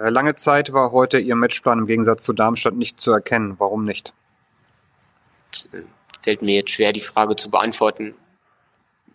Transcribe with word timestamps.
Äh, 0.00 0.10
lange 0.10 0.34
Zeit 0.34 0.72
war 0.72 0.92
heute 0.92 1.18
Ihr 1.18 1.36
Matchplan 1.36 1.80
im 1.80 1.86
Gegensatz 1.86 2.24
zu 2.24 2.32
Darmstadt 2.32 2.74
nicht 2.74 3.00
zu 3.00 3.12
erkennen. 3.12 3.54
Warum 3.58 3.84
nicht? 3.84 4.12
Fällt 6.20 6.42
mir 6.42 6.56
jetzt 6.56 6.70
schwer, 6.70 6.92
die 6.92 7.00
Frage 7.00 7.36
zu 7.36 7.50
beantworten. 7.50 8.14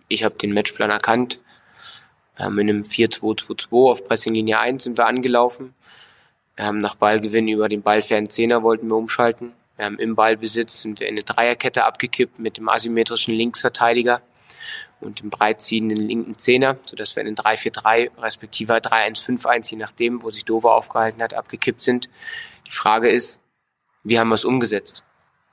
Ich 0.07 0.23
habe 0.23 0.35
den 0.35 0.53
Matchplan 0.53 0.89
erkannt. 0.89 1.39
Wir 2.35 2.45
haben 2.45 2.57
in 2.57 2.69
einem 2.69 2.83
4-2-2-2 2.83 3.91
auf 3.91 4.07
Pressinglinie 4.07 4.59
1 4.59 4.83
sind 4.83 4.97
wir 4.97 5.05
angelaufen. 5.05 5.75
Wir 6.55 6.65
haben 6.65 6.79
nach 6.79 6.95
Ballgewinn 6.95 7.47
über 7.47 7.69
den 7.69 7.81
ballfernen 7.81 8.29
Zehner 8.29 8.63
wollten 8.63 8.87
wir 8.87 8.95
umschalten. 8.95 9.53
Wir 9.77 9.85
haben 9.85 9.99
im 9.99 10.15
Ballbesitz 10.15 10.81
sind 10.81 10.99
wir 10.99 11.07
in 11.07 11.15
eine 11.15 11.23
Dreierkette 11.23 11.85
abgekippt 11.85 12.39
mit 12.39 12.57
dem 12.57 12.69
asymmetrischen 12.69 13.33
Linksverteidiger 13.33 14.21
und 15.01 15.21
dem 15.21 15.29
breitziehenden 15.29 15.97
linken 15.97 16.37
Zehner, 16.37 16.77
sodass 16.83 17.15
wir 17.15 17.21
in 17.21 17.33
den 17.33 17.35
3-4-3 17.35 18.11
respektive 18.19 18.73
3-1-5-1, 18.73 19.71
je 19.71 19.77
nachdem, 19.77 20.23
wo 20.23 20.29
sich 20.29 20.45
Dover 20.45 20.75
aufgehalten 20.75 21.21
hat, 21.21 21.33
abgekippt 21.33 21.83
sind. 21.83 22.09
Die 22.67 22.71
Frage 22.71 23.09
ist, 23.09 23.39
wie 24.03 24.19
haben 24.19 24.29
wir 24.29 24.35
es 24.35 24.45
umgesetzt? 24.45 25.03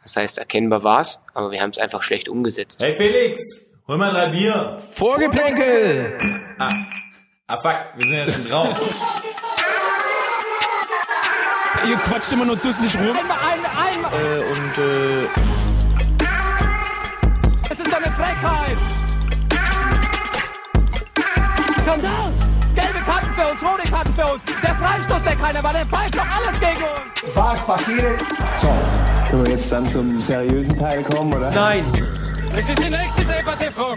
Das 0.02 0.16
heißt, 0.16 0.38
erkennbar 0.38 0.84
war 0.84 1.00
es, 1.00 1.19
aber 1.34 1.50
wir 1.50 1.60
haben 1.60 1.70
es 1.70 1.78
einfach 1.78 2.02
schlecht 2.02 2.28
umgesetzt. 2.28 2.82
Hey 2.82 2.96
Felix, 2.96 3.41
hol 3.86 3.98
mal 3.98 4.12
drei 4.12 4.28
Bier. 4.28 4.78
Vorgeplänkel! 4.91 6.16
Ah, 6.58 6.72
ah 7.46 7.60
fuck, 7.60 7.78
wir 7.96 8.06
sind 8.06 8.12
ja 8.14 8.27
schon 8.33 8.48
drauf. 8.48 8.80
Ihr 11.86 11.96
quatscht 11.96 12.33
immer 12.33 12.44
nur 12.44 12.56
dusselig 12.56 12.94
rum. 12.96 13.16
Einmal, 13.16 13.38
einmal, 13.38 13.70
einmal. 13.77 14.12
Äh, 14.12 14.41
und 14.52 14.78
äh, 14.78 15.28
Das 17.69 17.78
ist 17.78 17.94
eine 17.94 18.10
Frechheit. 18.12 18.97
Skandal. 21.88 22.33
Gelbe 22.74 22.98
Karten 22.98 23.27
für 23.28 23.51
uns, 23.51 23.62
rote 23.62 23.91
Karten 23.91 24.12
für 24.12 24.34
uns. 24.34 24.42
Der 24.62 24.74
Freistoß, 24.74 25.23
der 25.24 25.37
keiner 25.37 25.62
war, 25.62 25.73
der 25.73 25.87
pfeift 25.87 26.14
doch 26.16 26.27
alles 26.27 26.61
gegen 26.61 26.83
uns. 26.84 27.34
Was 27.34 27.66
passiert? 27.66 28.20
So, 28.59 28.69
können 29.30 29.47
wir 29.47 29.53
jetzt 29.53 29.72
dann 29.72 29.89
zum 29.89 30.20
seriösen 30.20 30.78
Teil 30.78 31.03
kommen, 31.05 31.33
oder? 31.33 31.50
Nein. 31.50 31.83
es 32.55 32.69
ist 32.69 32.84
die 32.84 32.91
nächste 32.91 33.25
Debatte, 33.25 33.72
Frau. 33.72 33.97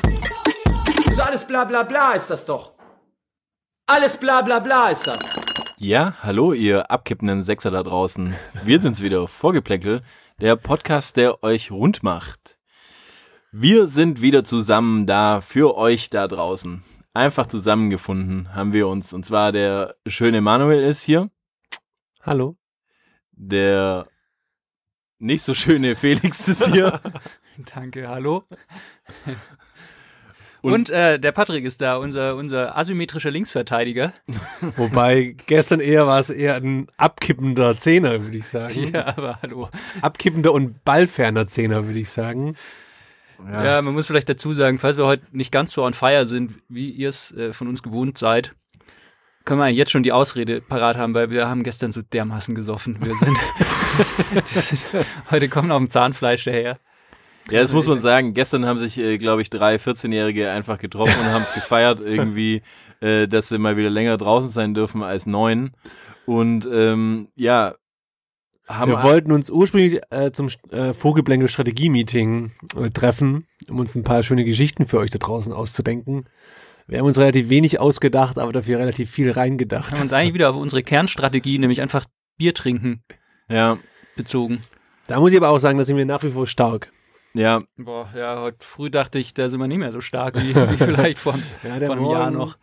Das 0.95 1.07
ist 1.07 1.19
alles 1.19 1.45
bla 1.45 1.65
bla 1.65 1.83
bla 1.83 2.13
ist 2.13 2.29
das 2.29 2.45
doch. 2.45 2.71
Alles 3.87 4.15
bla 4.15 4.41
bla 4.41 4.59
bla 4.59 4.87
ist 4.87 5.07
das. 5.07 5.19
Ja, 5.77 6.15
hallo 6.21 6.53
ihr 6.53 6.89
abkippenden 6.89 7.43
Sechser 7.43 7.71
da 7.71 7.83
draußen. 7.83 8.35
Wir 8.63 8.79
sind's 8.79 9.01
wieder, 9.01 9.27
Vorgeplänkel, 9.27 10.01
der 10.39 10.55
Podcast, 10.55 11.17
der 11.17 11.43
euch 11.43 11.71
rund 11.71 12.03
macht. 12.03 12.55
Wir 13.51 13.85
sind 13.87 14.21
wieder 14.21 14.45
zusammen 14.45 15.05
da 15.05 15.41
für 15.41 15.75
euch 15.75 16.09
da 16.09 16.29
draußen. 16.29 16.85
Einfach 17.13 17.47
zusammengefunden 17.47 18.53
haben 18.55 18.73
wir 18.73 18.87
uns. 18.87 19.11
Und 19.13 19.25
zwar 19.25 19.51
der 19.51 19.95
schöne 20.07 20.39
Manuel 20.41 20.83
ist 20.83 21.01
hier. 21.01 21.29
Hallo. 22.21 22.57
Der 23.31 24.07
nicht 25.19 25.43
so 25.43 25.53
schöne 25.53 25.95
Felix 25.97 26.47
ist 26.47 26.65
hier. 26.67 26.99
Danke, 27.73 28.07
hallo. 28.07 28.43
Und- 30.63 30.73
Und, 30.73 30.89
äh, 30.91 31.19
der 31.19 31.31
Patrick 31.31 31.65
ist 31.65 31.81
da, 31.81 31.95
unser, 31.97 32.35
unser 32.35 32.77
asymmetrischer 32.77 33.31
Linksverteidiger. 33.31 34.13
Wobei 34.77 35.35
gestern 35.47 35.79
eher 35.79 36.05
war 36.05 36.19
es 36.19 36.29
eher 36.29 36.53
ein 36.55 36.85
abkippender 36.97 37.79
Zehner, 37.79 38.21
würde 38.21 38.37
ich 38.37 38.47
sagen. 38.47 38.93
Ja, 38.93 39.07
aber 39.07 39.39
hallo. 39.41 39.69
Abkippender 40.03 40.53
und 40.53 40.83
ballferner 40.85 41.47
Zehner, 41.47 41.85
würde 41.87 41.97
ich 41.97 42.11
sagen. 42.11 42.55
Ja. 43.49 43.81
man 43.81 43.93
muss 43.93 44.07
vielleicht 44.07 44.29
dazu 44.29 44.53
sagen, 44.53 44.79
falls 44.79 44.97
wir 44.97 45.05
heute 45.05 45.23
nicht 45.31 45.51
ganz 45.51 45.73
so 45.73 45.83
on 45.83 45.93
fire 45.93 46.27
sind, 46.27 46.53
wie 46.69 46.89
ihr 46.89 47.09
es 47.09 47.31
äh, 47.31 47.53
von 47.53 47.67
uns 47.67 47.83
gewohnt 47.83 48.17
seid, 48.17 48.55
können 49.45 49.59
wir 49.59 49.65
eigentlich 49.65 49.77
jetzt 49.77 49.91
schon 49.91 50.03
die 50.03 50.11
Ausrede 50.11 50.61
parat 50.61 50.97
haben, 50.97 51.13
weil 51.13 51.29
wir 51.29 51.47
haben 51.47 51.63
gestern 51.63 51.91
so 51.91 52.01
dermaßen 52.01 52.55
gesoffen. 52.55 52.97
Wir 53.01 53.15
sind, 53.15 53.37
wir 54.53 54.61
sind 54.61 54.87
heute 55.31 55.49
kommen 55.49 55.71
auf 55.71 55.79
dem 55.79 55.89
Zahnfleisch 55.89 56.45
daher. 56.45 56.77
Ja, 57.49 57.61
das 57.61 57.73
muss 57.73 57.87
man 57.87 57.99
sagen. 58.01 58.33
Gestern 58.33 58.65
haben 58.65 58.77
sich, 58.77 58.97
äh, 58.97 59.17
glaube 59.17 59.41
ich, 59.41 59.49
drei 59.49 59.75
14-Jährige 59.75 60.51
einfach 60.51 60.77
getroffen 60.77 61.19
und 61.19 61.25
haben 61.25 61.41
es 61.41 61.53
gefeiert 61.53 61.99
irgendwie, 62.05 62.61
äh, 62.99 63.27
dass 63.27 63.49
sie 63.49 63.57
mal 63.57 63.77
wieder 63.77 63.89
länger 63.89 64.17
draußen 64.17 64.49
sein 64.49 64.73
dürfen 64.73 65.03
als 65.03 65.25
neun. 65.25 65.71
Und 66.25 66.67
ähm, 66.71 67.29
ja, 67.35 67.73
haben 68.77 68.91
Wir 68.91 69.03
wollten 69.03 69.31
uns 69.31 69.49
ursprünglich 69.49 70.01
äh, 70.09 70.31
zum 70.31 70.49
äh, 70.71 70.93
Vogelblänkel-Strategie-Meeting 70.93 72.51
äh, 72.77 72.89
treffen, 72.89 73.47
um 73.69 73.79
uns 73.79 73.95
ein 73.95 74.03
paar 74.03 74.23
schöne 74.23 74.45
Geschichten 74.45 74.85
für 74.85 74.99
euch 74.99 75.09
da 75.11 75.17
draußen 75.19 75.53
auszudenken. 75.53 76.25
Wir 76.87 76.99
haben 76.99 77.05
uns 77.05 77.17
relativ 77.17 77.49
wenig 77.49 77.79
ausgedacht, 77.79 78.37
aber 78.37 78.51
dafür 78.51 78.79
relativ 78.79 79.09
viel 79.09 79.31
reingedacht. 79.31 79.91
Haben 79.93 80.01
uns 80.01 80.13
eigentlich 80.13 80.33
wieder 80.33 80.49
auf 80.49 80.55
unsere 80.57 80.83
Kernstrategie, 80.83 81.57
nämlich 81.59 81.81
einfach 81.81 82.05
Bier 82.37 82.53
trinken, 82.53 83.03
ja, 83.49 83.77
bezogen. 84.15 84.61
Da 85.07 85.19
muss 85.19 85.31
ich 85.31 85.37
aber 85.37 85.49
auch 85.49 85.59
sagen, 85.59 85.77
da 85.77 85.85
sind 85.85 85.97
wir 85.97 86.05
nach 86.05 86.23
wie 86.23 86.29
vor 86.31 86.47
stark. 86.47 86.91
ja, 87.33 87.61
Boah, 87.77 88.09
ja, 88.17 88.41
heute 88.41 88.57
früh 88.61 88.89
dachte 88.89 89.19
ich, 89.19 89.33
da 89.33 89.47
sind 89.49 89.59
wir 89.59 89.67
nicht 89.67 89.77
mehr 89.77 89.91
so 89.91 90.01
stark 90.01 90.35
wie, 90.41 90.55
wie 90.55 90.77
vielleicht 90.77 91.19
vor, 91.19 91.35
Ja, 91.63 91.75
vor 91.75 91.91
einem 91.95 92.05
Jahr 92.05 92.31
Morgen- 92.31 92.37
noch. 92.37 92.57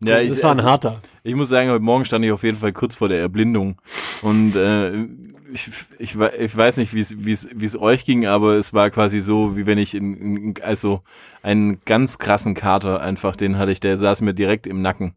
Ja. 0.00 0.22
das 0.22 0.42
war 0.42 0.52
ein 0.52 0.58
also, 0.58 0.70
harter. 0.70 1.02
Ich 1.22 1.34
muss 1.34 1.48
sagen, 1.48 1.70
heute 1.70 1.82
Morgen 1.82 2.04
stand 2.04 2.24
ich 2.24 2.32
auf 2.32 2.42
jeden 2.42 2.58
Fall 2.58 2.72
kurz 2.72 2.94
vor 2.94 3.08
der 3.08 3.20
Erblindung. 3.20 3.80
Und 4.22 4.56
äh, 4.56 5.06
ich, 5.52 5.70
ich, 5.98 6.16
ich 6.16 6.56
weiß 6.56 6.76
nicht, 6.76 6.94
wie 6.94 7.00
es 7.00 7.14
wie 7.24 7.32
es 7.32 7.48
wie 7.52 7.64
es 7.64 7.78
euch 7.78 8.04
ging, 8.04 8.26
aber 8.26 8.54
es 8.54 8.72
war 8.72 8.90
quasi 8.90 9.20
so, 9.20 9.56
wie 9.56 9.66
wenn 9.66 9.78
ich 9.78 9.94
in, 9.94 10.14
in 10.14 10.54
also 10.62 11.02
einen 11.42 11.80
ganz 11.80 12.18
krassen 12.18 12.54
Kater 12.54 13.00
einfach, 13.00 13.36
den 13.36 13.58
hatte 13.58 13.72
ich, 13.72 13.80
der 13.80 13.98
saß 13.98 14.20
mir 14.20 14.34
direkt 14.34 14.66
im 14.66 14.82
Nacken. 14.82 15.14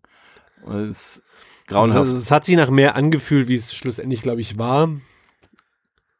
Und 0.63 0.75
es 0.75 0.89
ist 0.89 1.21
grauenhaft. 1.67 1.99
Also, 1.99 2.17
es 2.17 2.31
hat 2.31 2.45
sich 2.45 2.55
nach 2.55 2.69
mehr 2.69 2.95
angefühlt, 2.95 3.47
wie 3.47 3.55
es 3.55 3.73
schlussendlich, 3.73 4.21
glaube 4.21 4.41
ich, 4.41 4.57
war. 4.57 4.89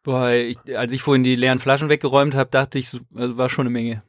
Boah, 0.03 0.31
ich, 0.31 0.57
als 0.75 0.91
ich 0.91 1.03
vorhin 1.03 1.23
die 1.23 1.35
leeren 1.35 1.59
Flaschen 1.59 1.89
weggeräumt 1.89 2.33
habe, 2.33 2.49
dachte 2.49 2.79
ich, 2.79 2.89
so, 2.89 2.99
also 3.15 3.37
war 3.37 3.49
schon 3.49 3.67
eine 3.67 3.73
Menge. 3.73 4.03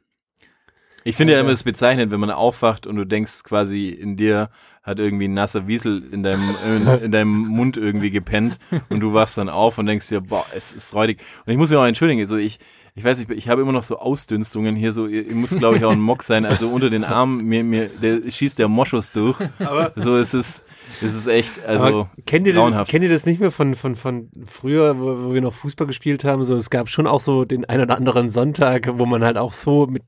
Ich 1.03 1.15
finde 1.15 1.33
ja 1.33 1.39
immer, 1.39 1.49
es 1.49 1.63
bezeichnet, 1.63 2.11
wenn 2.11 2.19
man 2.19 2.31
aufwacht 2.31 2.87
und 2.87 2.95
du 2.95 3.05
denkst 3.05 3.43
quasi 3.43 3.89
in 3.89 4.15
dir 4.15 4.49
hat 4.83 4.99
irgendwie 4.99 5.29
ein 5.29 5.33
nasser 5.33 5.65
Wiesel 5.65 6.03
in 6.11 6.23
deinem, 6.23 6.55
in, 6.65 6.87
in 7.05 7.11
deinem 7.11 7.47
Mund 7.47 7.77
irgendwie 7.77 8.11
gepennt 8.11 8.59
und 8.89 8.99
du 8.99 9.13
wachst 9.13 9.37
dann 9.37 9.47
auf 9.47 9.77
und 9.77 9.85
denkst 9.85 10.09
dir, 10.09 10.19
boah, 10.19 10.45
es 10.53 10.73
ist 10.73 10.93
räudig. 10.93 11.21
Und 11.45 11.53
ich 11.53 11.57
muss 11.57 11.69
mich 11.69 11.79
auch 11.79 11.85
entschuldigen, 11.85 12.19
also 12.19 12.35
ich, 12.35 12.59
ich 12.93 13.03
weiß 13.03 13.17
nicht, 13.17 13.31
ich 13.31 13.47
habe 13.47 13.61
immer 13.61 13.71
noch 13.71 13.83
so 13.83 13.97
Ausdünstungen 13.97 14.75
hier, 14.75 14.91
so, 14.91 15.07
ihr, 15.07 15.25
ihr 15.25 15.35
muss 15.35 15.57
glaube 15.57 15.77
ich 15.77 15.85
auch 15.85 15.91
ein 15.91 16.01
Mock 16.01 16.21
sein, 16.21 16.45
also 16.45 16.67
unter 16.67 16.89
den 16.89 17.05
Armen, 17.05 17.45
mir, 17.45 17.63
mir, 17.63 17.87
der 17.87 18.29
schießt 18.29 18.59
der 18.59 18.67
Moschus 18.67 19.13
durch. 19.13 19.39
Aber 19.59 19.93
so, 19.95 20.17
es 20.17 20.33
ist, 20.33 20.65
es 21.01 21.15
ist 21.15 21.27
echt, 21.27 21.65
also, 21.65 21.85
Aber 21.85 22.09
kennt 22.25 22.45
ihr, 22.45 22.53
das, 22.53 22.87
kennt 22.89 23.03
ihr 23.03 23.09
das 23.09 23.25
nicht 23.25 23.39
mehr 23.39 23.51
von, 23.51 23.75
von, 23.75 23.95
von 23.95 24.29
früher, 24.45 24.99
wo, 24.99 25.29
wo 25.29 25.33
wir 25.33 25.41
noch 25.41 25.53
Fußball 25.53 25.87
gespielt 25.87 26.25
haben? 26.25 26.43
So, 26.43 26.55
es 26.55 26.69
gab 26.69 26.89
schon 26.89 27.07
auch 27.07 27.21
so 27.21 27.45
den 27.45 27.63
ein 27.65 27.79
oder 27.79 27.95
anderen 27.95 28.29
Sonntag, 28.29 28.89
wo 28.99 29.05
man 29.05 29.23
halt 29.23 29.37
auch 29.37 29.53
so 29.53 29.87
mit, 29.87 30.03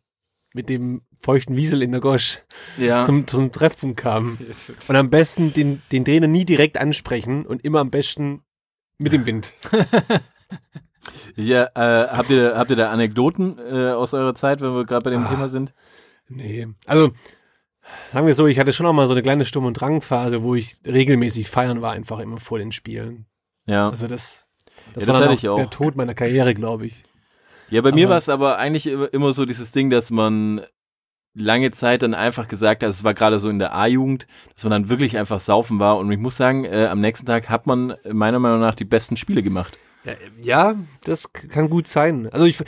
mit 0.56 0.70
dem 0.70 1.02
feuchten 1.20 1.58
Wiesel 1.58 1.84
in 1.84 1.92
der 1.92 2.00
Gosch 2.02 2.40
ja. 2.78 3.04
zum, 3.04 3.28
zum 3.28 3.52
Treffpunkt 3.52 3.98
kam. 3.98 4.40
Und 4.88 4.96
am 4.96 5.10
besten 5.10 5.54
den, 5.54 5.82
den 5.92 6.06
Trainer 6.06 6.28
nie 6.28 6.46
direkt 6.46 6.78
ansprechen 6.80 7.46
und 7.46 7.64
immer 7.66 7.80
am 7.80 7.92
besten 7.92 8.42
mit 8.98 9.12
dem 9.12 9.26
Wind. 9.26 9.52
ja, 11.36 11.66
äh, 11.76 12.08
habt 12.08 12.30
ihr, 12.30 12.58
habt 12.58 12.70
ihr 12.72 12.78
da 12.78 12.90
Anekdoten 12.92 13.58
äh, 13.60 13.92
aus 13.92 14.14
eurer 14.14 14.34
Zeit, 14.34 14.62
wenn 14.62 14.74
wir 14.74 14.86
gerade 14.86 15.04
bei 15.04 15.10
dem 15.10 15.26
Ah. 15.26 15.30
Thema 15.30 15.50
sind? 15.50 15.74
Nee. 16.30 16.68
Also, 16.86 17.12
sagen 18.14 18.26
wir 18.26 18.34
so, 18.34 18.48
ich 18.48 18.58
hatte 18.58 18.72
schon 18.72 18.86
auch 18.86 18.94
mal 18.94 19.08
so 19.08 19.14
eine 19.14 19.22
kleine 19.22 19.44
Sturm- 19.46 19.66
und 19.66 19.74
Drangphase, 19.74 20.42
wo 20.42 20.56
ich 20.56 20.78
regelmäßig 20.86 21.50
feiern 21.50 21.82
war, 21.82 21.92
einfach 21.92 22.20
immer 22.20 22.38
vor 22.38 22.60
den 22.60 22.72
Spielen. 22.72 23.26
Ja. 23.66 23.90
Also 23.90 24.08
das, 24.08 24.48
das 24.94 25.06
Ja, 25.06 25.12
das 25.14 25.22
war 25.22 25.30
auch 25.30 25.44
auch. 25.50 25.56
der 25.58 25.70
Tod 25.70 25.96
meiner 25.98 26.14
Karriere, 26.14 26.54
glaube 26.56 26.88
ich. 26.88 27.04
Ja, 27.70 27.82
bei 27.82 27.92
mir 27.92 28.06
Aber- 28.06 28.12
war 28.12 28.18
es 28.18 28.30
aber 28.30 28.58
eigentlich 28.58 28.88
immer, 28.88 29.34
so 29.34 29.46
dieses 29.46 29.72
Ding, 29.72 29.90
dass 29.90 30.12
man 30.12 30.62
lange 31.38 31.72
Zeit 31.72 32.02
dann 32.02 32.14
einfach 32.14 32.48
gesagt 32.48 32.82
hat, 32.84 32.90
es 32.90 33.04
war 33.04 33.14
gerade 33.14 33.40
so 33.40 33.50
in 33.50 33.60
der 33.60 33.76
A-Jugend, 33.76 34.26
dass 34.54 34.64
man 34.64 34.72
dann 34.72 34.90
wirklich 34.90 35.18
einfach 35.18 35.40
saufen 35.40 35.80
war 35.80 35.98
und 35.98 36.10
ich 36.12 36.18
muss 36.20 36.38
sagen, 36.38 36.64
äh, 36.64 36.88
am 36.90 37.02
nächsten 37.02 37.26
Tag 37.26 37.50
hat 37.50 37.68
man 37.68 37.96
meiner 38.10 38.40
Meinung 38.40 38.62
nach 38.62 38.76
die 38.76 38.86
besten 38.86 39.18
Spiele 39.18 39.44
gemacht. 39.44 39.78
Ja, 40.42 40.76
das 41.04 41.34
kann 41.34 41.70
gut 41.70 41.88
sein. 41.88 42.30
Also 42.32 42.46
ich, 42.46 42.60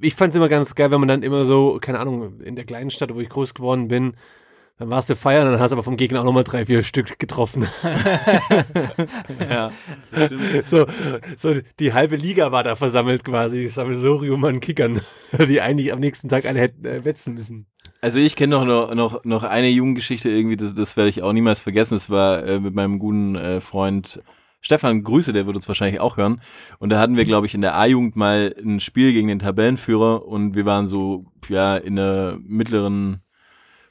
ich 0.00 0.14
fand 0.14 0.30
es 0.30 0.36
immer 0.36 0.48
ganz 0.48 0.74
geil, 0.74 0.90
wenn 0.90 1.00
man 1.00 1.08
dann 1.08 1.22
immer 1.22 1.44
so, 1.44 1.78
keine 1.80 2.00
Ahnung, 2.00 2.40
in 2.40 2.56
der 2.56 2.64
kleinen 2.64 2.90
Stadt, 2.90 3.14
wo 3.14 3.20
ich 3.20 3.28
groß 3.28 3.52
geworden 3.54 3.88
bin, 3.88 4.14
dann 4.78 4.90
warst 4.90 5.10
du 5.10 5.16
feiern, 5.16 5.50
dann 5.50 5.60
hast 5.60 5.70
du 5.70 5.74
aber 5.74 5.82
vom 5.82 5.96
Gegner 5.96 6.20
auch 6.20 6.24
nochmal 6.24 6.44
drei, 6.44 6.64
vier 6.66 6.82
Stück 6.82 7.18
getroffen. 7.18 7.66
Ja, 9.50 9.70
so, 10.64 10.86
so 11.36 11.54
die 11.78 11.92
halbe 11.92 12.16
Liga 12.16 12.52
war 12.52 12.62
da 12.62 12.76
versammelt 12.76 13.24
quasi, 13.24 13.64
das 13.64 13.74
Sammelsurium 13.74 14.44
an 14.44 14.60
Kickern, 14.60 15.00
die 15.48 15.60
eigentlich 15.60 15.92
am 15.92 16.00
nächsten 16.00 16.28
Tag 16.28 16.46
alle 16.46 16.60
hätten 16.60 16.84
äh, 16.84 17.04
wetzen 17.04 17.34
müssen. 17.34 17.66
Also 18.00 18.18
ich 18.18 18.36
kenne 18.36 18.56
noch, 18.56 18.64
noch 18.64 18.94
noch 18.94 19.24
noch 19.24 19.42
eine 19.42 19.68
Jugendgeschichte 19.68 20.28
irgendwie, 20.28 20.56
das, 20.56 20.74
das 20.74 20.96
werde 20.96 21.10
ich 21.10 21.22
auch 21.22 21.32
niemals 21.32 21.60
vergessen. 21.60 21.94
Das 21.94 22.10
war 22.10 22.44
äh, 22.44 22.60
mit 22.60 22.74
meinem 22.74 22.98
guten 22.98 23.36
äh, 23.36 23.60
Freund 23.60 24.22
Stefan 24.60 25.02
Grüße, 25.02 25.32
der 25.32 25.46
wird 25.46 25.56
uns 25.56 25.68
wahrscheinlich 25.68 26.00
auch 26.00 26.16
hören. 26.16 26.40
Und 26.78 26.90
da 26.90 26.98
hatten 26.98 27.16
wir, 27.16 27.24
glaube 27.24 27.46
ich, 27.46 27.54
in 27.54 27.60
der 27.60 27.76
A-Jugend 27.76 28.16
mal 28.16 28.54
ein 28.58 28.80
Spiel 28.80 29.12
gegen 29.12 29.28
den 29.28 29.38
Tabellenführer 29.38 30.26
und 30.26 30.54
wir 30.54 30.64
waren 30.64 30.86
so 30.86 31.26
ja 31.48 31.76
in 31.76 31.96
der 31.96 32.38
mittleren 32.42 33.22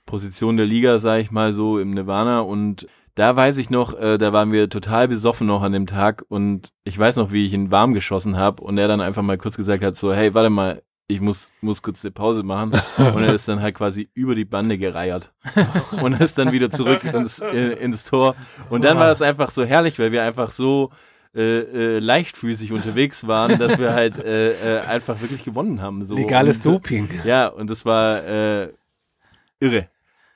Position 0.08 0.58
der 0.58 0.66
Liga, 0.66 0.98
sage 0.98 1.22
ich 1.22 1.30
mal 1.30 1.54
so 1.54 1.78
im 1.78 1.92
Nirvana 1.92 2.40
und 2.40 2.88
da 3.14 3.36
weiß 3.36 3.58
ich 3.58 3.70
noch, 3.70 4.00
äh, 4.00 4.18
da 4.18 4.34
waren 4.34 4.52
wir 4.52 4.70
total 4.70 5.08
besoffen 5.08 5.46
noch 5.46 5.62
an 5.62 5.72
dem 5.72 5.86
Tag 5.86 6.24
und 6.28 6.72
ich 6.84 6.98
weiß 6.98 7.16
noch, 7.18 7.32
wie 7.32 7.46
ich 7.46 7.54
ihn 7.54 7.70
warm 7.70 7.94
geschossen 7.94 8.38
habe 8.38 8.64
und 8.64 8.78
er 8.78 8.88
dann 8.88 9.02
einfach 9.02 9.22
mal 9.22 9.38
kurz 9.38 9.58
gesagt 9.58 9.84
hat, 9.84 9.96
so, 9.96 10.14
hey, 10.14 10.34
warte 10.34 10.50
mal, 10.50 10.82
ich 11.08 11.22
muss, 11.22 11.52
muss 11.62 11.82
kurz 11.82 12.04
eine 12.04 12.12
Pause 12.12 12.44
machen. 12.44 12.74
Und 12.98 13.24
er 13.24 13.34
ist 13.34 13.48
dann 13.48 13.62
halt 13.62 13.76
quasi 13.76 14.10
über 14.14 14.36
die 14.36 14.46
Bande 14.46 14.78
gereiert. 14.78 15.34
Und 16.02 16.20
ist 16.20 16.38
dann 16.38 16.52
wieder 16.52 16.70
zurück 16.70 17.04
ins, 17.06 17.40
äh, 17.40 17.74
ins 17.80 18.04
Tor. 18.04 18.36
Und 18.70 18.84
dann 18.84 18.98
war 18.98 19.12
es 19.12 19.22
einfach 19.22 19.52
so 19.52 19.64
herrlich, 19.64 19.98
weil 20.00 20.12
wir 20.12 20.24
einfach 20.24 20.52
so 20.52 20.92
äh, 21.34 21.60
äh, 21.60 22.00
leichtfüßig 22.00 22.72
unterwegs 22.74 23.26
waren, 23.26 23.58
dass 23.58 23.80
wir 23.80 23.94
halt 23.94 24.18
äh, 24.18 24.80
äh, 24.80 24.82
einfach 24.82 25.22
wirklich 25.22 25.44
gewonnen 25.44 25.82
haben. 25.82 26.04
So. 26.06 26.16
Legales 26.16 26.58
und, 26.58 26.66
Doping. 26.66 27.10
Ja, 27.24 27.48
und 27.48 27.70
das 27.70 27.86
war 27.86 28.24
äh, 28.26 28.74
irre. 29.60 29.88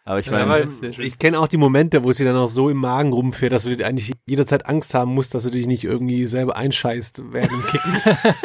Aber 0.04 0.20
ich 0.20 0.26
Ja, 0.26 0.32
meine, 0.46 0.64
aber 0.64 1.00
ich 1.00 1.20
kenne 1.20 1.40
auch 1.40 1.48
die 1.48 1.58
Momente, 1.58 2.04
wo 2.04 2.10
es 2.10 2.18
dir 2.18 2.26
dann 2.26 2.36
auch 2.36 2.50
so 2.50 2.70
im 2.70 2.78
Magen 2.78 3.14
rumfährt, 3.14 3.54
dass 3.54 3.64
du 3.64 3.76
dir 3.76 3.86
eigentlich 3.86 4.14
jederzeit 4.26 4.66
Angst 4.66 4.94
haben 4.94 5.14
musst, 5.14 5.36
dass 5.36 5.44
du 5.44 5.52
dich 5.52 5.68
nicht 5.68 5.84
irgendwie 5.84 6.26
selber 6.28 6.58
einscheißt 6.58 7.22
während 7.32 7.52
dem 7.52 7.66
Kicken. 7.66 8.02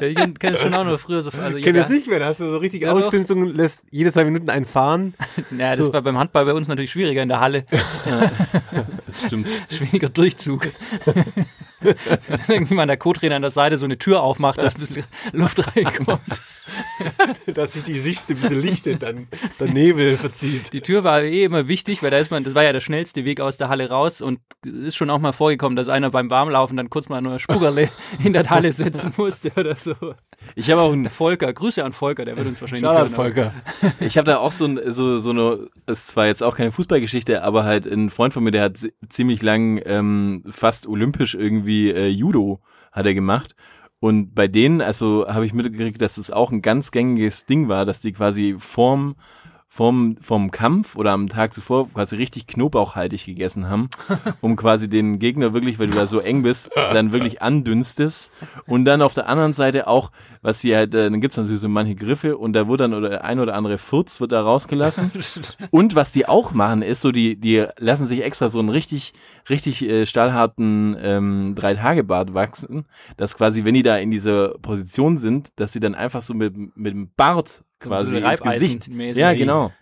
Ja, 0.00 0.08
ich 0.08 0.14
kenne 0.16 0.34
das 0.54 0.60
schon 0.60 0.74
auch 0.74 0.84
noch 0.84 0.98
früher 0.98 1.22
so. 1.22 1.30
Also 1.30 1.56
Ich 1.56 1.64
kenne 1.64 1.78
das 1.78 1.88
nicht 1.88 2.06
mehr, 2.06 2.18
da 2.18 2.26
hast 2.26 2.40
du 2.40 2.50
so 2.50 2.58
richtig 2.58 2.82
Ja, 2.82 2.92
doch. 2.92 3.00
Ausdünstung, 3.04 3.46
lässt 3.54 3.84
jede 3.90 4.12
zwei 4.12 4.24
Minuten 4.24 4.50
einen 4.50 4.64
fahren. 4.66 5.14
Ja, 5.56 5.74
das 5.74 5.86
So. 5.86 5.92
war 5.92 6.02
beim 6.02 6.18
Handball 6.18 6.44
bei 6.44 6.52
uns 6.52 6.68
natürlich 6.68 6.90
schwieriger 6.90 7.22
in 7.22 7.28
der 7.28 7.40
Halle. 7.40 7.64
stimmt. 9.26 9.48
Schwieriger 9.70 10.08
Durchzug. 10.08 10.68
Wenn 11.80 11.94
dann 12.28 12.40
irgendwie 12.48 12.74
mal 12.74 12.86
der 12.86 12.96
Co-Trainer 12.96 13.36
an 13.36 13.42
der 13.42 13.50
Seite 13.50 13.78
so 13.78 13.84
eine 13.84 13.98
Tür 13.98 14.22
aufmacht, 14.22 14.58
dass 14.58 14.74
ein 14.74 14.80
bisschen 14.80 15.04
Luft 15.32 15.76
reinkommt. 15.76 16.20
dass 17.54 17.72
sich 17.74 17.84
die 17.84 17.98
Sicht 17.98 18.22
ein 18.30 18.36
bisschen 18.36 18.60
lichtet, 18.62 19.02
dann 19.02 19.26
der 19.60 19.68
Nebel 19.68 20.16
verzieht. 20.16 20.72
Die 20.72 20.80
Tür 20.80 21.04
war 21.04 21.22
eh 21.22 21.44
immer 21.44 21.68
wichtig, 21.68 22.02
weil 22.02 22.10
da 22.10 22.18
ist 22.18 22.30
man, 22.30 22.44
das 22.44 22.54
war 22.54 22.62
ja 22.64 22.72
der 22.72 22.80
schnellste 22.80 23.24
Weg 23.24 23.40
aus 23.40 23.56
der 23.56 23.68
Halle 23.68 23.88
raus 23.90 24.20
und 24.20 24.40
es 24.64 24.72
ist 24.72 24.96
schon 24.96 25.10
auch 25.10 25.18
mal 25.18 25.32
vorgekommen, 25.32 25.76
dass 25.76 25.88
einer 25.88 26.10
beim 26.10 26.30
Warmlaufen 26.30 26.76
dann 26.76 26.90
kurz 26.90 27.08
mal 27.08 27.20
nur 27.20 27.38
Spugerle 27.38 27.88
in 28.24 28.32
der 28.32 28.48
Halle 28.48 28.72
setzen 28.72 29.12
musste 29.16 29.52
oder 29.56 29.74
so. 29.76 29.94
ich 30.54 30.70
habe 30.70 30.80
auch 30.80 30.92
ein 30.92 31.02
Der 31.02 31.12
Volker, 31.12 31.52
Grüße 31.52 31.84
an 31.84 31.92
Volker, 31.92 32.24
der 32.24 32.36
wird 32.36 32.46
uns 32.46 32.60
wahrscheinlich 32.60 32.84
hören, 32.88 32.96
aber- 32.96 33.10
Volker. 33.10 33.52
Ich 34.00 34.16
habe 34.16 34.26
da 34.30 34.38
auch 34.38 34.52
so, 34.52 34.64
ein, 34.66 34.80
so, 34.92 35.18
so 35.18 35.30
eine, 35.30 35.68
ist 35.86 36.08
zwar 36.08 36.26
jetzt 36.26 36.42
auch 36.42 36.56
keine 36.56 36.72
Fußballgeschichte, 36.72 37.42
aber 37.42 37.64
halt 37.64 37.86
ein 37.86 38.08
Freund 38.10 38.32
von 38.32 38.42
mir, 38.44 38.50
der 38.52 38.62
hat 38.62 38.78
zi- 38.78 38.92
ziemlich 39.08 39.42
lang 39.42 39.80
ähm, 39.84 40.42
fast 40.50 40.86
olympisch 40.86 41.34
irgendwie 41.34 41.63
äh, 41.66 42.08
Judo 42.08 42.60
hat 42.92 43.06
er 43.06 43.14
gemacht. 43.14 43.54
Und 44.00 44.34
bei 44.34 44.48
denen, 44.48 44.82
also 44.82 45.26
habe 45.28 45.46
ich 45.46 45.54
mitgekriegt, 45.54 46.02
dass 46.02 46.18
es 46.18 46.30
auch 46.30 46.52
ein 46.52 46.60
ganz 46.62 46.90
gängiges 46.90 47.46
Ding 47.46 47.68
war, 47.68 47.84
dass 47.86 48.00
die 48.00 48.12
quasi 48.12 48.56
vorm, 48.58 49.16
vorm, 49.74 50.16
vom 50.20 50.52
Kampf 50.52 50.94
oder 50.94 51.10
am 51.10 51.28
Tag 51.28 51.52
zuvor 51.52 51.88
quasi 51.92 52.14
richtig 52.14 52.46
knoblauchhaltig 52.46 53.26
gegessen 53.26 53.68
haben, 53.68 53.88
um 54.40 54.54
quasi 54.54 54.88
den 54.88 55.18
Gegner 55.18 55.52
wirklich, 55.52 55.80
weil 55.80 55.88
du 55.88 55.94
da 55.94 56.06
so 56.06 56.20
eng 56.20 56.44
bist, 56.44 56.70
dann 56.76 57.10
wirklich 57.10 57.42
andünstest. 57.42 58.30
Und 58.68 58.84
dann 58.84 59.02
auf 59.02 59.14
der 59.14 59.28
anderen 59.28 59.52
Seite 59.52 59.88
auch, 59.88 60.12
was 60.42 60.60
sie 60.60 60.76
halt, 60.76 60.94
äh, 60.94 61.10
dann 61.10 61.20
gibt's 61.20 61.36
natürlich 61.36 61.60
so 61.60 61.68
manche 61.68 61.96
Griffe 61.96 62.38
und 62.38 62.52
da 62.52 62.68
wird 62.68 62.80
dann 62.80 62.94
oder 62.94 63.08
der 63.08 63.24
ein 63.24 63.40
oder 63.40 63.56
andere 63.56 63.78
Furz 63.78 64.20
wird 64.20 64.30
da 64.30 64.42
rausgelassen. 64.42 65.10
und 65.72 65.96
was 65.96 66.12
die 66.12 66.28
auch 66.28 66.52
machen, 66.52 66.82
ist 66.82 67.02
so, 67.02 67.10
die, 67.10 67.34
die 67.34 67.66
lassen 67.78 68.06
sich 68.06 68.22
extra 68.22 68.50
so 68.50 68.60
einen 68.60 68.68
richtig, 68.68 69.12
richtig 69.50 69.82
äh, 69.82 70.06
stahlharten 70.06 70.96
ähm, 71.02 71.54
Drei-Tage-Bart 71.56 72.32
wachsen, 72.32 72.84
dass 73.16 73.36
quasi, 73.36 73.64
wenn 73.64 73.74
die 73.74 73.82
da 73.82 73.96
in 73.96 74.12
dieser 74.12 74.50
Position 74.58 75.18
sind, 75.18 75.48
dass 75.58 75.72
sie 75.72 75.80
dann 75.80 75.96
einfach 75.96 76.20
so 76.20 76.32
mit, 76.32 76.54
mit 76.76 76.92
dem 76.92 77.10
Bart 77.16 77.64
quasi 77.84 78.16
ins 78.18 78.40
Gesicht. 78.42 78.88
Ja, 79.16 79.32
genau. 79.32 79.72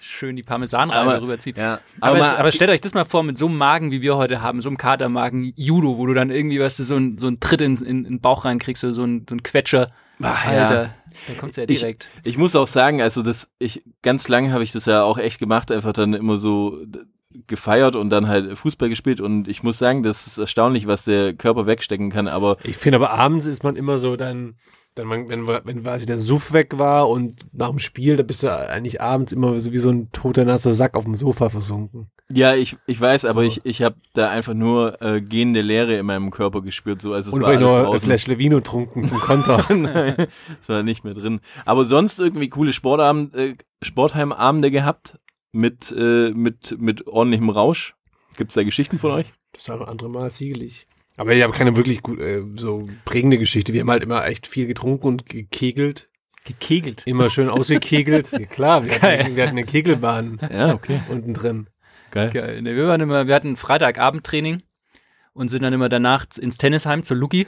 Schön 0.00 0.36
die 0.36 0.42
Parmesanreibe 0.42 1.20
rüberzieht. 1.22 1.58
Ja, 1.58 1.80
Aber, 2.00 2.16
aber, 2.16 2.26
es, 2.32 2.34
aber 2.38 2.52
stellt 2.52 2.70
euch 2.70 2.80
das 2.80 2.94
mal 2.94 3.04
vor, 3.04 3.22
mit 3.22 3.36
so 3.36 3.46
einem 3.46 3.58
Magen, 3.58 3.90
wie 3.90 4.00
wir 4.00 4.16
heute 4.16 4.40
haben, 4.40 4.62
so 4.62 4.68
einem 4.68 4.78
Katermagen, 4.78 5.52
Judo, 5.56 5.98
wo 5.98 6.06
du 6.06 6.14
dann 6.14 6.30
irgendwie, 6.30 6.58
weißt 6.60 6.78
du, 6.78 6.82
so 6.84 6.96
ein, 6.96 7.18
so 7.18 7.26
ein 7.26 7.40
Tritt 7.40 7.60
in, 7.60 7.76
in, 7.76 7.84
in 7.86 8.04
den 8.04 8.20
Bauch 8.20 8.44
reinkriegst 8.44 8.84
oder 8.84 8.94
so 8.94 9.04
ein, 9.04 9.26
so 9.28 9.34
ein 9.34 9.42
Quetscher. 9.42 9.90
Ach, 10.22 10.46
Alter, 10.46 10.94
da 11.26 11.34
kommt's 11.34 11.56
ja 11.56 11.64
Ich- 11.64 11.80
direkt. 11.80 12.08
Ich 12.24 12.38
muss 12.38 12.56
auch 12.56 12.66
sagen, 12.66 13.02
also 13.02 13.22
das, 13.22 13.50
ich, 13.58 13.82
ganz 14.02 14.28
lange 14.28 14.52
habe 14.52 14.64
ich 14.64 14.72
das 14.72 14.86
ja 14.86 15.02
auch 15.02 15.18
echt 15.18 15.38
gemacht, 15.40 15.70
einfach 15.70 15.92
dann 15.92 16.14
immer 16.14 16.38
so 16.38 16.78
gefeiert 17.46 17.94
und 17.94 18.10
dann 18.10 18.26
halt 18.28 18.56
Fußball 18.56 18.88
gespielt 18.88 19.20
und 19.20 19.46
ich 19.48 19.62
muss 19.62 19.78
sagen, 19.78 20.02
das 20.02 20.26
ist 20.26 20.38
erstaunlich, 20.38 20.86
was 20.86 21.04
der 21.04 21.34
Körper 21.34 21.66
wegstecken 21.66 22.10
kann, 22.10 22.26
aber 22.28 22.56
Ich 22.64 22.76
finde 22.78 22.96
aber 22.96 23.10
abends 23.10 23.46
ist 23.46 23.62
man 23.62 23.76
immer 23.76 23.98
so 23.98 24.16
dann, 24.16 24.56
dann 24.98 25.06
man, 25.06 25.28
wenn, 25.28 25.46
wenn 25.46 25.82
quasi 25.82 26.06
der 26.06 26.18
Suff 26.18 26.52
weg 26.52 26.78
war 26.78 27.08
und 27.08 27.40
nach 27.52 27.70
dem 27.70 27.78
Spiel, 27.78 28.16
da 28.16 28.22
bist 28.24 28.42
du 28.42 28.48
eigentlich 28.54 29.00
abends 29.00 29.32
immer 29.32 29.58
so 29.60 29.72
wie 29.72 29.78
so 29.78 29.90
ein 29.90 30.10
toter 30.12 30.44
nasser 30.44 30.74
Sack 30.74 30.96
auf 30.96 31.04
dem 31.04 31.14
Sofa 31.14 31.48
versunken. 31.50 32.10
ja, 32.32 32.54
ich, 32.54 32.76
ich 32.86 33.00
weiß, 33.00 33.24
aber 33.24 33.42
So. 33.42 33.48
ich, 33.48 33.60
ich 33.64 33.82
habe 33.82 33.96
da 34.14 34.28
einfach 34.28 34.54
nur 34.54 35.00
äh, 35.00 35.20
gehende 35.20 35.60
Leere 35.62 35.96
in 35.96 36.06
meinem 36.06 36.30
Körper 36.30 36.62
gespürt, 36.62 37.00
so 37.00 37.12
also 37.12 37.30
es 37.30 37.36
und 37.36 37.42
war 37.42 37.50
alles 37.50 37.72
ein 37.72 37.84
draußen. 37.84 38.06
Flash 38.06 38.26
Levino 38.26 38.60
trunken 38.60 39.06
zum 39.08 39.18
Konter. 39.18 39.64
Nein, 39.74 40.26
das 40.58 40.68
war 40.68 40.82
nicht 40.82 41.04
mehr 41.04 41.14
drin. 41.14 41.40
Aber 41.64 41.84
sonst 41.84 42.18
irgendwie 42.18 42.48
coole 42.48 42.72
Sportabend, 42.72 43.34
äh, 43.34 43.54
Sportheimabende 43.82 44.70
gehabt 44.70 45.18
mit, 45.52 45.94
äh, 45.96 46.30
mit, 46.30 46.76
mit 46.80 47.06
ordentlichem 47.06 47.50
Rausch. 47.50 47.94
Gibt's 48.36 48.54
da 48.54 48.62
Geschichten 48.64 48.98
von 48.98 49.12
euch? 49.12 49.32
Das 49.52 49.68
war 49.68 49.76
noch 49.76 49.88
andere 49.88 50.10
Mal 50.10 50.30
siegelig. 50.30 50.86
Aber 51.18 51.34
ich 51.34 51.42
habe 51.42 51.52
keine 51.52 51.76
wirklich 51.76 52.02
gut, 52.02 52.18
äh, 52.20 52.42
so 52.54 52.88
prägende 53.04 53.36
Geschichte. 53.38 53.72
Wir 53.74 53.82
haben 53.82 53.90
halt 53.90 54.02
immer 54.02 54.24
echt 54.26 54.46
viel 54.46 54.66
getrunken 54.66 55.06
und 55.08 55.26
gekegelt. 55.26 56.08
Gekegelt. 56.44 57.02
Immer 57.06 57.28
schön 57.28 57.50
ausgekegelt. 57.50 58.30
ja, 58.32 58.38
klar, 58.46 58.84
wir 58.86 58.92
hatten, 59.02 59.36
wir 59.36 59.42
hatten 59.42 59.58
eine 59.58 59.64
Kegelbahn 59.66 60.38
Ja, 60.50 60.72
okay. 60.72 61.00
unten 61.10 61.34
drin. 61.34 61.66
Geil. 62.10 62.30
Geil. 62.30 62.64
Wir 62.64 62.86
waren 62.86 63.02
immer, 63.02 63.26
wir 63.26 63.34
hatten 63.34 63.56
Freitagabendtraining 63.56 64.62
und 65.34 65.48
sind 65.50 65.62
dann 65.62 65.74
immer 65.74 65.88
danach 65.90 66.24
ins 66.40 66.56
Tennisheim 66.56 67.02
zur 67.02 67.18
Luki. 67.18 67.46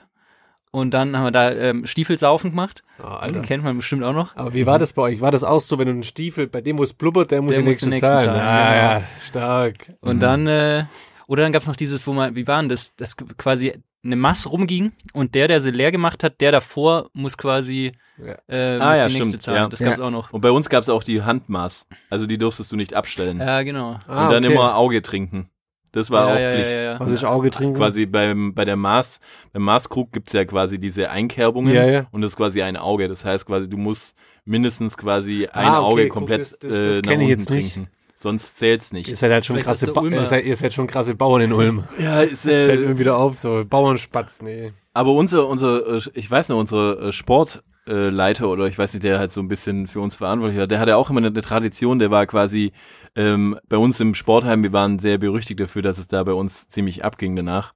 Und 0.72 0.92
dann 0.94 1.16
haben 1.16 1.24
wir 1.24 1.30
da 1.32 1.50
ähm, 1.50 1.84
Stiefelsaufen 1.86 2.50
gemacht. 2.50 2.84
Oh, 3.00 3.04
Den 3.04 3.10
Alter. 3.12 3.40
kennt 3.40 3.64
man 3.64 3.76
bestimmt 3.76 4.04
auch 4.04 4.12
noch. 4.12 4.36
Aber 4.36 4.54
wie 4.54 4.66
war 4.66 4.78
das 4.78 4.92
bei 4.92 5.02
euch? 5.02 5.20
War 5.20 5.32
das 5.32 5.42
auch 5.42 5.60
so, 5.60 5.78
wenn 5.78 5.86
du 5.86 5.92
einen 5.94 6.02
Stiefel, 6.04 6.46
bei 6.46 6.60
dem 6.60 6.78
wo 6.78 6.84
es 6.84 6.92
blubbert, 6.92 7.32
der 7.32 7.42
muss 7.42 7.50
Der 7.54 7.60
den 7.60 7.64
muss 7.64 7.72
nächsten, 7.82 7.86
den 7.86 7.90
nächsten 8.00 8.06
zahlen. 8.06 8.26
zahlen, 8.26 8.40
Ah, 8.40 8.74
genau. 8.74 9.00
ja, 9.00 9.02
stark. 9.26 9.92
Und 10.00 10.16
Mhm. 10.16 10.20
dann, 10.20 10.46
äh, 10.46 10.84
oder 11.30 11.42
dann 11.44 11.52
gab's 11.52 11.66
noch 11.66 11.76
dieses, 11.76 12.06
wo 12.06 12.12
man, 12.12 12.34
wie 12.34 12.46
war 12.46 12.60
denn 12.60 12.68
das, 12.68 12.94
das 12.96 13.16
quasi 13.16 13.74
eine 14.02 14.16
Masse 14.16 14.48
rumging 14.48 14.92
und 15.12 15.34
der, 15.34 15.46
der 15.48 15.60
sie 15.60 15.70
leer 15.70 15.92
gemacht 15.92 16.24
hat, 16.24 16.40
der 16.40 16.52
davor 16.52 17.10
muss 17.12 17.36
quasi 17.36 17.92
Ja. 18.18 18.32
äh, 18.48 18.78
Ah, 18.80 18.88
muss 18.90 18.98
ja, 18.98 19.06
die 19.08 19.12
nächste 19.14 19.28
stimmt, 19.28 19.42
zahlen. 19.42 19.56
ja. 19.58 19.68
Das 19.68 19.80
gab's 19.80 19.98
Ja. 19.98 20.04
auch 20.04 20.10
noch. 20.10 20.32
Und 20.32 20.40
bei 20.40 20.50
uns 20.50 20.68
gab's 20.68 20.88
auch 20.88 21.02
die 21.04 21.22
Handmaß. 21.22 21.86
Also 22.08 22.26
die 22.26 22.36
durftest 22.38 22.72
du 22.72 22.76
nicht 22.76 22.94
abstellen. 22.94 23.38
Ja, 23.38 23.62
genau. 23.62 23.98
Ah, 24.08 24.26
und 24.26 24.32
dann 24.32 24.44
okay. 24.44 24.52
immer 24.54 24.74
Auge 24.76 25.02
trinken. 25.02 25.50
Das 25.92 26.08
war 26.10 26.28
ja, 26.28 26.34
auch 26.34 26.38
ja, 26.38 26.50
Pflicht. 26.52 26.70
Ja, 26.72 26.80
ja, 26.82 27.00
Was 27.00 27.12
ich 27.12 27.24
Auge 27.26 27.50
trinken? 27.50 27.76
Quasi 27.76 28.06
beim, 28.06 28.54
bei 28.54 28.64
der 28.64 28.76
Maß, 28.76 29.20
beim 29.52 29.62
Maßkrug 29.62 30.12
gibt's 30.12 30.32
ja 30.32 30.44
quasi 30.44 30.78
diese 30.78 31.10
Einkerbungen 31.10 31.74
Ja, 31.74 31.84
ja. 31.84 32.06
und 32.12 32.20
das 32.22 32.32
ist 32.32 32.36
quasi 32.36 32.62
ein 32.62 32.76
Auge. 32.76 33.08
Das 33.08 33.24
heißt 33.24 33.44
quasi, 33.46 33.68
du 33.68 33.76
musst 33.76 34.16
mindestens 34.44 34.96
quasi 34.96 35.46
ein 35.52 35.66
Ah, 35.66 35.78
okay, 35.80 35.86
Auge 35.86 36.02
guck, 36.04 36.12
komplett 36.14 36.40
das- 36.42 36.58
das- 36.60 36.72
äh, 36.72 36.88
das 36.88 37.02
nach 37.02 37.12
unten 37.12 37.24
jetzt 37.28 37.50
nicht. 37.50 37.78
Sonst 38.22 38.58
zählt's 38.58 38.92
nicht. 38.92 39.08
Ihr 39.08 39.16
seid 39.16 39.32
halt 39.32 39.46
schon 39.46 39.54
Vielleicht 39.56 39.66
krasse 39.66 39.92
ba 39.94 40.02
Ulmer. 40.02 40.18
ihr 40.18 40.26
seid, 40.26 40.44
ihr 40.44 40.54
seid 40.54 40.74
schon 40.74 40.86
krasse 40.86 41.14
Bauern 41.14 41.40
in 41.40 41.54
Ulm. 41.54 41.84
ja, 41.98 42.20
ist, 42.20 42.42
Fällt 42.42 42.82
äh, 42.82 42.88
mir 42.88 42.98
wieder 42.98 43.16
auf, 43.16 43.38
so 43.38 43.64
Bauernspatz, 43.64 44.42
nee. 44.42 44.74
aber 44.92 45.12
unser, 45.14 45.48
unser, 45.48 45.96
äh, 45.96 46.00
ich 46.12 46.30
weiß 46.30 46.50
noch, 46.50 46.58
unser 46.58 47.00
äh, 47.00 47.12
Sportleiter 47.12 48.50
oder 48.50 48.66
ich 48.66 48.76
weiß 48.76 48.92
nicht, 48.92 49.04
der 49.04 49.18
halt 49.18 49.32
so 49.32 49.40
ein 49.40 49.48
bisschen 49.48 49.86
für 49.86 50.00
uns 50.00 50.16
verantwortlich 50.16 50.60
war, 50.60 50.66
der 50.66 50.80
hatte 50.80 50.98
auch 50.98 51.08
immer 51.08 51.20
eine, 51.20 51.32
Tradition, 51.32 51.98
der 51.98 52.10
war 52.10 52.26
quasi 52.26 52.72
ähm, 53.16 53.58
bei 53.70 53.78
uns 53.78 53.98
im 54.00 54.14
Sportheim, 54.14 54.62
wir 54.62 54.74
waren 54.74 54.98
sehr 54.98 55.16
berüchtigt 55.16 55.58
dafür, 55.58 55.80
dass 55.80 55.96
es 55.96 56.06
da 56.06 56.22
bei 56.22 56.34
uns 56.34 56.68
ziemlich 56.68 57.02
abging 57.02 57.34
danach. 57.36 57.72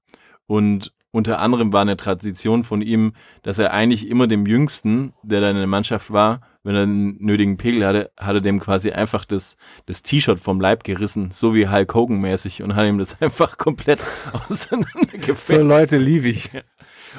Und 0.47 0.93
unter 1.11 1.39
anderem 1.39 1.73
war 1.73 1.81
eine 1.81 1.97
Tradition 1.97 2.65
von 2.65 2.83
ihm, 2.83 3.15
dass 3.43 3.59
er 3.59 3.73
eigentlich 3.73 4.09
immer 4.09 4.27
dem 4.27 4.45
Jüngsten, 4.45 5.15
der 5.23 5.41
dann 5.41 5.53
in 5.53 5.57
der 5.57 5.67
Mannschaft 5.69 6.13
war, 6.13 6.43
wenn 6.65 6.75
er 6.75 6.83
einen 6.83 7.17
nötigen 7.23 7.57
Pegel 7.57 7.87
hatte, 7.87 8.11
hat 8.19 8.35
er 8.35 8.41
dem 8.41 8.59
quasi 8.59 8.91
einfach 8.91 9.25
das, 9.25 9.57
das 9.87 10.03
T-Shirt 10.03 10.41
vom 10.41 10.61
Leib 10.61 10.83
gerissen, 10.83 11.31
so 11.31 11.55
wie 11.55 11.69
Hulk 11.69 11.95
Hogan 11.95 12.21
mäßig 12.21 12.63
und 12.63 12.75
hat 12.75 12.87
ihm 12.87 12.99
das 12.99 13.21
einfach 13.23 13.57
komplett 13.59 14.03
auseinandergefetzt. 14.33 15.47
So 15.47 15.63
Leute 15.63 15.99
liebe 15.99 16.29
ich. 16.29 16.51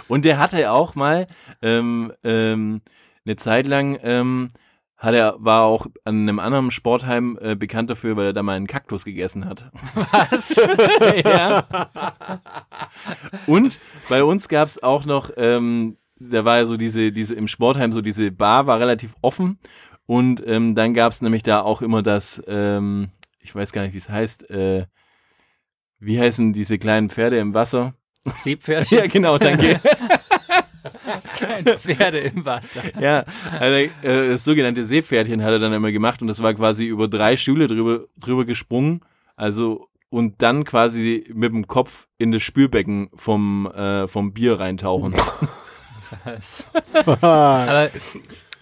Und 0.07 0.25
der 0.25 0.39
hatte 0.39 0.71
auch 0.71 0.95
mal 0.95 1.27
ähm, 1.61 2.11
ähm, 2.23 2.81
eine 3.25 3.35
Zeit 3.37 3.65
lang 3.67 3.97
ähm, 4.03 4.49
hat 4.97 5.13
er 5.13 5.35
war 5.37 5.63
auch 5.63 5.87
an 6.03 6.21
einem 6.21 6.39
anderen 6.39 6.71
Sportheim 6.71 7.37
äh, 7.41 7.55
bekannt 7.55 7.89
dafür, 7.89 8.15
weil 8.15 8.27
er 8.27 8.33
da 8.33 8.43
mal 8.43 8.55
einen 8.55 8.67
Kaktus 8.67 9.05
gegessen 9.05 9.45
hat. 9.45 9.69
Was? 10.11 10.55
ja. 11.23 11.67
Und 13.45 13.77
bei 14.09 14.23
uns 14.23 14.47
gab's 14.47 14.81
auch 14.81 15.05
noch, 15.05 15.31
ähm, 15.37 15.97
da 16.19 16.45
war 16.45 16.57
ja 16.57 16.65
so 16.65 16.77
diese 16.77 17.12
diese 17.12 17.36
im 17.36 17.48
Sportheim 17.48 17.91
so 17.91 18.01
diese 18.01 18.31
Bar 18.31 18.67
war 18.67 18.79
relativ 18.79 19.15
offen 19.22 19.60
und 20.05 20.43
ähm, 20.45 20.75
dann 20.75 20.93
gab's 20.93 21.22
nämlich 21.22 21.43
da 21.43 21.62
auch 21.62 21.81
immer 21.81 22.03
das, 22.03 22.41
ähm, 22.48 23.10
ich 23.39 23.53
weiß 23.55 23.72
gar 23.72 23.84
nicht, 23.84 23.93
wie 23.93 23.98
es 23.98 24.10
heißt, 24.10 24.50
äh, 24.50 24.86
wie 26.00 26.19
heißen 26.19 26.53
diese 26.53 26.77
kleinen 26.77 27.10
Pferde 27.10 27.39
im 27.39 27.53
Wasser? 27.53 27.95
Seepferdchen? 28.38 28.98
Ja, 29.00 29.07
genau, 29.07 29.38
danke. 29.38 29.79
Kleine 31.36 31.77
Pferde 31.79 32.19
im 32.19 32.45
Wasser. 32.45 32.81
Ja, 33.01 33.25
also, 33.60 33.75
äh, 33.75 34.29
das 34.29 34.43
sogenannte 34.43 34.86
Seepferdchen 34.86 35.43
hat 35.43 35.51
er 35.51 35.60
dann 35.60 35.74
immer 35.74 35.91
gemacht 35.91 36.22
und 36.22 36.27
das 36.27 36.43
war 36.43 36.53
quasi 36.53 36.86
über 36.86 37.07
drei 37.07 37.38
Stühle 37.38 37.67
drüber, 37.67 38.05
drüber 38.17 38.45
gesprungen, 38.45 39.01
also 39.36 39.88
und 40.10 40.41
dann 40.43 40.63
quasi 40.63 41.29
mit 41.34 41.51
dem 41.51 41.67
Kopf 41.67 42.07
in 42.17 42.31
das 42.31 42.43
Spülbecken 42.43 43.10
vom, 43.15 43.65
äh, 43.67 44.07
vom 44.07 44.34
Bier 44.34 44.60
reintauchen. 44.60 45.15
Aber 47.05 47.89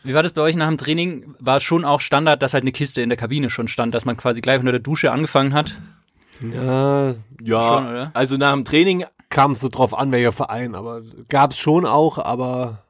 wie 0.03 0.13
war 0.13 0.23
das 0.23 0.33
bei 0.33 0.41
euch 0.41 0.55
nach 0.55 0.67
dem 0.67 0.77
Training? 0.77 1.35
War 1.39 1.57
es 1.57 1.63
schon 1.63 1.85
auch 1.85 2.01
Standard, 2.01 2.41
dass 2.41 2.53
halt 2.53 2.63
eine 2.63 2.71
Kiste 2.71 3.01
in 3.01 3.09
der 3.09 3.17
Kabine 3.17 3.49
schon 3.49 3.67
stand, 3.67 3.93
dass 3.95 4.05
man 4.05 4.17
quasi 4.17 4.41
gleich 4.41 4.59
unter 4.59 4.71
der 4.71 4.81
Dusche 4.81 5.11
angefangen 5.11 5.53
hat? 5.53 5.75
Ja, 6.41 7.15
ja, 7.41 7.67
Schon, 7.77 7.87
oder? 7.87 8.11
also 8.13 8.37
nach 8.37 8.51
dem 8.53 8.65
Training, 8.65 9.05
kam 9.29 9.51
es 9.53 9.61
so 9.61 9.69
drauf 9.69 9.97
an, 9.97 10.11
welcher 10.11 10.31
Verein, 10.33 10.75
aber 10.75 11.01
gab's 11.29 11.57
schon 11.57 11.85
auch, 11.85 12.17
aber 12.17 12.83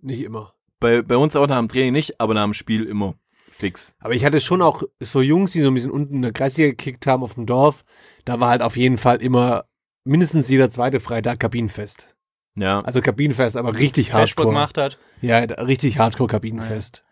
nicht 0.00 0.22
immer. 0.22 0.54
bei, 0.80 1.02
bei 1.02 1.16
uns 1.16 1.34
auch 1.34 1.46
nach 1.46 1.58
dem 1.58 1.68
Training 1.68 1.92
nicht, 1.92 2.20
aber 2.20 2.34
nach 2.34 2.44
dem 2.44 2.54
Spiel 2.54 2.84
immer 2.84 3.14
fix. 3.50 3.94
Aber 3.98 4.14
ich 4.14 4.24
hatte 4.24 4.40
schon 4.40 4.62
auch 4.62 4.82
so 5.00 5.20
Jungs, 5.20 5.52
die 5.52 5.60
so 5.60 5.68
ein 5.68 5.74
bisschen 5.74 5.90
unten 5.90 6.16
in 6.16 6.22
der 6.22 6.32
Kreisliga 6.32 6.70
gekickt 6.70 7.06
haben 7.06 7.22
auf 7.24 7.34
dem 7.34 7.46
Dorf. 7.46 7.84
Da 8.24 8.38
war 8.38 8.50
halt 8.50 8.62
auf 8.62 8.76
jeden 8.76 8.98
Fall 8.98 9.20
immer 9.20 9.64
mindestens 10.04 10.48
jeder 10.48 10.70
zweite 10.70 11.00
Freitag 11.00 11.40
Kabinenfest. 11.40 12.14
Ja. 12.58 12.80
Also 12.80 13.00
Kabinenfest, 13.00 13.56
aber 13.56 13.74
richtig 13.74 14.10
Flashback 14.10 14.20
hardcore. 14.20 14.48
gemacht 14.48 14.78
hat. 14.78 14.98
Ja, 15.20 15.38
richtig 15.38 15.98
hardcore 15.98 16.28
Kabinenfest. 16.28 17.04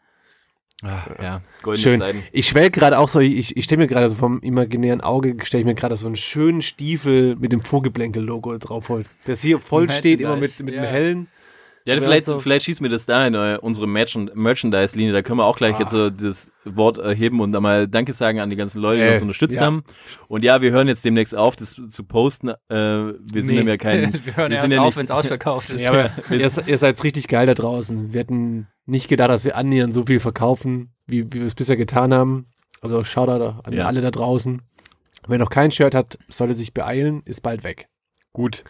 Ach, 0.83 1.09
ja, 1.23 1.41
goldene 1.63 1.83
Schön. 1.83 2.01
Zeiten. 2.01 2.23
Ich 2.33 2.49
schwelg 2.49 2.75
gerade 2.75 2.99
auch 2.99 3.09
so, 3.09 3.21
ich, 3.21 3.57
ich 3.57 3.65
stelle 3.65 3.79
mir 3.83 3.87
gerade 3.87 4.09
so 4.11 4.15
vom 4.15 4.41
imaginären 4.41 5.01
Auge, 5.01 5.37
stelle 5.45 5.63
ich 5.63 5.67
mir 5.67 5.75
gerade 5.75 5.97
so 5.97 6.07
einen 6.07 6.17
schönen 6.17 6.61
Stiefel 6.61 7.35
mit 7.37 7.51
dem 7.53 7.63
Vogelblänkel-Logo 7.63 8.59
drauf 8.59 8.91
holt. 8.91 9.09
Das 9.25 9.41
hier 9.41 9.59
voll 9.59 9.89
steht, 9.89 10.21
immer 10.21 10.37
mit, 10.37 10.61
mit 10.61 10.75
ja. 10.75 10.83
dem 10.83 10.91
hellen. 10.91 11.29
Ja, 11.87 12.01
vielleicht, 12.01 12.27
so. 12.27 12.41
vielleicht 12.41 12.65
schießt 12.67 12.81
mir 12.81 12.89
das 12.89 13.07
da 13.07 13.27
in 13.27 13.35
äh, 13.35 13.59
unsere 13.61 13.87
Merchand 13.87 14.35
Merchandise-Linie. 14.35 15.13
Da 15.13 15.23
können 15.23 15.39
wir 15.39 15.45
auch 15.47 15.57
gleich 15.57 15.79
jetzt 15.79 15.93
so 15.93 16.11
das 16.11 16.51
Wort 16.65 16.99
erheben 16.99 17.41
und 17.41 17.55
einmal 17.55 17.87
Danke 17.87 18.13
sagen 18.13 18.41
an 18.41 18.51
die 18.51 18.57
ganzen 18.57 18.81
Leute, 18.81 19.01
die 19.03 19.07
Äh, 19.09 19.13
uns 19.13 19.23
unterstützt 19.23 19.57
ja. 19.57 19.63
haben. 19.67 19.85
Und 20.27 20.45
ja, 20.45 20.61
wir 20.61 20.73
hören 20.73 20.89
jetzt 20.89 21.05
demnächst 21.05 21.35
auf, 21.37 21.55
das 21.55 21.81
zu 21.89 22.05
posten. 22.05 22.49
Äh, 22.49 22.55
wir 22.69 23.43
sind 23.43 23.55
Nee. 23.55 23.63
ja 23.71 23.77
kein, 23.77 24.13
Wir 24.25 24.37
hören 24.37 24.51
wir 24.51 24.59
erst 24.59 24.69
ja 24.71 24.81
auf, 24.81 24.87
nicht, 24.87 24.97
wenn 24.97 25.05
es 25.05 25.11
ausverkauft 25.13 25.71
ist. 25.71 25.83
Ja, 25.85 25.91
aber 25.91 26.11
ihr, 26.31 26.51
ihr 26.67 26.79
seid 26.79 27.03
richtig 27.05 27.29
geil 27.29 27.47
da 27.47 27.55
draußen. 27.55 28.13
Wir 28.13 28.21
hätten 28.21 28.67
nicht 28.85 29.07
gedacht, 29.09 29.31
dass 29.31 29.45
wir 29.45 29.57
annähernd 29.57 29.95
so 29.95 30.05
viel 30.05 30.19
verkaufen, 30.21 30.93
wie, 31.07 31.25
wie 31.33 31.41
wir 31.41 31.47
es 31.47 31.55
bisher 31.55 31.77
getan 31.77 32.13
haben. 32.13 32.47
Also 32.81 33.05
Shoutout 33.05 33.61
an 33.63 33.73
Ja. 33.73 33.87
alle 33.87 34.01
da 34.01 34.11
draußen. 34.11 34.61
Wer 35.29 35.39
noch 35.39 35.51
kein 35.51 35.71
Shirt 35.71 35.95
hat, 35.95 36.19
sollte 36.29 36.55
sich 36.55 36.75
beeilen, 36.75 37.23
ist 37.25 37.43
bald 37.43 37.63
weg. 37.65 37.89
gut. 38.33 38.65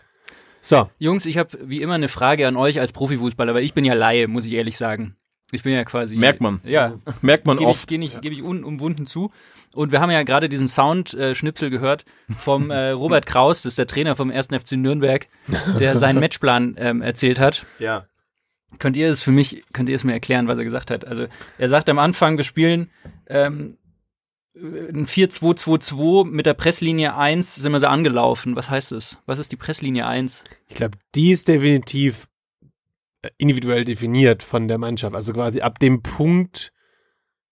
So, 0.67 0.91
Jungs, 0.99 1.27
ich 1.27 1.39
habe 1.39 1.57
wie 1.63 1.81
immer 1.81 1.95
eine 1.95 2.09
Frage 2.09 2.49
an 2.49 2.57
euch 2.57 2.81
als 2.81 2.91
Profifußballer, 2.91 3.55
weil 3.55 3.63
ich 3.63 3.73
bin 3.73 3.85
ja 3.85 3.95
Laie, 3.95 4.27
muss 4.27 4.45
ich 4.47 4.53
ehrlich 4.53 4.77
sagen. 4.77 5.15
Ich 5.53 5.63
bin 5.63 5.73
ja 5.73 5.85
quasi. 5.85 6.17
Merkt 6.17 6.41
man. 6.41 6.61
Ja, 6.65 6.99
Merkt 7.23 7.47
man 7.47 7.57
gebe 7.57 7.71
ich, 7.71 7.77
oft. 7.77 7.89
gebe 7.89 8.03
ich, 8.03 8.21
gebe 8.21 8.35
ich 8.35 8.43
unumwunden 8.43 9.07
zu. 9.07 9.31
Und 9.75 9.93
wir 9.93 10.01
haben 10.01 10.11
ja 10.11 10.25
gerade 10.25 10.49
diesen 10.49 10.67
Sound-Schnipsel 10.67 11.71
gehört 11.71 12.05
vom 12.37 12.73
äh, 12.73 12.91
Robert 12.91 13.27
Kraus, 13.27 13.63
das 13.63 13.75
ist 13.75 13.79
der 13.79 13.87
Trainer 13.87 14.17
vom 14.17 14.33
1. 14.33 14.49
FC 14.49 14.73
Nürnberg, 14.73 15.29
der 15.79 15.95
seinen 15.97 16.19
Matchplan 16.19 16.75
ähm, 16.79 17.01
erzählt 17.01 17.39
hat. 17.39 17.65
Ja. 17.79 18.07
Könnt 18.81 18.97
ihr 18.97 19.09
es 19.09 19.21
für 19.21 19.31
mich, 19.31 19.63
könnt 19.73 19.89
ihr 19.89 19.95
es 19.95 20.03
mir 20.03 20.15
erklären, 20.15 20.49
was 20.49 20.59
er 20.59 20.65
gesagt 20.65 20.91
hat? 20.91 21.05
Also 21.05 21.29
er 21.59 21.69
sagt 21.69 21.89
am 21.89 22.01
Anfang, 22.01 22.39
wir 22.39 22.45
spielen 22.45 22.91
ähm, 23.29 23.79
ein 24.57 25.07
4-2-2-2 25.07 26.25
mit 26.25 26.47
der 26.47 26.55
Presslinie 26.55 27.15
1 27.15 27.57
sind 27.57 27.73
wir 27.73 27.81
so 27.81 27.87
angelaufen. 27.87 28.57
Was 28.57 28.71
heißt 28.71 28.93
es? 28.93 29.21
Was 29.27 29.39
ist 29.39 29.53
die 29.53 29.57
Presslinie 29.57 30.07
1? 30.07 30.45
ich 30.69 30.77
glaube, 30.77 30.99
die 31.15 31.31
ist 31.31 31.49
definitiv 31.49 32.29
äh, 33.23 33.31
individuell 33.39 33.85
definiert 33.85 34.43
von 34.43 34.69
der 34.69 34.79
Mannschaft. 34.79 35.15
Also 35.15 35.33
quasi 35.33 35.61
ab 35.61 35.79
dem 35.79 36.03
Punkt, 36.03 36.73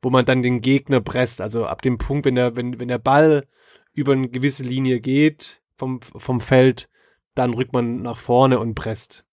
wo 0.02 0.10
man 0.10 0.24
dann 0.24 0.42
den 0.42 0.60
Gegner 0.60 1.00
presst. 1.00 1.40
Also 1.40 1.66
ab 1.66 1.82
dem 1.82 1.98
Punkt, 1.98 2.24
wenn 2.24 2.34
der, 2.36 2.56
wenn, 2.56 2.80
wenn 2.80 2.88
der 2.88 2.98
Ball 2.98 3.46
über 3.92 4.12
eine 4.12 4.28
gewisse 4.28 4.62
Linie 4.62 5.00
geht 5.00 5.62
vom, 5.76 6.00
vom 6.00 6.40
Feld, 6.40 6.88
dann 7.34 7.54
rückt 7.54 7.72
man 7.72 8.02
nach 8.02 8.18
vorne 8.18 8.58
und 8.58 8.74
presst. 8.74 9.24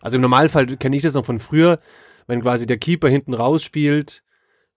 Also 0.00 0.16
im 0.16 0.22
Normalfall 0.22 0.66
kenne 0.76 0.96
ich 0.96 1.02
das 1.02 1.14
noch 1.14 1.24
von 1.24 1.40
früher, 1.40 1.80
wenn 2.26 2.42
quasi 2.42 2.66
der 2.66 2.78
Keeper 2.78 3.08
hinten 3.08 3.34
rausspielt, 3.34 4.22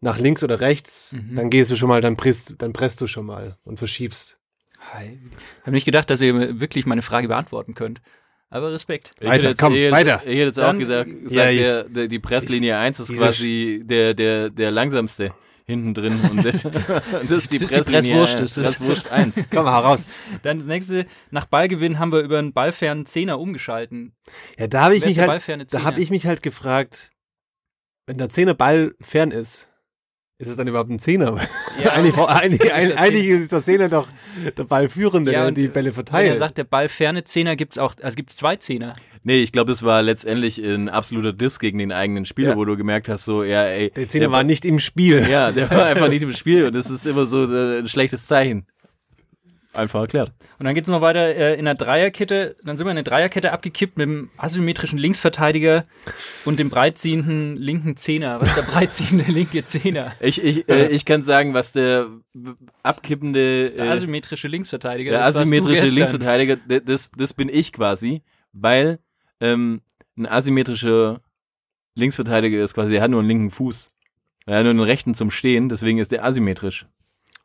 nach 0.01 0.19
links 0.19 0.43
oder 0.43 0.59
rechts, 0.61 1.13
Mhm. 1.13 1.35
dann 1.35 1.49
gehst 1.49 1.71
du 1.71 1.75
schon 1.75 1.87
mal, 1.89 2.01
dann 2.01 2.17
presst, 2.17 2.55
dann 2.57 2.73
presst 2.73 2.99
du 3.01 3.07
schon 3.07 3.25
mal 3.25 3.57
und 3.63 3.77
verschiebst. 3.77 4.37
Ich 5.03 5.61
habe 5.61 5.71
nicht 5.71 5.85
gedacht, 5.85 6.09
dass 6.09 6.21
ihr 6.21 6.33
mir 6.33 6.59
wirklich 6.59 6.85
meine 6.87 7.03
Frage 7.03 7.27
beantworten 7.27 7.75
könnt. 7.75 8.01
Aber 8.49 8.73
Respekt. 8.73 9.11
Ich 9.21 9.27
Weiter, 9.27 9.49
jetzt, 9.49 9.61
komm, 9.61 9.73
ich 9.73 9.79
hätte, 9.81 9.91
weiter. 9.93 10.15
Ich 10.25 10.31
hätte 10.31 10.45
jetzt 10.45 10.59
auch 10.59 10.63
Dann- 10.67 10.79
gesagt, 10.79 11.09
Ja, 11.29 11.49
ich- 11.49 11.59
der, 11.59 11.83
der, 11.85 12.07
die 12.07 12.19
Presslinie 12.19 12.77
1 12.77 12.99
ist 12.99 13.13
quasi 13.13 13.81
der, 13.85 14.13
der, 14.13 14.49
der 14.49 14.71
langsamste 14.71 15.33
hinten 15.65 15.93
drin. 15.93 16.19
Und 16.29 16.43
das 16.43 16.55
ist 16.55 16.63
die 16.65 17.27
Das 17.27 17.31
ist 17.43 17.51
die 17.53 17.59
Presslinie 17.59 18.01
Presswurst, 18.17 18.39
1. 18.39 18.41
ist 18.41 18.57
das. 18.57 18.75
Presswurst 18.77 19.11
1. 19.11 19.45
Komm 19.51 19.63
mal 19.65 19.71
heraus. 19.81 20.09
Dann 20.41 20.57
das 20.57 20.67
nächste, 20.67 21.05
nach 21.29 21.45
Ballgewinn 21.45 21.97
haben 21.99 22.11
wir 22.11 22.19
über 22.21 22.39
einen 22.39 22.51
ballfernen 22.51 23.05
Zehner 23.05 23.39
umgeschalten. 23.39 24.13
Ja, 24.57 24.67
da 24.67 24.83
habe 24.83 24.95
ich 24.95 25.05
mich 25.05 25.17
halt, 25.19 25.73
da 25.73 25.83
habe 25.83 26.01
ich 26.01 26.09
mich 26.09 26.25
halt 26.25 26.41
gefragt, 26.41 27.11
wenn 28.07 28.17
der 28.17 28.27
Zehner 28.29 28.55
Ball 28.55 28.95
fern 28.99 29.31
ist, 29.31 29.69
ist 30.41 30.47
es 30.49 30.57
dann 30.57 30.67
überhaupt 30.67 30.89
ein 30.89 30.99
Zehner? 30.99 31.37
Ja. 31.83 31.91
eigentlich, 31.93 32.15
eigentlich, 32.17 32.61
der 32.61 32.75
eigentlich, 32.75 32.97
eigentlich 32.97 33.27
ist 33.27 33.51
der 33.51 33.63
Zehner 33.63 33.89
doch 33.89 34.07
der 34.57 34.63
Ballführende, 34.63 35.31
Ja, 35.31 35.43
der 35.43 35.51
die 35.51 35.67
Bälle 35.67 35.87
Wenn 35.87 35.93
verteilt. 35.93 36.27
er 36.29 36.35
sagt, 36.37 36.57
der 36.57 36.63
ballferne 36.63 37.23
Zehner 37.23 37.55
gibt's 37.55 37.77
auch, 37.77 37.93
also 38.01 38.15
gibt's 38.15 38.35
zwei 38.35 38.55
Zehner. 38.55 38.95
Nee, 39.23 39.43
ich 39.43 39.51
glaube, 39.51 39.69
das 39.71 39.83
war 39.83 40.01
letztendlich 40.01 40.57
ein 40.57 40.89
absoluter 40.89 41.31
Diss 41.31 41.59
gegen 41.59 41.77
den 41.77 41.91
eigenen 41.91 42.25
Spieler, 42.25 42.49
Ja. 42.51 42.57
wo 42.57 42.65
du 42.65 42.75
gemerkt 42.75 43.07
hast, 43.07 43.23
so, 43.25 43.43
ja, 43.43 43.63
ey. 43.65 43.91
der 43.91 44.07
Zehner 44.09 44.31
war 44.31 44.43
nicht 44.43 44.65
im 44.65 44.79
Spiel. 44.79 45.27
Ja, 45.29 45.51
der 45.51 45.69
war 45.69 45.85
einfach 45.85 46.09
nicht 46.09 46.23
im 46.23 46.33
Spiel 46.33 46.65
und 46.65 46.75
das 46.75 46.89
ist 46.89 47.05
immer 47.05 47.27
so 47.27 47.45
äh, 47.45 47.79
ein 47.79 47.87
schlechtes 47.87 48.25
Zeichen. 48.25 48.65
Einfach 49.73 50.01
erklärt. 50.01 50.33
Und 50.59 50.65
dann 50.65 50.75
geht's 50.75 50.89
noch 50.89 50.99
weiter 50.99 51.33
äh, 51.33 51.57
in 51.57 51.63
der 51.63 51.75
Dreierkette. 51.75 52.57
Dann 52.63 52.75
sind 52.75 52.85
wir 52.85 52.91
in 52.91 52.97
eine 52.97 53.05
Dreierkette 53.05 53.53
abgekippt 53.53 53.97
mit 53.97 54.05
dem 54.05 54.29
asymmetrischen 54.35 54.97
Linksverteidiger 54.99 55.85
und 56.43 56.59
dem 56.59 56.69
breitziehenden 56.69 57.55
linken 57.55 57.95
Zehner. 57.95 58.41
Was 58.41 58.49
ist 58.49 58.57
der 58.57 58.63
breitziehende 58.63 59.23
linke 59.31 59.63
Zehner? 59.63 60.11
Ich, 60.19 60.43
ich, 60.43 60.67
äh, 60.67 60.87
ich 60.89 61.05
kann 61.05 61.23
sagen, 61.23 61.53
was 61.53 61.71
der 61.71 62.07
abkippende, 62.83 63.71
Der 63.71 63.85
äh, 63.85 63.89
asymmetrische 63.89 64.49
Linksverteidiger. 64.49 65.11
der 65.11 65.25
asymmetrische. 65.25 65.85
Linksverteidiger, 65.85 66.57
das, 66.57 67.11
das 67.15 67.33
bin 67.33 67.47
ich 67.47 67.71
quasi, 67.71 68.23
weil 68.51 68.99
ähm, 69.39 69.81
ein 70.17 70.25
asymmetrischer 70.25 71.21
Linksverteidiger 71.95 72.61
ist 72.61 72.73
quasi, 72.73 72.91
der 72.91 73.01
hat 73.01 73.11
nur 73.11 73.19
einen 73.21 73.29
linken 73.29 73.51
Fuß. 73.51 73.91
Er 74.47 74.57
hat 74.57 74.63
nur 74.63 74.71
einen 74.71 74.79
rechten 74.81 75.15
zum 75.15 75.31
Stehen, 75.31 75.69
deswegen 75.69 75.99
ist 75.99 76.11
der 76.11 76.25
asymmetrisch. 76.25 76.87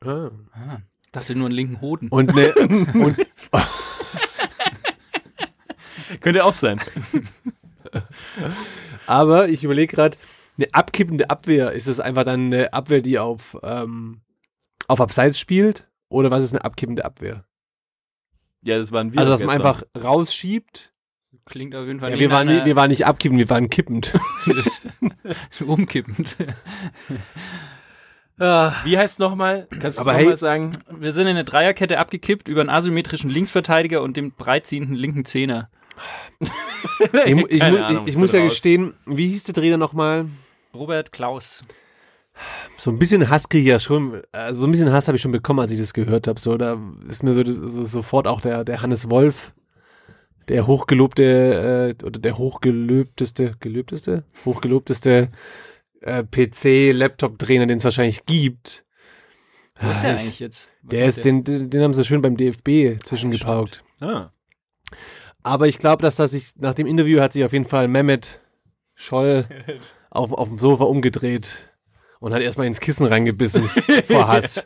Ah. 0.00 0.30
Ah, 0.52 0.78
dachte 1.12 1.34
nur 1.34 1.46
einen 1.46 1.54
linken 1.54 1.80
Hoden. 1.80 2.08
Und, 2.08 2.34
ne, 2.34 2.54
und 2.94 3.16
Könnte 6.20 6.44
auch 6.44 6.54
sein. 6.54 6.80
aber 9.06 9.48
ich 9.48 9.64
überlege 9.64 9.94
gerade, 9.94 10.16
eine 10.56 10.72
abkippende 10.72 11.30
Abwehr, 11.30 11.72
ist 11.72 11.86
es 11.86 12.00
einfach 12.00 12.24
dann 12.24 12.46
eine 12.46 12.72
Abwehr, 12.72 13.02
die 13.02 13.18
auf, 13.18 13.56
ähm, 13.62 14.20
auf 14.88 15.00
Abseits 15.00 15.38
spielt? 15.38 15.86
Oder 16.08 16.30
was 16.30 16.44
ist 16.44 16.52
eine 16.52 16.64
abkippende 16.64 17.04
Abwehr? 17.04 17.44
Ja, 18.62 18.78
das 18.78 18.92
waren 18.92 19.12
wir. 19.12 19.18
also, 19.20 19.32
dass 19.32 19.40
man 19.40 19.58
gestern. 19.58 19.66
einfach 19.66 19.82
rausschiebt. 20.02 20.92
Klingt 21.44 21.74
auf 21.74 21.86
jeden 21.86 22.00
Fall 22.00 22.12
Ja, 22.12 22.18
wir, 22.18 22.30
waren, 22.30 22.48
wir 22.48 22.76
waren 22.76 22.90
nicht 22.90 23.06
abkippend, 23.06 23.38
wir 23.38 23.50
waren 23.50 23.68
kippend. 23.70 24.12
umkippend. 25.64 26.36
Ah, 28.38 28.74
Wie 28.84 28.98
heißt 28.98 29.18
nochmal? 29.18 29.66
Kannst 29.80 29.98
du 29.98 30.04
nochmal 30.04 30.16
hey- 30.26 30.36
sagen? 30.36 30.72
wir 30.90 31.12
sind 31.12 31.22
in 31.22 31.28
eine 31.36 31.44
Dreierkette 31.44 31.98
abgekippt 31.98 32.48
über 32.48 32.60
einen 32.60 32.70
asymmetrischen 32.70 33.30
Linksverteidiger 33.30 34.02
und 34.02 34.16
den 34.16 34.32
breitziehenden 34.32 34.94
linken 34.94 35.24
Zehner. 35.24 35.70
ich, 37.24 37.34
mu- 37.34 37.46
ich, 37.48 37.62
Ahnung, 37.62 38.02
ich, 38.06 38.08
ich 38.12 38.16
muss 38.18 38.32
ja 38.32 38.40
raus. 38.40 38.50
gestehen, 38.50 38.92
wie 39.06 39.28
hieß 39.28 39.44
der 39.44 39.54
Trainer 39.54 39.78
nochmal? 39.78 40.26
Robert 40.74 41.12
Klaus. 41.12 41.62
So 42.76 42.90
ein 42.90 42.98
bisschen 42.98 43.30
Hass 43.30 43.48
kriege 43.48 43.62
ich 43.62 43.68
ja 43.70 43.80
schon, 43.80 44.20
also 44.32 44.60
so 44.60 44.66
ein 44.66 44.70
bisschen 44.70 44.92
Hass 44.92 45.08
habe 45.08 45.16
ich 45.16 45.22
schon 45.22 45.32
bekommen, 45.32 45.60
als 45.60 45.72
ich 45.72 45.80
das 45.80 45.94
gehört 45.94 46.26
habe. 46.28 46.38
So, 46.38 46.58
da 46.58 46.76
ist 47.08 47.22
mir 47.22 47.32
so, 47.32 47.42
so 47.66 47.84
sofort 47.86 48.26
auch 48.26 48.42
der, 48.42 48.62
der 48.64 48.82
Hannes 48.82 49.08
Wolf, 49.08 49.54
der 50.48 50.66
hochgelobte, 50.66 51.94
äh, 51.98 52.04
oder 52.04 52.20
der 52.20 52.36
hochgelöbteste, 52.36 53.54
gelöbteste? 53.60 54.24
Hochgelobteste 54.44 55.30
äh, 56.06 56.24
PC-Laptop-Trainer, 56.24 57.66
den 57.66 57.78
es 57.78 57.84
wahrscheinlich 57.84 58.24
gibt. 58.26 58.84
Wo 59.80 59.90
ist 59.90 59.98
Ah, 59.98 60.02
der 60.02 60.14
ich- 60.14 60.20
eigentlich 60.22 60.40
jetzt? 60.40 60.68
Was 60.82 60.90
Der 60.90 61.06
ist, 61.06 61.24
den, 61.24 61.44
den 61.44 61.68
den 61.70 61.82
haben 61.82 61.94
sie 61.94 62.04
schön 62.04 62.22
beim 62.22 62.36
DFB 62.36 62.98
zwischengepaukt. 63.04 63.82
Ah. 64.00 64.30
Aber 65.42 65.68
ich 65.68 65.78
glaube, 65.78 66.02
dass 66.02 66.16
das 66.16 66.30
sich, 66.30 66.52
nach 66.56 66.74
dem 66.74 66.86
Interview 66.86 67.20
hat 67.20 67.32
sich 67.32 67.44
auf 67.44 67.52
jeden 67.52 67.66
Fall 67.66 67.88
Mehmet 67.88 68.40
Scholl 68.94 69.46
auf, 70.10 70.32
auf 70.32 70.48
dem 70.48 70.58
Sofa 70.58 70.84
umgedreht 70.84 71.68
und 72.20 72.32
hat 72.32 72.40
erstmal 72.42 72.66
ins 72.66 72.80
Kissen 72.80 73.06
reingebissen 73.06 73.68
vor 74.08 74.28
Hass. 74.28 74.64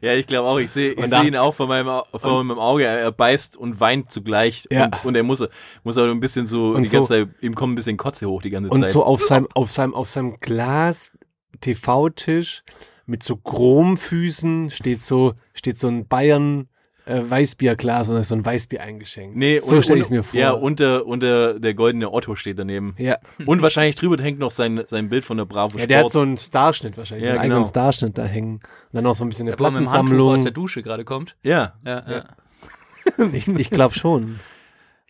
Ja, 0.00 0.14
ich 0.14 0.26
glaube 0.26 0.48
auch. 0.48 0.58
Ich 0.58 0.70
sehe 0.70 0.94
Und 0.94 1.10
seh 1.10 1.26
ihn 1.26 1.36
auch 1.36 1.54
vor 1.54 1.66
meinem, 1.66 1.86
vor 2.14 2.44
meinem 2.44 2.58
Auge. 2.58 2.84
Er, 2.84 3.10
beißt 3.12 3.56
und 3.56 3.80
weint 3.80 4.10
zugleich. 4.12 4.66
Ja. 4.70 4.84
Und, 4.84 5.04
und 5.06 5.14
er 5.16 5.22
muss, 5.22 5.44
muss 5.84 5.96
aber 5.98 6.10
ein 6.10 6.20
bisschen 6.20 6.46
so, 6.46 6.70
Und 6.70 6.82
die 6.82 6.88
ganze 6.88 7.08
so- 7.20 7.24
Zeit, 7.26 7.34
ihm 7.42 7.54
kommt 7.54 7.72
ein 7.72 7.76
bisschen 7.76 7.96
Kotze 7.96 8.28
hoch 8.28 8.42
die 8.42 8.50
ganze 8.50 8.70
Und 8.70 8.82
Zeit. 8.82 8.90
so 8.90 9.04
auf 9.04 9.22
seinem, 9.22 9.48
auf 9.54 9.70
seinem, 9.70 9.94
auf 9.94 10.08
seinem 10.08 10.38
Glas 10.40 11.16
TV-Tisch 11.60 12.62
mit 13.06 13.22
so 13.22 13.36
Chromfüßen 13.36 14.70
steht 14.70 15.00
so, 15.00 15.34
steht 15.54 15.78
so 15.78 15.88
ein 15.88 16.06
Bayern 16.06 16.68
äh, 17.08 17.22
Weißbierglas 17.30 18.08
und 18.08 18.14
da 18.16 18.20
ist 18.20 18.28
so 18.28 18.34
ein 18.34 18.44
Weißbier 18.44 18.82
eingeschenkt. 18.82 19.36
Nee, 19.36 19.60
so 19.62 19.76
und- 19.76 19.82
stelle 19.84 20.00
ich 20.00 20.06
und- 20.10 20.16
mir 20.16 20.22
vor. 20.22 20.38
Ja, 20.38 20.52
unter, 20.52 21.06
unter 21.06 21.58
der 21.58 21.74
goldene 21.74 22.12
Otto 22.12 22.34
steht 22.36 22.58
daneben. 22.58 22.94
Ja. 22.98 23.16
Und 23.46 23.62
wahrscheinlich 23.62 23.96
drüber 23.96 24.22
hängt 24.22 24.38
noch 24.38 24.50
sein, 24.50 24.82
sein 24.86 25.08
Bild 25.08 25.24
von 25.24 25.36
der 25.38 25.44
Bravo 25.46 25.78
Ja, 25.78 25.86
der 25.86 25.96
hat 25.98 26.02
Sport. 26.02 26.12
so 26.12 26.20
einen 26.20 26.36
Starschnitt 26.36 26.96
wahrscheinlich, 26.98 27.26
Ja, 27.26 27.32
so 27.34 27.38
einen 27.38 27.44
eigenen 27.44 27.58
genau. 27.62 27.68
Starschnitt 27.70 28.18
da 28.18 28.24
hängen. 28.24 28.54
Und 28.56 28.62
dann 28.92 29.04
noch 29.04 29.14
so 29.14 29.24
ein 29.24 29.28
bisschen 29.30 29.48
eine 29.48 29.56
Der 29.56 29.64
er 29.66 29.72
Handtuch 29.72 29.86
aus 29.86 29.92
Plattensammlung. 29.92 30.42
der 30.42 30.52
Dusche 30.52 30.82
gerade 30.82 31.04
kommt. 31.04 31.36
ja. 31.42 31.74
Ja, 31.84 32.04
ja. 32.08 32.24
Ich, 33.32 33.48
ich 33.48 33.70
glaube 33.70 33.94
schon. 33.94 34.38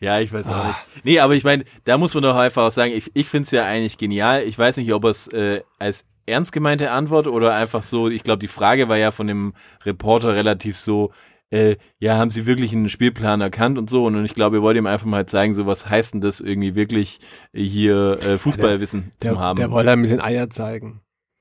Ja, 0.00 0.20
ich 0.20 0.32
weiß 0.32 0.48
auch 0.50 0.54
Ah. 0.54 0.68
nicht. 0.68 1.04
Nee, 1.04 1.18
aber 1.18 1.34
ich 1.34 1.42
meine, 1.42 1.64
da 1.84 1.98
muss 1.98 2.14
man 2.14 2.22
doch 2.22 2.36
einfach 2.36 2.62
auch 2.66 2.70
sagen, 2.70 2.92
ich, 2.94 3.10
ich 3.14 3.28
finde 3.28 3.46
es 3.46 3.50
ja 3.50 3.64
eigentlich 3.64 3.98
genial. 3.98 4.44
Ich 4.44 4.56
weiß 4.56 4.76
nicht, 4.76 4.92
ob 4.92 5.04
es 5.04 5.26
äh, 5.28 5.62
als 5.80 6.04
ernst 6.26 6.52
gemeinte 6.52 6.92
Antwort 6.92 7.26
oder 7.26 7.54
einfach 7.54 7.82
so, 7.82 8.08
ich 8.08 8.22
glaube, 8.22 8.38
die 8.38 8.46
Frage 8.48 8.88
war 8.88 8.96
ja 8.98 9.10
von 9.10 9.26
dem 9.26 9.54
Reporter 9.84 10.34
relativ 10.34 10.76
so, 10.76 11.10
äh, 11.50 11.76
ja, 11.98 12.16
haben 12.16 12.30
sie 12.30 12.46
wirklich 12.46 12.72
einen 12.72 12.88
Spielplan 12.88 13.40
erkannt 13.40 13.78
und 13.78 13.88
so. 13.88 14.04
Und 14.04 14.24
ich 14.24 14.34
glaube, 14.34 14.56
ihr 14.56 14.62
wollt 14.62 14.76
ihm 14.76 14.86
einfach 14.86 15.06
mal 15.06 15.26
zeigen, 15.26 15.54
so 15.54 15.66
was 15.66 15.88
heißt 15.88 16.14
denn 16.14 16.20
das 16.20 16.40
irgendwie 16.40 16.74
wirklich 16.74 17.20
äh, 17.52 17.62
hier 17.62 18.18
äh, 18.22 18.38
Fußballwissen 18.38 19.12
Der, 19.22 19.32
zu 19.32 19.38
haben. 19.40 19.56
der 19.58 19.70
wollte 19.70 19.90
ein 19.90 20.02
bisschen 20.02 20.20
Eier 20.20 20.50
zeigen. 20.50 21.00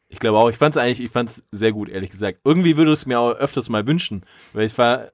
Ich 0.10 0.20
glaube 0.20 0.38
auch, 0.38 0.50
ich 0.50 0.56
fand 0.56 0.76
es 0.76 0.82
eigentlich, 0.82 1.02
ich 1.02 1.12
fand 1.12 1.30
es 1.30 1.44
sehr 1.52 1.74
gut, 1.74 1.90
ehrlich 1.90 2.12
gesagt. 2.12 2.40
Irgendwie 2.46 2.78
würde 2.78 2.94
es 2.94 3.06
mir 3.06 3.20
auch 3.20 3.32
öfters 3.32 3.68
mal 3.68 3.86
wünschen, 3.86 4.24
weil 4.54 4.66
ich 4.66 4.78
war, 4.78 5.12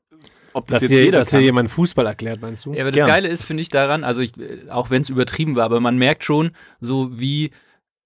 ob 0.54 0.68
das 0.68 0.76
Dass 0.76 0.82
jetzt 0.84 0.92
hier, 0.92 1.04
jeder 1.06 1.20
dass 1.20 1.32
hier 1.32 1.42
jemand 1.42 1.72
Fußball 1.72 2.06
erklärt, 2.06 2.42
meinst 2.42 2.66
du? 2.66 2.74
Ja, 2.74 2.82
aber 2.82 2.92
das 2.92 2.98
Gern. 2.98 3.08
Geile 3.08 3.28
ist, 3.28 3.44
finde 3.44 3.62
ich 3.62 3.70
daran, 3.70 4.04
also 4.04 4.22
ich, 4.22 4.38
äh, 4.38 4.70
auch 4.70 4.92
wenn 4.92 5.02
es 5.02 5.10
übertrieben 5.10 5.56
war, 5.56 5.66
aber 5.66 5.80
man 5.80 5.98
merkt 5.98 6.24
schon, 6.24 6.52
so 6.80 7.20
wie 7.20 7.50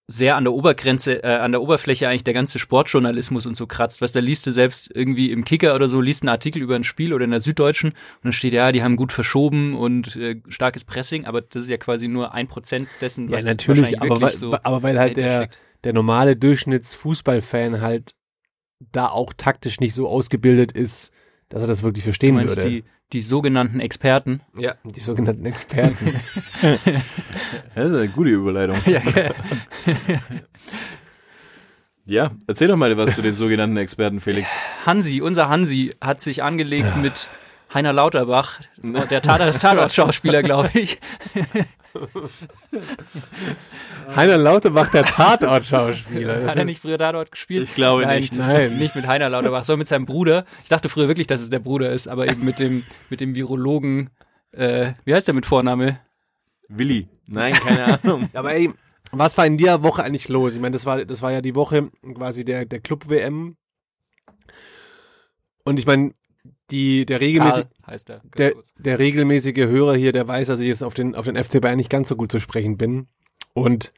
sehr 0.10 0.38
an 0.38 0.46
der 0.46 0.54
Obergrenze, 0.54 1.22
äh, 1.22 1.36
an 1.36 1.52
der 1.52 1.62
Oberfläche 1.62 2.08
eigentlich 2.08 2.24
der 2.24 2.34
ganze 2.34 2.60
Sportjournalismus 2.60 3.46
und 3.46 3.58
so 3.58 3.68
kratzt. 3.68 4.02
Was 4.02 4.14
da 4.14 4.22
liest 4.22 4.48
du 4.48 4.52
selbst 4.52 4.90
irgendwie 4.94 5.32
im 5.32 5.44
Kicker 5.44 5.76
oder 5.76 5.90
so, 5.90 6.00
liest 6.00 6.24
einen 6.24 6.30
Artikel 6.30 6.62
über 6.62 6.76
ein 6.76 6.86
Spiel 6.86 7.14
oder 7.14 7.26
in 7.26 7.32
der 7.32 7.42
Süddeutschen 7.42 7.90
und 7.92 8.24
dann 8.24 8.32
steht, 8.32 8.54
ja, 8.54 8.72
die 8.72 8.84
haben 8.84 8.96
gut 8.96 9.12
verschoben 9.12 9.76
und 9.76 10.16
äh, 10.16 10.42
starkes 10.48 10.86
Pressing, 10.86 11.26
aber 11.26 11.42
das 11.42 11.64
ist 11.64 11.70
ja 11.70 11.78
quasi 11.78 12.08
nur 12.08 12.34
ein 12.34 12.48
Prozent 12.48 12.88
dessen, 13.02 13.30
Ja, 13.30 13.38
was 13.38 13.46
natürlich, 13.46 13.82
wahrscheinlich 13.82 14.02
aber 14.02 14.22
weil, 14.22 14.22
wirklich 14.22 14.40
so 14.40 14.58
aber 14.64 14.84
weil 14.84 14.98
halt 14.98 15.18
der, 15.18 15.42
steckt. 15.42 15.60
der 15.84 15.94
normale 15.94 16.38
Durchschnittsfußballfan 16.38 17.82
halt 17.82 18.16
da 18.80 19.10
auch 19.10 19.34
taktisch 19.34 19.82
nicht 19.82 19.94
so 19.94 20.08
ausgebildet 20.08 20.72
ist, 20.72 21.12
dass 21.50 21.62
er 21.62 21.68
das 21.68 21.84
wirklich 21.84 22.04
Du 22.04 22.08
verstehen 22.08 22.36
meinst 22.36 22.58
würde. 22.58 22.70
die, 22.70 22.84
die 23.14 23.22
sogenannten 23.22 23.80
Experten. 23.80 24.42
ja, 24.58 24.76
die 24.84 25.00
sogenannten 25.00 25.46
Experten. 25.46 26.16
Das 27.76 27.90
ist 27.92 27.96
eine 27.96 28.08
gute 28.10 28.30
Überleitung. 28.32 28.78
Ja, 32.10 32.32
erzähl 32.48 32.70
doch 32.70 32.78
mal 32.78 32.96
was 32.96 33.16
zu 33.16 33.22
den 33.22 33.36
sogenannten 33.36 33.76
Experten, 33.76 34.22
Felix. 34.22 34.48
Hansi, 34.86 35.20
unser 35.22 35.50
Hansi 35.50 35.94
hat 36.00 36.22
sich 36.22 36.42
angelegt 36.42 36.96
mit 37.02 37.28
Heiner 37.74 37.92
Lauterbach, 37.94 38.62
der 38.78 39.22
Tat- 39.22 39.60
Tatort-Schauspieler, 39.62 40.42
glaube 40.42 40.70
ich. 40.74 41.00
Heiner 44.16 44.38
Lauterbach, 44.38 44.90
der 44.92 45.04
Tatort-Schauspieler. 45.04 46.48
Hat 46.48 46.56
er 46.56 46.66
nicht 46.66 46.82
früher 46.82 46.98
Tatort 46.98 47.32
gespielt? 47.32 47.66
Ich 47.70 47.76
glaube 47.76 48.04
Nein, 48.04 48.20
nicht. 48.22 48.36
Nein. 48.36 48.78
Nicht 48.78 48.96
mit 48.96 49.06
Heiner 49.08 49.30
Lauterbach, 49.30 49.66
sondern 49.66 49.80
mit 49.80 49.88
seinem 49.90 50.06
Bruder. 50.06 50.46
Ich 50.64 50.70
dachte 50.70 50.90
früher 50.90 51.08
wirklich, 51.08 51.28
dass 51.28 51.42
es 51.42 51.50
der 51.50 51.60
Bruder 51.60 51.92
ist, 51.92 52.08
aber 52.08 52.28
eben 52.28 52.44
mit 52.46 52.60
dem, 52.60 52.84
mit 53.10 53.20
dem 53.20 53.36
Virologen, 53.36 54.10
äh, 54.52 54.94
wie 55.06 55.14
heißt 55.14 55.28
der 55.28 55.36
mit 55.36 55.46
Vorname? 55.46 56.00
Willi. 56.70 57.08
Nein, 57.28 57.54
keine 57.54 58.00
Ahnung. 58.04 58.30
Aber 58.34 58.54
ey, 58.54 58.72
was 59.12 59.38
war 59.38 59.46
in 59.46 59.58
der 59.58 59.84
Woche 59.84 60.04
eigentlich 60.04 60.28
los? 60.30 60.54
Ich 60.56 60.60
meine, 60.62 60.74
das 60.74 60.86
war, 60.86 61.04
das 61.06 61.22
war 61.22 61.32
ja 61.32 61.42
die 61.42 61.56
Woche 61.56 61.90
quasi 62.14 62.44
der, 62.46 62.66
der 62.66 62.80
Club-WM. 62.80 63.56
Und 65.64 65.80
ich 65.80 65.86
meine, 65.86 66.12
die, 66.72 67.06
der 67.06 67.22
regelmäßig, 67.22 67.66
er. 67.86 68.22
der, 68.38 68.52
kurz. 68.52 68.68
der 68.78 69.00
regelmäßige 69.00 69.66
Hörer 69.68 69.96
hier, 69.96 70.12
der 70.12 70.28
weiß, 70.28 70.48
dass 70.48 70.60
ich 70.60 70.68
jetzt 70.68 70.84
auf 70.84 70.94
den, 70.94 71.16
auf 71.16 71.26
den 71.26 71.42
FC 71.42 71.62
Bayern 71.62 71.78
nicht 71.78 71.90
ganz 71.90 72.10
so 72.10 72.16
gut 72.16 72.32
zu 72.32 72.40
sprechen 72.40 72.78
bin. 72.78 73.08
Und 73.54 73.94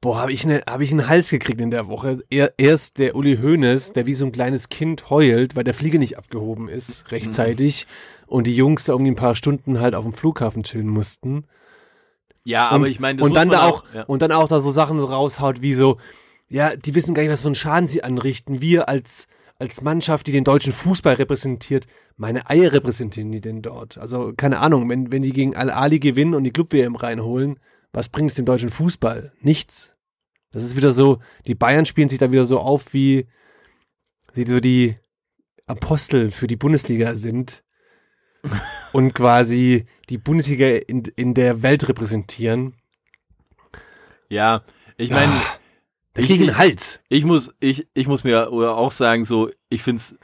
boah, 0.00 0.20
habe 0.20 0.32
ich, 0.32 0.46
ne, 0.46 0.62
hab 0.68 0.80
ich 0.80 0.90
einen 0.90 1.08
Hals 1.08 1.30
gekriegt 1.30 1.60
in 1.60 1.70
der 1.70 1.88
Woche. 1.88 2.22
Er, 2.30 2.54
erst 2.56 2.98
der 2.98 3.16
Uli 3.16 3.36
Hoeneß, 3.36 3.92
der 3.92 4.06
wie 4.06 4.14
so 4.14 4.24
ein 4.24 4.32
kleines 4.32 4.68
Kind 4.70 5.10
heult, 5.10 5.56
weil 5.56 5.64
der 5.64 5.74
Flieger 5.74 5.98
nicht 5.98 6.16
abgehoben 6.16 6.68
ist 6.68 7.10
rechtzeitig. 7.12 7.86
Und 8.26 8.46
die 8.46 8.56
Jungs 8.56 8.84
da 8.84 8.92
irgendwie 8.92 9.10
ein 9.10 9.16
paar 9.16 9.34
Stunden 9.34 9.80
halt 9.80 9.94
auf 9.94 10.04
dem 10.04 10.14
Flughafen 10.14 10.62
chillen 10.62 10.88
mussten. 10.88 11.44
Ja, 12.44 12.68
aber 12.68 12.88
ich 12.88 13.00
meine, 13.00 13.18
das 13.18 13.28
und 13.28 13.34
dann 13.34 13.50
da 13.50 13.62
auch, 13.66 13.84
ja. 13.92 14.04
und 14.04 14.22
dann 14.22 14.32
auch 14.32 14.48
da 14.48 14.60
so 14.60 14.70
Sachen 14.70 14.98
raushaut 14.98 15.60
wie 15.60 15.74
so, 15.74 15.98
ja, 16.48 16.74
die 16.74 16.94
wissen 16.94 17.14
gar 17.14 17.22
nicht, 17.22 17.30
was 17.30 17.42
für 17.42 17.48
einen 17.48 17.54
Schaden 17.54 17.86
sie 17.86 18.02
anrichten. 18.02 18.62
Wir 18.62 18.88
als 18.88 19.26
als 19.60 19.82
Mannschaft, 19.82 20.26
die 20.26 20.32
den 20.32 20.44
deutschen 20.44 20.72
Fußball 20.72 21.14
repräsentiert, 21.14 21.86
meine 22.20 22.50
Eier 22.50 22.72
repräsentieren 22.72 23.32
die 23.32 23.40
denn 23.40 23.62
dort? 23.62 23.96
Also 23.96 24.34
keine 24.36 24.58
Ahnung, 24.58 24.88
wenn 24.90 25.10
wenn 25.10 25.22
die 25.22 25.32
gegen 25.32 25.56
Al 25.56 25.70
Ali 25.70 25.98
gewinnen 25.98 26.34
und 26.34 26.44
die 26.44 26.52
Club 26.52 26.72
WM 26.72 26.94
reinholen, 26.94 27.58
was 27.92 28.10
bringt 28.10 28.30
es 28.30 28.36
dem 28.36 28.44
deutschen 28.44 28.68
Fußball? 28.68 29.32
Nichts. 29.40 29.96
Das 30.52 30.62
ist 30.62 30.76
wieder 30.76 30.92
so, 30.92 31.20
die 31.46 31.54
Bayern 31.54 31.86
spielen 31.86 32.10
sich 32.10 32.18
da 32.18 32.30
wieder 32.30 32.44
so 32.44 32.58
auf 32.58 32.92
wie 32.92 33.26
sie 34.34 34.44
so 34.46 34.60
die 34.60 34.96
Apostel 35.66 36.30
für 36.30 36.46
die 36.46 36.56
Bundesliga 36.56 37.14
sind 37.14 37.64
und 38.92 39.14
quasi 39.14 39.86
die 40.10 40.18
Bundesliga 40.18 40.66
in, 40.66 41.04
in 41.16 41.32
der 41.32 41.62
Welt 41.62 41.88
repräsentieren. 41.88 42.74
Ja, 44.28 44.62
ich 44.98 45.10
meine, 45.10 45.32
Da 46.12 46.22
kriegen 46.22 46.48
einen 46.48 46.58
Hals. 46.58 47.00
ich 47.08 47.24
muss, 47.24 47.54
ich, 47.60 47.88
ich 47.94 48.06
muss 48.08 48.24
mir 48.24 48.50
auch 48.50 48.92
sagen, 48.92 49.24
so, 49.24 49.50
ich 49.70 49.82
find's, 49.82 50.16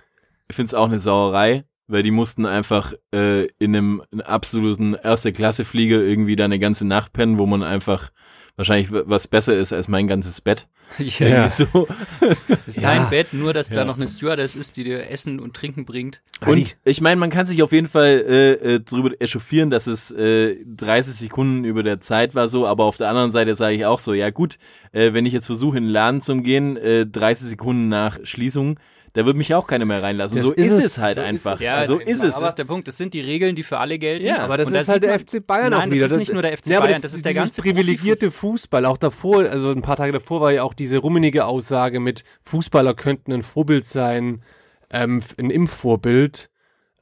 ich 0.49 0.57
find's 0.57 0.75
auch 0.75 0.87
eine 0.87 0.99
Sauerei, 0.99 1.65
weil 1.89 2.03
die 2.03 2.11
mussten 2.11 2.47
einfach 2.47 2.93
äh, 3.15 3.47
in 3.59 3.77
einem, 3.77 4.03
in 4.11 4.21
einem 4.21 4.31
absoluten 4.31 4.95
erste 4.95 5.33
Klasse 5.33 5.65
Flieger 5.65 6.01
irgendwie 6.03 6.37
da 6.37 6.45
eine 6.45 6.59
ganze 6.59 6.87
Nacht 6.87 7.13
pennen, 7.13 7.39
wo 7.39 7.47
man 7.47 7.63
einfach 7.63 8.11
wahrscheinlich 8.57 8.89
was 8.91 9.29
besser 9.29 9.55
ist 9.55 9.73
als 9.73 9.87
mein 9.89 10.09
ganzes 10.09 10.41
Bett. 10.41 10.69
Ja. 10.99 11.27
Ja. 11.27 11.51
So. 11.51 11.89
Ist 12.67 12.77
Ja. 12.81 12.93
kein 12.95 13.11
Bett, 13.11 13.33
nur 13.35 13.53
dass 13.53 13.69
Ja. 13.69 13.75
da 13.75 13.85
noch 13.85 13.97
eine 13.97 14.07
Stewardess 14.07 14.55
ist, 14.55 14.77
die 14.77 14.85
dir 14.85 15.11
Essen 15.11 15.41
und 15.41 15.55
Trinken 15.55 15.85
bringt. 15.85 16.23
Und 16.47 16.77
ich 16.85 17.01
meine, 17.01 17.17
man 17.19 17.29
kann 17.29 17.45
sich 17.45 17.61
auf 17.65 17.73
jeden 17.73 17.89
Fall 17.89 18.25
äh, 18.29 18.53
äh, 18.53 18.81
darüber 18.89 19.11
echauffieren, 19.21 19.69
dass 19.69 19.89
es 19.89 20.13
äh, 20.13 20.57
30 20.65 21.15
Sekunden 21.17 21.65
über 21.65 21.83
der 21.83 22.01
Zeit 22.01 22.37
war 22.37 22.47
so, 22.47 22.69
aber 22.69 22.85
auf 22.85 22.99
der 22.99 23.09
anderen 23.09 23.33
Seite 23.33 23.57
sage 23.57 23.75
ich 23.75 23.85
auch 23.85 23.99
so, 23.99 24.15
ja 24.15 24.31
gut, 24.31 24.59
äh, 24.93 25.13
wenn 25.13 25.27
ich 25.27 25.33
jetzt 25.33 25.47
versuche 25.47 25.77
in 25.77 25.85
den 25.85 25.93
Laden 25.93 26.21
zu 26.21 26.37
gehen, 26.37 26.77
äh, 26.77 27.05
30 27.05 27.49
Sekunden 27.49 27.89
nach 27.89 28.21
Schließung, 28.23 28.79
da 29.17 29.27
wird 29.27 29.37
mich 29.37 29.53
auch 29.55 29.67
keiner 29.67 29.85
mehr 29.85 30.03
reinlassen. 30.03 30.37
Das 30.37 30.47
so 30.47 30.53
ist 30.53 30.67
ist, 30.67 30.73
es. 30.73 30.85
es 30.85 30.99
halt 30.99 31.17
So 31.17 31.21
ist 31.23 31.27
einfach. 31.27 31.55
es. 31.57 31.61
Ja, 31.63 31.87
so 31.87 31.99
ist 31.99 32.23
es. 32.23 32.35
Aber 32.35 32.41
das 32.43 32.49
ist 32.51 32.59
der 32.59 32.65
Punkt. 32.65 32.87
Das 32.87 32.97
sind 32.97 33.15
die 33.15 33.21
Regeln, 33.21 33.57
die 33.57 33.63
für 33.63 33.79
alle 33.79 33.99
gelten. 33.99 34.25
Ja, 34.25 34.39
Aber 34.39 34.57
das 34.57 34.71
ist 34.71 34.89
halt 34.89 35.03
der 35.03 35.19
FC 35.19 35.45
Bayern 35.45 35.71
Nein, 35.71 35.89
auch 35.89 35.93
wieder. 35.93 36.03
das 36.05 36.13
ist 36.13 36.19
nicht 36.19 36.33
nur 36.33 36.43
der 36.43 36.57
FC 36.57 36.67
Ja, 36.69 36.81
Bayern, 36.81 37.03
das 37.03 37.15
ist 37.15 37.25
der 37.25 37.35
ganze 37.35 37.61
privilegierte 37.63 38.31
Fußball. 38.31 38.85
Auch 38.87 38.99
davor, 38.99 39.45
also 39.45 39.71
ein 39.73 39.83
paar 39.83 39.97
Tage 39.97 40.13
davor 40.13 40.41
war 40.41 40.53
ja 40.53 40.63
auch 40.63 40.75
diese 40.75 40.99
rummenige 40.99 41.47
Aussage 41.47 41.99
mit 41.99 42.25
Fußballer 42.45 42.95
könnten 42.95 43.33
ein 43.33 43.43
Vorbild 43.43 43.87
sein, 43.87 44.43
ähm, 44.91 45.23
ein 45.39 45.51
Impfvorbild. 45.51 46.51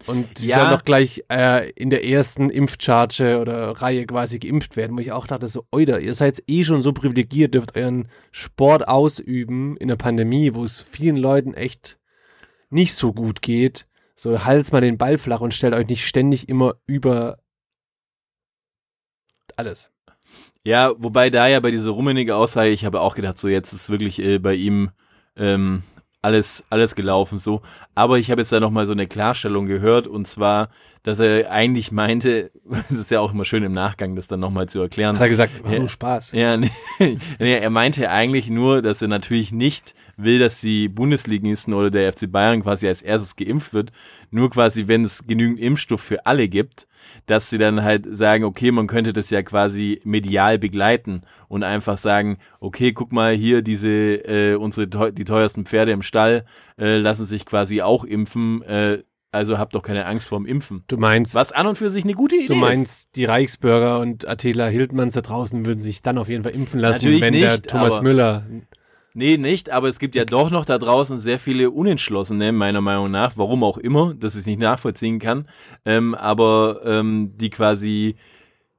Und 0.07 0.37
sie 0.39 0.49
Ja. 0.49 0.59
sollen 0.61 0.71
doch 0.73 0.85
gleich 0.85 1.25
äh, 1.31 1.71
in 1.71 1.89
der 1.89 2.05
ersten 2.07 2.51
Impfcharge 2.51 3.39
oder 3.41 3.71
Reihe 3.71 4.05
quasi 4.07 4.39
geimpft 4.39 4.77
werden, 4.77 4.97
wo 4.97 5.01
ich 5.01 5.13
auch 5.13 5.27
dachte, 5.27 5.49
so, 5.49 5.65
oida, 5.73 5.97
ihr 5.99 6.13
seid 6.13 6.43
eh 6.47 6.63
schon 6.65 6.83
so 6.83 6.93
privilegiert, 6.93 7.55
dürft 7.55 7.75
euren 7.75 8.09
Sport 8.31 8.87
ausüben 8.87 9.79
in 9.79 9.89
der 9.89 9.97
Pandemie, 9.97 10.55
wo 10.55 10.63
es 10.65 10.83
vielen 10.83 11.17
Leuten 11.17 11.55
echt 11.55 11.97
nicht 12.75 12.95
so 12.95 13.13
gut 13.13 13.41
geht. 13.43 13.87
So, 14.17 14.45
halt's 14.45 14.71
mal 14.73 14.81
den 14.81 14.99
Ball 14.99 15.19
flach 15.19 15.41
und 15.41 15.55
stellt 15.55 15.75
euch 15.75 15.87
nicht 15.89 16.07
ständig 16.07 16.49
immer 16.49 16.75
über 16.87 17.39
alles. 19.57 19.91
Ja, 20.65 20.93
wobei 20.99 21.31
da 21.31 21.47
ja 21.47 21.61
bei 21.61 21.71
dieser 21.71 21.91
rummenige 21.91 22.37
Aussage, 22.37 22.71
ich 22.71 22.85
habe 22.85 23.01
auch 23.01 23.15
gedacht, 23.15 23.39
so 23.39 23.49
jetzt 23.49 23.73
ist 23.73 23.91
wirklich 23.91 24.19
äh, 24.21 24.39
bei 24.39 24.55
ihm 24.55 24.91
ähm, 25.37 25.83
alles 26.23 26.65
alles 26.71 26.95
gelaufen 26.95 27.37
so. 27.39 27.61
Aber 27.95 28.19
ich 28.19 28.31
habe 28.31 28.41
jetzt 28.41 28.51
da 28.51 28.61
noch 28.61 28.71
mal 28.71 28.87
so 28.87 28.93
eine 28.93 29.07
Klarstellung 29.07 29.67
gehört 29.67 30.07
und 30.07 30.27
zwar, 30.27 30.71
dass 31.03 31.21
er 31.21 31.51
eigentlich 31.51 31.93
meinte, 31.93 32.51
das 32.65 32.99
ist 32.99 33.11
ja 33.11 33.21
auch 33.21 33.33
immer 33.33 33.45
schön 33.45 33.63
im 33.63 33.73
Nachgang, 33.75 34.17
das 34.17 34.27
dann 34.27 34.41
noch 34.41 34.51
mal 34.51 34.69
zu 34.69 34.81
erklären. 34.81 35.17
Hat 35.17 35.23
er 35.23 35.29
gesagt, 35.29 35.63
war 35.63 35.73
Ja. 35.73 35.81
nur 35.81 35.89
Spaß. 35.91 36.33
Ja, 36.33 36.57
nee, 36.57 36.71
nee, 37.39 37.59
er 37.59 37.71
meinte 37.71 38.11
eigentlich 38.11 38.49
nur, 38.49 38.81
dass 38.81 39.03
er 39.03 39.09
natürlich 39.09 39.53
nicht 39.53 39.95
will, 40.17 40.39
dass 40.39 40.61
die 40.61 40.89
Bundesligisten 40.89 41.75
oder 41.75 41.91
der 41.91 42.13
FC 42.13 42.31
Bayern 42.31 42.63
quasi 42.63 42.87
als 42.89 43.03
erstes 43.03 43.37
geimpft 43.37 43.73
wird. 43.75 43.93
Nur 44.31 44.51
quasi, 44.51 44.89
wenn 44.89 45.05
es 45.05 45.27
genügend 45.27 45.59
Impfstoff 45.61 46.01
für 46.01 46.27
alle 46.27 46.49
gibt, 46.49 46.87
dass 47.27 47.51
sie 47.51 47.59
dann 47.59 47.83
halt 47.83 48.07
sagen, 48.11 48.45
okay, 48.45 48.71
man 48.73 48.87
könnte 48.87 49.13
das 49.13 49.31
ja 49.31 49.43
quasi 49.43 50.01
medial 50.05 50.59
begleiten 50.59 51.23
und 51.49 51.63
einfach 51.63 51.99
sagen, 51.99 52.39
okay, 52.61 52.93
guck 52.93 53.13
mal 53.13 53.35
hier 53.35 53.63
diese 53.63 53.89
äh, 53.91 54.55
unsere 54.55 55.13
die 55.13 55.25
teuersten 55.25 55.67
Pferde 55.67 55.93
im 55.93 56.03
Stall 56.03 56.45
äh, 56.79 56.97
lassen 56.99 57.27
sich 57.27 57.45
quasi 57.45 57.83
auch 57.83 58.05
impfen. 58.05 58.63
Äh, 58.63 59.03
also 59.33 59.59
habt 59.59 59.75
doch 59.75 59.83
keine 59.83 60.07
Angst 60.07 60.29
vorm 60.29 60.47
Impfen. 60.47 60.85
Du 60.87 60.97
meinst, 60.97 61.35
Was 61.35 61.51
an 61.51 61.67
und 61.67 61.77
für 61.77 61.91
sich 61.91 62.05
eine 62.05 62.13
gute 62.15 62.37
Idee 62.37 62.47
du 62.47 62.55
ist. 62.55 62.61
meinst, 62.61 63.17
die 63.17 63.25
Reichsbürger 63.25 63.99
und 63.99 64.29
Attila 64.29 64.67
Hildmanns 64.69 65.15
da 65.15 65.23
draußen 65.23 65.67
würden 65.67 65.81
sich 65.81 66.03
dann 66.03 66.19
auf 66.19 66.29
jeden 66.29 66.45
Fall 66.45 66.53
impfen 66.53 66.79
lassen, 66.79 66.99
Natürlich 67.05 67.21
wenn 67.21 67.33
der 67.35 67.51
nicht, 67.53 67.67
Thomas 67.69 67.95
aber- 67.95 68.03
Müller 68.03 68.47
Nee, 69.17 69.37
nicht, 69.37 69.71
aber 69.71 69.89
es 69.89 70.01
gibt 70.01 70.17
ja 70.17 70.25
doch 70.25 70.51
noch 70.51 70.65
da 70.65 70.77
draußen 70.77 71.19
sehr 71.19 71.39
viele 71.39 71.71
Unentschlossene, 71.71 72.51
meiner 72.51 72.81
Meinung 72.81 73.13
nach, 73.13 73.37
warum 73.37 73.63
auch 73.63 73.79
immer, 73.79 74.13
dass 74.13 74.35
ich 74.35 74.41
es 74.41 74.47
nicht 74.47 74.59
nachvollziehen 74.59 75.21
kann, 75.21 75.47
ähm, 75.85 76.17
aber 76.17 76.81
ähm, 76.85 77.31
die 77.37 77.49
quasi, 77.49 78.17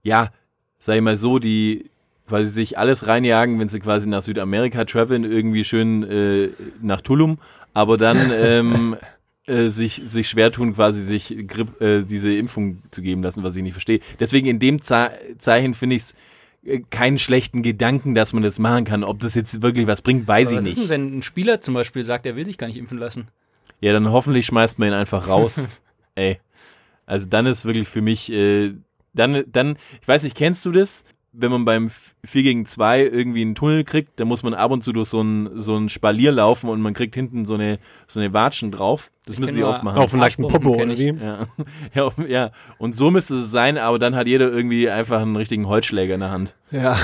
ja, 0.03 0.31
sag 0.77 0.97
ich 0.97 1.01
mal 1.01 1.15
so, 1.15 1.39
die 1.39 1.89
quasi 2.27 2.51
sich 2.51 2.77
alles 2.77 3.07
reinjagen, 3.07 3.57
wenn 3.59 3.69
sie 3.69 3.79
quasi 3.79 4.09
nach 4.09 4.23
Südamerika 4.23 4.83
traveln, 4.83 5.23
irgendwie 5.23 5.63
schön 5.63 6.03
äh, 6.03 6.49
nach 6.81 6.99
Tulum, 6.99 7.37
aber 7.73 7.95
dann 7.95 8.29
ähm, 8.33 8.97
äh, 9.45 9.67
sich, 9.67 10.01
sich 10.05 10.27
schwer 10.27 10.51
tun, 10.51 10.75
quasi 10.75 11.01
sich 11.01 11.47
Grip, 11.47 11.79
äh, 11.79 12.03
diese 12.03 12.33
Impfung 12.33 12.81
zu 12.91 13.01
geben 13.01 13.23
lassen, 13.23 13.41
was 13.43 13.55
ich 13.55 13.63
nicht 13.63 13.73
verstehe. 13.73 14.01
Deswegen 14.19 14.47
in 14.47 14.59
dem 14.59 14.81
Ze 14.81 15.11
Zeichen 15.37 15.75
finde 15.75 15.95
ich 15.95 16.01
es 16.01 16.15
keinen 16.89 17.19
schlechten 17.19 17.61
Gedanken, 17.63 18.15
dass 18.15 18.33
man 18.33 18.43
das 18.43 18.59
machen 18.59 18.85
kann. 18.85 19.03
Ob 19.03 19.19
das 19.19 19.35
jetzt 19.35 19.61
wirklich 19.61 19.87
was 19.87 20.01
bringt, 20.01 20.27
weiß 20.27 20.47
Aber 20.49 20.53
ich 20.53 20.57
was 20.57 20.65
ist 20.71 20.77
nicht. 20.77 20.89
denn, 20.91 21.11
wenn 21.11 21.17
ein 21.19 21.23
Spieler 21.23 21.61
zum 21.61 21.73
Beispiel 21.73 22.03
sagt, 22.03 22.25
er 22.25 22.35
will 22.35 22.45
sich 22.45 22.57
gar 22.57 22.67
nicht 22.67 22.77
impfen 22.77 22.97
lassen? 22.97 23.27
Ja, 23.81 23.93
dann 23.93 24.11
hoffentlich 24.11 24.45
schmeißt 24.45 24.79
man 24.79 24.89
ihn 24.89 24.93
einfach 24.93 25.27
raus. 25.27 25.69
Ey. 26.15 26.39
Also 27.05 27.27
dann 27.27 27.45
ist 27.45 27.65
wirklich 27.65 27.87
für 27.87 28.01
mich, 28.01 28.31
äh, 28.31 28.73
dann, 29.13 29.43
dann, 29.47 29.77
ich 30.01 30.07
weiß 30.07 30.23
nicht, 30.23 30.35
kennst 30.35 30.65
du 30.65 30.71
das? 30.71 31.03
Wenn 31.37 31.51
man 31.51 31.65
beim 31.65 31.89
4 32.23 32.43
gegen 32.43 32.65
2 32.65 33.01
irgendwie 33.03 33.41
einen 33.41 33.55
Tunnel 33.55 33.83
kriegt, 33.83 34.19
dann 34.19 34.27
muss 34.27 34.43
man 34.43 34.53
ab 34.53 34.71
und 34.71 34.83
zu 34.83 34.93
durch 34.93 35.09
so 35.09 35.21
ein, 35.21 35.49
so 35.55 35.75
ein 35.75 35.89
Spalier 35.89 36.31
laufen 36.31 36.69
und 36.69 36.81
man 36.81 36.93
kriegt 36.93 37.15
hinten 37.15 37.45
so 37.45 37.55
eine, 37.55 37.79
so 38.07 38.19
eine 38.19 38.33
Watschen 38.33 38.71
drauf. 38.71 39.11
Das 39.25 39.39
müssen 39.39 39.51
kenn 39.51 39.57
die 39.57 39.63
oft 39.63 39.83
machen. 39.83 39.97
Auf 39.97 40.11
dem 40.11 40.19
nackten 40.19 40.45
Arschbomben 40.45 40.71
Popo, 40.71 40.77
kenn 40.77 40.91
oder 40.91 40.99
ich. 40.99 41.13
wie? 41.13 41.23
Ja. 41.23 41.47
Ja, 41.93 42.03
auf, 42.03 42.17
ja, 42.27 42.51
und 42.77 42.95
so 42.95 43.11
müsste 43.11 43.35
es 43.35 43.51
sein, 43.51 43.77
aber 43.77 43.99
dann 43.99 44.15
hat 44.15 44.27
jeder 44.27 44.51
irgendwie 44.51 44.89
einfach 44.89 45.21
einen 45.21 45.35
richtigen 45.35 45.67
Holzschläger 45.67 46.13
in 46.13 46.19
der 46.19 46.31
Hand. 46.31 46.55
Ja. 46.71 46.97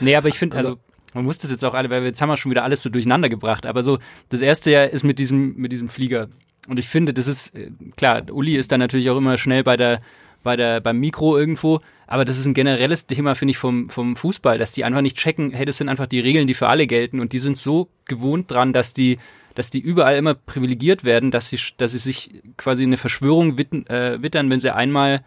Nee, 0.00 0.16
aber 0.16 0.28
ich 0.28 0.38
finde, 0.38 0.56
also, 0.56 0.78
man 1.14 1.24
muss 1.24 1.38
das 1.38 1.50
jetzt 1.50 1.64
auch 1.64 1.74
alle, 1.74 1.90
weil 1.90 2.02
wir 2.02 2.08
jetzt 2.08 2.20
haben 2.20 2.28
wir 2.28 2.36
schon 2.36 2.50
wieder 2.50 2.64
alles 2.64 2.82
so 2.82 2.90
durcheinander 2.90 3.28
gebracht. 3.28 3.66
Aber 3.66 3.82
so, 3.82 3.98
das 4.28 4.40
erste 4.40 4.70
ja 4.70 4.84
ist 4.84 5.04
mit 5.04 5.18
diesem, 5.18 5.56
mit 5.56 5.72
diesem 5.72 5.88
Flieger. 5.88 6.28
Und 6.68 6.78
ich 6.78 6.88
finde, 6.88 7.14
das 7.14 7.26
ist, 7.26 7.54
äh, 7.54 7.70
klar, 7.96 8.22
Uli 8.30 8.56
ist 8.56 8.70
dann 8.72 8.80
natürlich 8.80 9.08
auch 9.10 9.16
immer 9.16 9.38
schnell 9.38 9.64
bei 9.64 9.76
der, 9.76 10.00
bei 10.48 10.56
der, 10.56 10.80
beim 10.80 10.98
Mikro 10.98 11.36
irgendwo. 11.36 11.80
Aber 12.06 12.24
das 12.24 12.38
ist 12.38 12.46
ein 12.46 12.54
generelles 12.54 13.06
Thema, 13.06 13.34
finde 13.34 13.50
ich, 13.50 13.58
vom, 13.58 13.90
vom 13.90 14.16
Fußball, 14.16 14.56
dass 14.56 14.72
die 14.72 14.82
einfach 14.84 15.02
nicht 15.02 15.18
checken, 15.18 15.52
hey, 15.52 15.66
das 15.66 15.76
sind 15.76 15.90
einfach 15.90 16.06
die 16.06 16.20
Regeln, 16.20 16.46
die 16.46 16.54
für 16.54 16.68
alle 16.68 16.86
gelten. 16.86 17.20
Und 17.20 17.34
die 17.34 17.38
sind 17.38 17.58
so 17.58 17.88
gewohnt 18.06 18.50
dran, 18.50 18.72
dass 18.72 18.94
die, 18.94 19.18
dass 19.54 19.68
die 19.68 19.80
überall 19.80 20.16
immer 20.16 20.32
privilegiert 20.32 21.04
werden, 21.04 21.30
dass 21.30 21.50
sie, 21.50 21.58
dass 21.76 21.92
sie 21.92 21.98
sich 21.98 22.30
quasi 22.56 22.82
eine 22.82 22.96
Verschwörung 22.96 23.58
witten, 23.58 23.86
äh, 23.88 24.22
wittern, 24.22 24.48
wenn 24.48 24.60
sie 24.60 24.74
einmal 24.74 25.20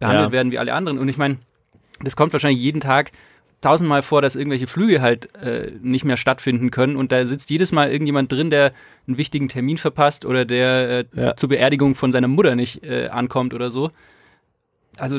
behandelt 0.00 0.28
Ja. 0.28 0.32
werden 0.32 0.50
wie 0.50 0.58
alle 0.58 0.72
anderen. 0.72 0.98
Und 0.98 1.08
ich 1.10 1.18
meine, 1.18 1.36
das 2.02 2.16
kommt 2.16 2.32
wahrscheinlich 2.32 2.60
jeden 2.62 2.80
Tag 2.80 3.12
tausendmal 3.60 4.02
vor, 4.02 4.20
dass 4.22 4.34
irgendwelche 4.36 4.66
Flüge 4.66 5.00
halt 5.02 5.34
äh, 5.36 5.72
nicht 5.82 6.04
mehr 6.06 6.16
stattfinden 6.18 6.70
können 6.70 6.96
und 6.96 7.12
da 7.12 7.24
sitzt 7.24 7.48
jedes 7.50 7.72
Mal 7.72 7.90
irgendjemand 7.90 8.30
drin, 8.30 8.50
der 8.50 8.72
einen 9.06 9.16
wichtigen 9.16 9.48
Termin 9.48 9.78
verpasst 9.78 10.26
oder 10.26 10.44
der 10.44 10.90
äh, 10.90 11.04
Ja. 11.20 11.36
zur 11.36 11.48
Beerdigung 11.48 11.94
von 11.94 12.12
seiner 12.12 12.28
Mutter 12.28 12.56
nicht 12.56 12.82
äh, 12.84 13.08
ankommt 13.08 13.54
oder 13.54 13.70
so. 13.70 13.90
Also 14.98 15.18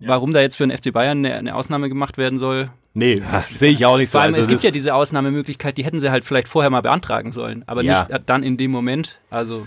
warum 0.00 0.32
da 0.32 0.40
jetzt 0.40 0.56
für 0.56 0.66
den 0.66 0.76
FC 0.76 0.92
Bayern 0.92 1.18
eine, 1.18 1.34
eine 1.34 1.54
Ausnahme 1.54 1.88
gemacht 1.88 2.18
werden 2.18 2.38
soll? 2.38 2.70
Nee, 2.94 3.22
sehe 3.54 3.72
ich 3.72 3.84
auch 3.86 3.96
nicht 3.98 4.10
so. 4.10 4.18
Vor 4.18 4.22
allem, 4.22 4.28
Also 4.34 4.40
es 4.40 4.46
gibt 4.48 4.58
das- 4.58 4.64
ja 4.64 4.70
diese 4.70 4.94
Ausnahmemöglichkeit, 4.94 5.76
die 5.78 5.84
hätten 5.84 6.00
sie 6.00 6.10
halt 6.10 6.24
vielleicht 6.24 6.48
vorher 6.48 6.70
mal 6.70 6.80
beantragen 6.82 7.32
sollen, 7.32 7.62
aber 7.66 7.82
Ja. 7.82 8.06
nicht 8.08 8.22
dann 8.26 8.42
in 8.42 8.56
dem 8.56 8.70
Moment. 8.70 9.18
Also 9.30 9.66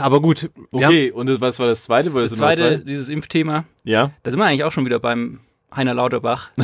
Aber 0.00 0.20
gut. 0.20 0.50
Okay, 0.72 1.10
und 1.12 1.26
das, 1.28 1.40
was 1.40 1.58
war 1.60 1.68
das 1.68 1.84
zweite? 1.84 2.10
das 2.10 2.32
was 2.32 2.38
zweite, 2.38 2.62
sagen? 2.70 2.86
dieses 2.86 3.08
Impfthema, 3.08 3.64
Ja. 3.84 4.10
Da 4.24 4.30
sind 4.30 4.40
wir 4.40 4.44
eigentlich 4.46 4.64
auch 4.64 4.72
schon 4.72 4.84
wieder 4.84 4.98
beim 4.98 5.38
Heiner 5.74 5.94
Lauterbach. 5.94 6.50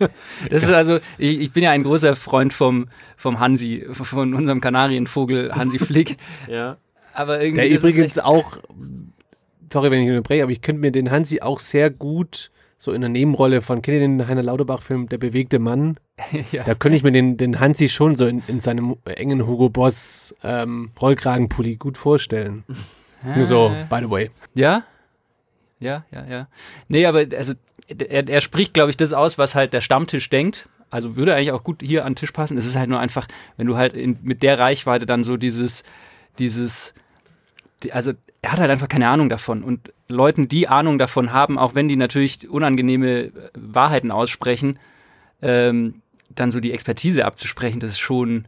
das 0.50 0.62
ist 0.62 0.70
also, 0.72 0.98
ich, 1.18 1.40
ich 1.40 1.52
bin 1.52 1.62
ja 1.62 1.70
ein 1.70 1.82
großer 1.82 2.16
Freund 2.16 2.52
vom, 2.52 2.88
vom 3.16 3.38
Hansi, 3.40 3.86
von 3.92 4.34
unserem 4.34 4.60
Kanarienvogel 4.60 5.54
Hansi 5.54 5.78
Flick. 5.78 6.16
Ja. 6.48 6.78
Aber 7.12 7.40
irgendwie. 7.42 7.68
Der 7.68 7.78
das 7.78 7.84
übrigens 7.84 8.18
auch, 8.18 8.58
sorry, 9.72 9.90
wenn 9.90 10.02
ich 10.02 10.08
unterbreche, 10.08 10.42
aber 10.42 10.52
ich 10.52 10.62
könnte 10.62 10.80
mir 10.80 10.92
den 10.92 11.10
Hansi 11.10 11.40
auch 11.40 11.60
sehr 11.60 11.90
gut 11.90 12.50
so 12.80 12.92
in 12.92 13.02
der 13.02 13.10
Nebenrolle 13.10 13.60
von, 13.60 13.82
kennt 13.82 13.96
ihr 13.96 14.00
den 14.00 14.26
Heiner 14.26 14.42
Lauterbach-Film, 14.42 15.10
Der 15.10 15.18
bewegte 15.18 15.58
Mann? 15.58 15.98
Ja. 16.52 16.64
Da 16.64 16.74
könnte 16.74 16.96
ich 16.96 17.02
mir 17.02 17.12
den, 17.12 17.36
den 17.36 17.60
Hansi 17.60 17.88
schon 17.88 18.16
so 18.16 18.26
in, 18.26 18.42
in 18.46 18.60
seinem 18.60 18.96
engen 19.04 19.46
Hugo 19.46 19.68
Boss 19.68 20.34
ähm, 20.42 20.90
Rollkragenpulli 21.00 21.76
gut 21.76 21.98
vorstellen. 21.98 22.64
Nur 23.36 23.44
so, 23.44 23.70
by 23.88 23.98
the 24.00 24.10
way. 24.10 24.30
Ja? 24.54 24.84
Ja, 25.78 26.04
ja, 26.10 26.24
ja. 26.26 26.48
Nee, 26.88 27.06
aber 27.06 27.24
also 27.36 27.54
er, 27.88 28.28
er 28.28 28.40
spricht, 28.40 28.74
glaube 28.74 28.90
ich, 28.90 28.96
das 28.96 29.12
aus, 29.12 29.38
was 29.38 29.54
halt 29.54 29.72
der 29.72 29.80
Stammtisch 29.80 30.30
denkt. 30.30 30.68
Also 30.90 31.16
würde 31.16 31.34
eigentlich 31.34 31.52
auch 31.52 31.64
gut 31.64 31.82
hier 31.82 32.04
an 32.04 32.12
den 32.12 32.16
Tisch 32.16 32.32
passen. 32.32 32.58
Es 32.58 32.66
ist 32.66 32.76
halt 32.76 32.90
nur 32.90 33.00
einfach, 33.00 33.28
wenn 33.56 33.66
du 33.66 33.76
halt 33.76 33.94
in, 33.94 34.18
mit 34.22 34.42
der 34.42 34.58
Reichweite 34.58 35.06
dann 35.06 35.24
so 35.24 35.36
dieses, 35.36 35.84
dieses, 36.38 36.94
die, 37.82 37.92
also 37.92 38.12
er 38.42 38.52
hat 38.52 38.58
halt 38.60 38.70
einfach 38.70 38.88
keine 38.88 39.08
Ahnung 39.08 39.28
davon. 39.28 39.62
Und 39.62 39.92
Leuten, 40.08 40.48
die 40.48 40.68
Ahnung 40.68 40.98
davon 40.98 41.32
haben, 41.32 41.58
auch 41.58 41.74
wenn 41.74 41.88
die 41.88 41.96
natürlich 41.96 42.48
unangenehme 42.48 43.08
äh, 43.08 43.32
Wahrheiten 43.54 44.10
aussprechen, 44.10 44.78
ähm, 45.42 46.02
dann 46.30 46.50
so 46.50 46.60
die 46.60 46.72
Expertise 46.72 47.24
abzusprechen, 47.24 47.80
das 47.80 47.92
ist 47.92 47.98
schon, 47.98 48.46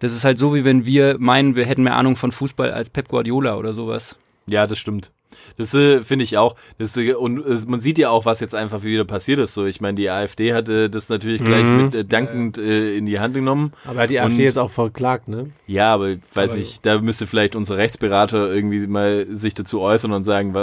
das 0.00 0.14
ist 0.14 0.24
halt 0.24 0.38
so, 0.38 0.54
wie 0.54 0.64
wenn 0.64 0.84
wir 0.84 1.16
meinen, 1.18 1.54
wir 1.56 1.64
hätten 1.64 1.82
mehr 1.82 1.96
Ahnung 1.96 2.16
von 2.16 2.32
Fußball 2.32 2.72
als 2.72 2.90
Pep 2.90 3.08
Guardiola 3.08 3.56
oder 3.56 3.72
sowas. 3.72 4.16
Ja, 4.46 4.66
das 4.66 4.78
stimmt. 4.78 5.12
Das 5.56 5.74
äh, 5.74 6.02
finde 6.02 6.24
ich 6.24 6.36
auch. 6.38 6.56
Das, 6.78 6.96
äh, 6.96 7.12
und 7.14 7.44
äh, 7.46 7.56
man 7.66 7.80
sieht 7.80 7.98
ja 7.98 8.10
auch, 8.10 8.24
was 8.24 8.40
jetzt 8.40 8.54
einfach 8.54 8.82
wieder 8.82 9.04
passiert 9.04 9.38
ist. 9.38 9.54
So, 9.54 9.66
ich 9.66 9.80
meine, 9.80 9.94
die 9.96 10.08
AfD 10.10 10.52
hatte 10.54 10.90
das 10.90 11.08
natürlich 11.08 11.44
gleich 11.44 11.64
Mhm. 11.64 11.76
mit 11.84 11.94
äh, 11.94 12.04
dankend 12.04 12.58
äh, 12.58 12.94
in 12.96 13.06
die 13.06 13.20
Hand 13.20 13.34
genommen. 13.34 13.72
Aber 13.84 13.96
er 13.98 14.02
hat 14.04 14.10
die 14.10 14.16
Und- 14.18 14.22
AfD 14.24 14.44
jetzt 14.44 14.58
auch 14.58 14.70
verklagt, 14.70 15.28
ne? 15.28 15.50
Ja, 15.66 15.94
aber 15.94 16.16
weiß 16.34 16.52
Aber- 16.52 16.60
ich, 16.60 16.80
da 16.80 16.98
müsste 17.00 17.26
vielleicht 17.26 17.54
unser 17.56 17.76
Rechtsberater 17.76 18.52
irgendwie 18.52 18.86
mal 18.86 19.26
sich 19.30 19.54
dazu 19.54 19.80
äußern 19.80 20.12
und 20.12 20.24
sagen, 20.24 20.54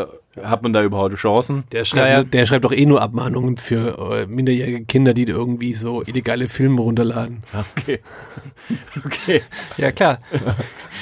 hat 0.44 0.62
man 0.64 0.74
da 0.74 0.84
überhaupt 0.84 1.16
Chancen? 1.16 1.64
Der 1.72 1.84
schreibt, 1.86 2.08
Ja, 2.08 2.18
ja. 2.18 2.24
der 2.24 2.46
schreibt 2.46 2.66
doch 2.66 2.72
eh 2.74 2.86
nur 2.86 3.02
Abmahnungen 3.02 3.58
für 3.58 3.98
äh, 4.22 4.28
minderjährige 4.28 4.86
Kinder, 4.86 5.14
die 5.14 5.24
irgendwie 5.24 5.74
so 5.74 6.04
illegale 6.04 6.48
Filme 6.50 6.82
runterladen. 6.82 7.44
Okay. 7.78 8.00
okay. 9.06 9.42
Ja, 9.78 9.92
klar. 9.92 10.20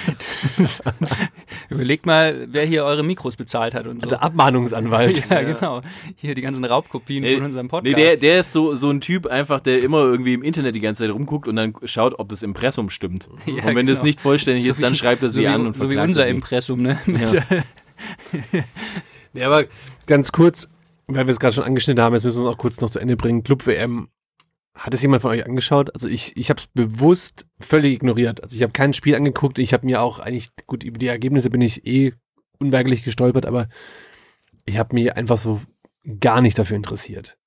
Überlegt 1.70 2.06
mal, 2.06 2.48
wer 2.50 2.66
hier 2.66 2.84
eure 2.86 3.04
Mikros 3.04 3.36
bezahlt 3.36 3.74
hat 3.74 3.88
und 3.88 4.02
so. 4.02 4.10
Der 4.10 4.24
Abmahnungsanwalt. 4.24 5.24
ja, 5.30 5.42
genau. 5.44 5.82
Hier 6.16 6.36
die 6.36 6.42
ganzen 6.42 6.64
Raubkopien 6.66 7.24
Nee, 7.24 7.36
von 7.36 7.46
unserem 7.46 7.66
nee, 7.66 7.70
Podcast. 7.70 7.98
der, 7.98 8.18
der 8.18 8.40
ist 8.42 8.52
so, 8.52 8.76
so 8.76 8.90
ein 8.90 9.02
Typ 9.02 9.26
einfach, 9.28 9.60
der 9.62 9.82
immer 9.82 10.00
irgendwie 10.00 10.34
im 10.34 10.44
Internet 10.44 10.76
die 10.76 10.80
ganze 10.82 11.04
Zeit 11.04 11.14
rumguckt 11.14 11.48
und 11.48 11.56
dann 11.56 11.74
schaut, 11.86 12.20
ob 12.20 12.30
das 12.30 12.44
Impressum 12.44 12.90
stimmt. 12.90 13.30
Ja, 13.46 13.64
und 13.66 13.76
wenn 13.76 13.86
das 13.86 13.96
genau. 14.00 14.06
nicht 14.08 14.22
vollständig 14.22 14.64
So 14.66 14.70
ist, 14.72 14.82
dann 14.84 14.94
wie- 14.94 14.98
schreibt 14.98 15.24
er 15.24 15.30
so 15.30 15.36
sie 15.36 15.42
wie, 15.44 15.48
an 15.48 15.66
und 15.68 15.76
So 15.76 15.84
wie 15.84 15.88
verklagt 15.88 16.08
unser 16.10 16.22
er 16.24 16.28
sie. 16.28 16.36
Impressum, 16.36 16.82
ne? 16.82 17.00
Ja. 17.08 17.44
Ja, 19.34 19.48
aber 19.48 19.66
ganz 20.08 20.32
kurz, 20.32 20.70
weil 21.08 21.28
wir 21.28 21.32
es 21.32 21.40
gerade 21.40 21.54
schon 21.54 21.64
angeschnitten 21.64 22.02
haben, 22.04 22.14
jetzt 22.14 22.24
müssen 22.24 22.38
wir 22.42 22.50
es 22.50 22.54
auch 22.54 22.58
kurz 22.58 22.80
noch 22.82 22.90
zu 22.90 23.00
Ende 23.00 23.18
bringen. 23.18 23.44
Club 23.44 23.66
WM, 23.68 24.08
hat 24.76 24.94
es 24.94 25.02
jemand 25.02 25.22
von 25.22 25.32
euch 25.32 25.46
angeschaut? 25.46 25.94
Also 25.96 26.08
ich, 26.08 26.36
ich 26.36 26.50
habe 26.50 26.60
es 26.60 26.68
bewusst 26.68 27.48
völlig 27.60 27.94
ignoriert. 27.94 28.44
Also 28.44 28.56
ich 28.56 28.62
habe 28.62 28.74
kein 28.74 28.94
Spiel 28.94 29.16
angeguckt. 29.16 29.58
Ich 29.58 29.74
habe 29.74 29.86
mir 29.86 30.02
auch 30.02 30.20
eigentlich, 30.20 30.50
gut, 30.68 30.84
über 30.84 31.00
die 31.00 31.08
Ergebnisse 31.08 31.50
bin 31.50 31.62
ich 31.62 31.88
eh 31.88 32.14
unweigerlich 32.60 33.04
gestolpert, 33.04 33.46
aber 33.46 33.70
ich 34.66 34.78
habe 34.78 34.94
mich 34.94 35.16
einfach 35.16 35.38
so 35.38 35.62
gar 36.20 36.42
nicht 36.42 36.60
dafür 36.60 36.76
interessiert. 36.76 37.38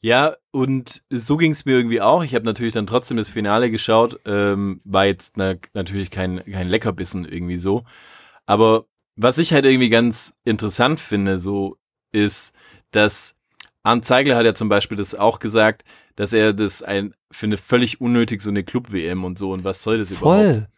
Ja, 0.00 0.34
und 0.50 1.04
so 1.10 1.36
ging 1.36 1.52
es 1.52 1.64
mir 1.64 1.76
irgendwie 1.76 2.00
auch. 2.00 2.24
Ich 2.24 2.34
habe 2.34 2.44
natürlich 2.44 2.72
dann 2.72 2.88
trotzdem 2.88 3.18
das 3.18 3.28
Finale 3.28 3.70
geschaut. 3.70 4.18
Ähm, 4.24 4.80
war 4.84 5.06
jetzt 5.06 5.36
na, 5.36 5.54
natürlich 5.74 6.10
kein, 6.10 6.42
kein 6.44 6.68
Leckerbissen 6.68 7.24
irgendwie 7.24 7.56
so. 7.56 7.84
Aber 8.46 8.86
was 9.14 9.38
ich 9.38 9.52
halt 9.52 9.64
irgendwie 9.64 9.90
ganz 9.90 10.34
interessant 10.44 10.98
finde, 10.98 11.38
so 11.38 11.76
ist, 12.10 12.52
dass 12.90 13.36
Arndt 13.82 14.04
Zeigler 14.04 14.36
hat 14.36 14.44
ja 14.44 14.54
zum 14.54 14.68
Beispiel 14.68 14.96
das 14.96 15.14
auch 15.14 15.38
gesagt, 15.38 15.84
dass 16.16 16.32
er 16.32 16.52
das 16.52 16.82
ein 16.82 17.14
finde 17.30 17.56
völlig 17.56 18.00
unnötig 18.00 18.42
so 18.42 18.50
eine 18.50 18.62
Club-WM 18.62 19.24
und 19.24 19.38
so 19.38 19.52
und 19.52 19.64
was 19.64 19.82
soll 19.82 19.98
das 19.98 20.10
überhaupt? 20.10 20.68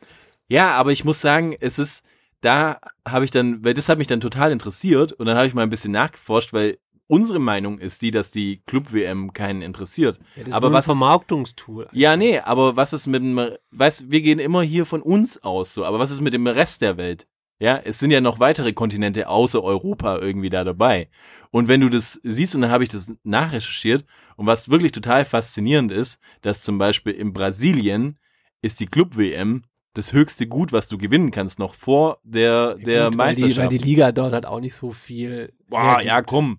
Ja, 0.49 0.71
aber 0.73 0.93
ich 0.93 1.05
muss 1.05 1.21
sagen, 1.21 1.57
es 1.61 1.79
ist, 1.79 2.05
da 2.41 2.79
habe 3.07 3.25
ich 3.25 3.31
dann, 3.31 3.65
weil 3.65 3.75
das 3.75 3.89
hat 3.89 3.99
mich 3.99 4.07
dann 4.07 4.21
total 4.21 4.53
interessiert 4.53 5.13
und 5.13 5.27
dann 5.27 5.37
habe 5.37 5.47
ich 5.47 5.55
mal 5.55 5.63
ein 5.63 5.71
bisschen 5.71 5.93
nachgeforscht, 5.93 6.53
weil 6.53 6.79
unsere 7.07 7.39
Meinung 7.39 7.79
ist 7.79 8.03
die, 8.03 8.11
dass 8.11 8.31
die 8.31 8.63
Club-WM 8.67 9.33
keinen 9.33 9.63
interessiert. 9.63 10.19
aber 10.51 10.73
was 10.73 10.85
ist, 10.85 10.91
Vermarktungstool? 10.91 11.89
ja, 11.93 12.17
nee, 12.17 12.39
aber 12.39 12.77
was 12.77 12.93
ist 12.93 13.07
mit 13.07 13.23
dem, 13.23 13.51
weißt, 13.71 14.11
wir 14.11 14.21
gehen 14.21 14.39
immer 14.39 14.63
hier 14.63 14.87
von 14.87 15.03
uns 15.03 15.43
aus 15.43 15.75
so, 15.75 15.85
aber 15.85 15.99
was 15.99 16.11
ist 16.11 16.21
mit 16.21 16.35
dem 16.35 16.47
Rest 16.47 16.83
der 16.83 16.97
Welt? 16.97 17.27
Ja, 17.61 17.79
es 17.79 17.99
sind 17.99 18.11
ja 18.11 18.21
noch 18.21 18.41
weitere 18.41 18.73
Kontinente 18.73 19.29
außer 19.29 19.63
Europa 19.63 20.19
irgendwie 20.19 20.51
da 20.51 20.65
dabei. 20.65 21.09
Und 21.51 21.69
wenn 21.69 21.81
du 21.81 21.89
das 21.89 22.21
siehst, 22.25 22.55
und 22.55 22.63
dann 22.63 22.71
habe 22.71 22.85
ich 22.85 22.91
das 22.91 23.13
nachrecherchiert, 23.23 24.05
und 24.37 24.47
was 24.47 24.69
wirklich 24.69 24.93
total 24.93 25.25
faszinierend 25.25 25.93
ist, 25.93 26.21
dass 26.43 26.63
zum 26.63 26.79
Beispiel 26.79 27.13
in 27.13 27.33
Brasilien 27.33 28.19
ist 28.61 28.81
die 28.81 28.87
Club-WM 28.87 29.63
das 29.95 30.13
höchste 30.13 30.49
Gut, 30.49 30.73
was 30.73 30.89
du 30.89 30.99
gewinnen 30.99 31.31
kannst, 31.31 31.61
noch 31.61 31.75
vor 31.75 32.19
der, 32.25 32.75
der 32.75 33.11
Gut, 33.11 33.19
weil 33.19 33.35
die, 33.35 33.43
Meisterschaft. 33.43 33.59
weil 33.59 33.79
die 33.79 33.85
Liga 33.85 34.11
dort 34.11 34.33
hat 34.33 34.47
auch 34.47 34.61
nicht 34.61 34.75
so 34.75 34.93
viel. 34.93 35.53
Boah, 35.69 36.01
ja, 36.03 36.21
komm, 36.23 36.59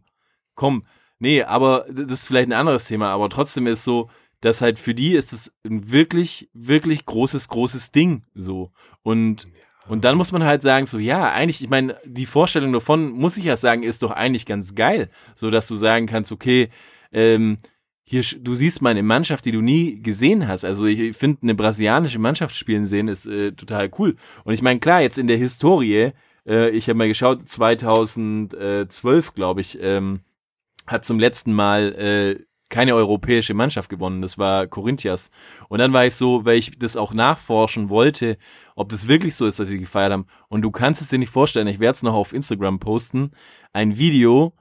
komm. 0.56 0.86
Nee, 1.20 1.44
aber 1.44 1.86
das 1.90 2.22
ist 2.22 2.28
vielleicht 2.28 2.50
ein 2.50 2.54
anderes 2.54 2.86
Thema, 2.86 3.10
aber 3.10 3.30
trotzdem 3.30 3.68
ist 3.68 3.84
so, 3.84 4.10
dass 4.42 4.62
halt 4.62 4.80
für 4.80 4.94
die 4.94 5.14
ist 5.14 5.34
es 5.34 5.54
ein 5.66 5.92
wirklich, 5.92 6.50
wirklich 6.54 7.06
großes, 7.06 7.48
großes 7.50 7.92
Ding 7.92 8.24
so. 8.34 8.72
Und, 9.04 9.48
und 9.88 10.04
dann 10.04 10.18
muss 10.18 10.32
man 10.32 10.44
halt 10.44 10.62
sagen, 10.62 10.88
so, 10.88 10.98
ja, 10.98 11.32
eigentlich, 11.32 11.62
ich 11.62 11.70
meine, 11.70 11.98
die 12.06 12.26
Vorstellung 12.26 12.74
davon, 12.74 13.12
muss 13.12 13.38
ich 13.38 13.46
ja 13.46 13.58
sagen, 13.58 13.84
ist 13.84 14.04
doch 14.04 14.12
eigentlich 14.12 14.46
ganz 14.46 14.76
geil. 14.76 15.10
So, 15.36 15.52
dass 15.52 15.68
du 15.68 15.76
sagen 15.76 16.08
kannst, 16.08 16.32
okay, 16.32 16.70
ähm, 17.12 17.58
hier, 18.04 18.24
du 18.40 18.54
siehst 18.54 18.82
mal 18.82 18.92
eine 18.92 19.04
Mannschaft, 19.04 19.46
die 19.46 19.52
du 19.52 19.62
nie 19.62 20.02
gesehen 20.02 20.48
hast. 20.48 20.64
Also 20.64 20.86
ich, 20.86 21.00
ich 21.00 21.18
finde, 21.18 21.40
eine 21.42 21.56
brasilianische 21.56 22.20
Mannschaft 22.20 22.56
spielen 22.56 22.86
sehen 22.86 23.08
ist 23.08 23.26
äh, 23.26 23.52
total 23.52 23.92
cool. 23.98 24.16
Und 24.44 24.54
ich 24.54 24.62
meine, 24.62 24.80
klar, 24.80 25.02
jetzt 25.02 25.18
in 25.18 25.28
der 25.28 25.38
Historie, 25.38 26.12
äh, 26.48 26.70
ich 26.70 26.88
habe 26.88 26.98
mal 26.98 27.08
geschaut, 27.08 27.50
2012, 27.50 29.34
glaube 29.34 29.62
ich, 29.62 29.80
ähm, 29.82 30.20
hat 30.86 31.06
zum 31.06 31.20
letzten 31.20 31.52
Mal 31.54 31.94
äh, 31.94 32.46
keine 32.70 32.96
europäische 32.96 33.54
Mannschaft 33.54 33.90
gewonnen. 33.90 34.22
Das 34.22 34.38
war 34.38 34.68
Corinthians. 34.68 35.30
Und 35.70 35.80
dann 35.80 35.94
war 35.94 36.06
ich 36.06 36.16
so, 36.16 36.46
weil 36.46 36.58
ich 36.58 36.78
das 36.80 36.98
auch 36.98 37.14
nachforschen 37.14 37.90
wollte, 37.90 38.38
ob 38.76 38.90
das 38.90 39.08
wirklich 39.08 39.36
so 39.36 39.46
ist, 39.46 39.60
dass 39.60 39.68
sie 39.68 39.80
gefeiert 39.80 40.12
haben. 40.12 40.26
Und 40.50 40.62
du 40.64 40.72
kannst 40.72 41.02
es 41.02 41.10
dir 41.10 41.20
nicht 41.20 41.30
vorstellen. 41.32 41.68
Ich 41.68 41.80
werde 41.80 41.96
es 41.96 42.04
noch 42.04 42.16
auf 42.16 42.34
Instagram 42.34 42.80
posten. 42.80 43.32
Ein 43.72 43.98
Video, 43.98 44.54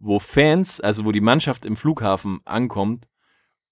wo 0.00 0.18
Fans, 0.18 0.80
also 0.80 1.04
wo 1.04 1.12
die 1.12 1.20
Mannschaft 1.20 1.64
im 1.64 1.76
Flughafen 1.76 2.40
ankommt 2.44 3.06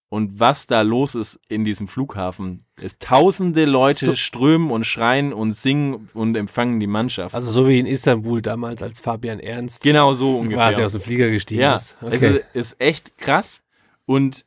und 0.09 0.38
was 0.38 0.66
da 0.66 0.83
los 0.83 1.14
ist 1.14 1.40
in 1.49 1.64
diesem 1.64 1.88
Flughafen. 1.88 2.64
Es 2.81 2.99
tausende 2.99 3.64
Leute 3.64 4.05
So- 4.07 4.14
strömen 4.14 4.71
und 4.71 4.85
schreien 4.85 5.33
und 5.33 5.53
singen 5.53 6.09
und 6.14 6.37
empfangen 6.37 6.79
die 6.81 6.87
Mannschaft. 6.87 7.35
Also 7.35 7.51
so 7.51 7.66
wie 7.66 7.81
in 7.81 7.87
Istanbul 7.87 8.40
damals, 8.42 8.83
als 8.83 9.01
Fabian 9.01 9.40
Ernst 9.40 9.83
genau 9.83 10.12
so 10.12 10.38
ungefähr. 10.38 10.68
quasi 10.68 10.83
aus 10.85 10.92
dem 10.92 11.01
Flieger 11.01 11.31
gestiegen 11.31 11.62
Ja, 11.62 11.77
ist. 11.77 11.97
also 12.01 12.38
ist 12.53 12.81
echt 12.81 13.16
krass 13.18 13.62
und 14.12 14.44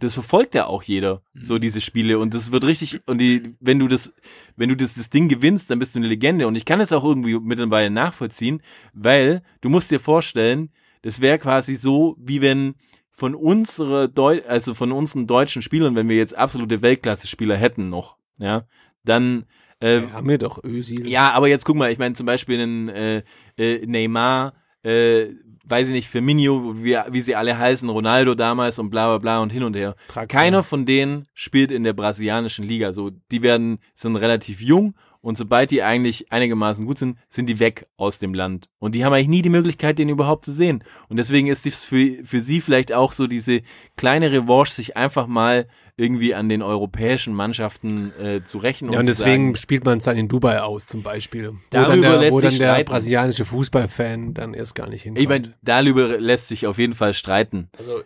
das 0.00 0.14
verfolgt 0.14 0.54
ja 0.54 0.66
auch 0.66 0.82
jeder, 0.82 1.22
so 1.34 1.58
diese 1.58 1.80
Spiele. 1.80 2.18
Und 2.18 2.34
das 2.34 2.50
wird 2.52 2.64
richtig 2.64 3.00
und 3.06 3.18
die 3.18 3.42
wenn 3.60 3.78
du 3.78 3.86
das 3.88 4.12
wenn 4.56 4.68
du 4.68 4.76
das 4.76 4.94
das 4.94 5.08
Ding 5.08 5.28
gewinnst, 5.28 5.70
dann 5.70 5.78
bist 5.78 5.94
du 5.94 5.98
eine 6.00 6.08
Legende. 6.08 6.46
Und 6.48 6.56
ich 6.56 6.64
kann 6.64 6.80
es 6.80 6.92
auch 6.92 7.04
irgendwie 7.04 7.38
mittlerweile 7.38 7.90
nachvollziehen, 7.90 8.60
weil 8.92 9.42
du 9.60 9.68
musst 9.70 9.90
dir 9.90 10.00
vorstellen, 10.00 10.70
das 11.02 11.20
wäre 11.20 11.38
quasi 11.38 11.76
so, 11.76 12.16
wie 12.18 12.40
wenn 12.40 12.74
von 13.10 13.34
unsere 13.36 14.08
Deu 14.08 14.40
also 14.48 14.74
von 14.74 14.90
unseren 14.92 15.26
deutschen 15.26 15.62
Spielern, 15.62 15.94
wenn 15.94 16.08
wir 16.08 16.16
jetzt 16.16 16.36
absolute 16.36 16.82
Weltklasse 16.82 17.28
Spieler 17.28 17.56
hätten 17.56 17.88
noch, 17.88 18.16
ja, 18.38 18.66
dann 19.04 19.44
äh, 19.80 20.00
Ja, 20.02 20.12
haben 20.12 20.28
wir 20.28 20.38
doch 20.38 20.62
Özil. 20.64 21.06
ja, 21.08 21.30
aber 21.32 21.46
jetzt 21.48 21.64
guck 21.64 21.76
mal, 21.76 21.92
ich 21.92 21.98
meine 21.98 22.14
zum 22.16 22.26
Beispiel 22.26 22.60
einen 22.60 22.88
äh, 22.88 23.22
äh, 23.56 23.86
Neymar, 23.86 24.54
äh, 24.82 25.26
weiß 25.64 25.88
ich 25.88 25.94
nicht, 25.94 26.08
Firmino, 26.08 26.74
wie, 26.76 26.96
wie 27.10 27.20
sie 27.20 27.34
alle 27.34 27.58
heißen, 27.58 27.88
Ronaldo 27.88 28.34
damals 28.34 28.78
und 28.78 28.90
bla 28.90 29.08
bla 29.08 29.18
bla 29.18 29.40
und 29.40 29.50
hin 29.50 29.62
und 29.62 29.74
her. 29.74 29.96
Traxler. 30.08 30.40
Keiner 30.40 30.62
von 30.62 30.86
denen 30.86 31.26
spielt 31.34 31.70
in 31.70 31.84
der 31.84 31.92
brasilianischen 31.92 32.66
Liga. 32.66 32.92
So, 32.92 33.10
die 33.30 33.42
werden, 33.42 33.78
sind 33.94 34.16
relativ 34.16 34.60
jung 34.60 34.94
und 35.24 35.38
sobald 35.38 35.70
die 35.70 35.82
eigentlich 35.82 36.30
einigermaßen 36.30 36.84
gut 36.84 36.98
sind, 36.98 37.18
sind 37.30 37.46
die 37.46 37.58
weg 37.58 37.86
aus 37.96 38.18
dem 38.18 38.34
Land. 38.34 38.68
Und 38.78 38.94
die 38.94 39.06
haben 39.06 39.14
eigentlich 39.14 39.28
nie 39.28 39.40
die 39.40 39.48
Möglichkeit, 39.48 39.98
den 39.98 40.10
überhaupt 40.10 40.44
zu 40.44 40.52
sehen. 40.52 40.84
Und 41.08 41.16
deswegen 41.16 41.46
ist 41.46 41.64
es 41.64 41.82
für, 41.82 42.22
für 42.24 42.40
sie 42.40 42.60
vielleicht 42.60 42.92
auch 42.92 43.10
so 43.10 43.26
diese 43.26 43.62
kleine 43.96 44.30
Revanche, 44.30 44.72
sich 44.72 44.98
einfach 44.98 45.26
mal 45.26 45.66
irgendwie 45.96 46.34
an 46.34 46.50
den 46.50 46.60
europäischen 46.60 47.32
Mannschaften 47.32 48.12
äh, 48.20 48.44
zu 48.44 48.58
rächen. 48.58 48.92
Ja, 48.92 48.98
und 48.98 49.06
zu 49.06 49.12
deswegen 49.12 49.54
sagen, 49.54 49.56
spielt 49.56 49.86
man 49.86 49.96
es 49.96 50.04
dann 50.04 50.18
in 50.18 50.28
Dubai 50.28 50.60
aus, 50.60 50.86
zum 50.86 51.02
Beispiel. 51.02 51.52
Wo 51.52 51.56
Darüber 51.70 51.92
dann 51.92 52.02
der, 52.02 52.20
lässt 52.20 52.32
wo 52.32 52.40
dann 52.40 52.50
sich 52.50 52.58
der 52.58 52.68
streiten. 52.68 52.90
brasilianische 52.90 53.44
Fußballfan 53.46 54.34
dann 54.34 54.52
erst 54.52 54.74
gar 54.74 54.90
nicht 54.90 55.04
hinkommt. 55.04 55.22
Ich 55.22 55.28
meine, 55.28 55.54
darüber 55.62 56.18
lässt 56.18 56.48
sich 56.48 56.66
auf 56.66 56.76
jeden 56.76 56.94
Fall 56.94 57.14
streiten. 57.14 57.70
also, 57.78 58.02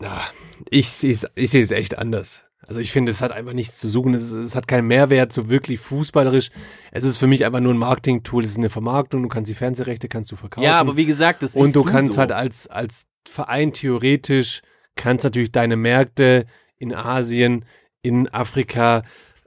ja, 0.00 0.22
ich 0.70 0.90
sehe 0.90 1.12
es 1.12 1.26
ich 1.34 1.50
sehe 1.50 1.62
es 1.62 1.70
echt 1.70 1.98
anders. 1.98 2.46
Also 2.66 2.80
ich 2.80 2.92
finde, 2.92 3.10
es 3.10 3.20
hat 3.20 3.32
einfach 3.32 3.52
nichts 3.52 3.78
zu 3.78 3.88
suchen. 3.88 4.14
Es, 4.14 4.30
es 4.30 4.54
hat 4.54 4.68
keinen 4.68 4.86
Mehrwert, 4.86 5.32
so 5.32 5.48
wirklich 5.48 5.80
fußballerisch. 5.80 6.50
Es 6.92 7.04
ist 7.04 7.16
für 7.16 7.26
mich 7.26 7.44
einfach 7.44 7.60
nur 7.60 7.74
ein 7.74 7.78
Marketing-Tool. 7.78 8.44
Es 8.44 8.52
ist 8.52 8.58
eine 8.58 8.70
Vermarktung. 8.70 9.22
Du 9.22 9.28
kannst 9.28 9.50
die 9.50 9.54
Fernsehrechte 9.54 10.08
kannst 10.08 10.30
du 10.30 10.36
verkaufen. 10.36 10.64
Ja, 10.64 10.78
aber 10.78 10.96
wie 10.96 11.04
gesagt, 11.06 11.42
das 11.42 11.54
Und 11.54 11.66
siehst 11.66 11.76
du 11.76 11.82
kannst 11.82 12.14
so. 12.14 12.20
halt 12.20 12.32
als, 12.32 12.68
als 12.68 13.06
Verein 13.28 13.72
theoretisch, 13.72 14.62
kannst 14.96 15.24
natürlich 15.24 15.52
deine 15.52 15.76
Märkte 15.76 16.46
in 16.78 16.94
Asien, 16.94 17.64
in 18.02 18.28
Afrika, 18.28 19.02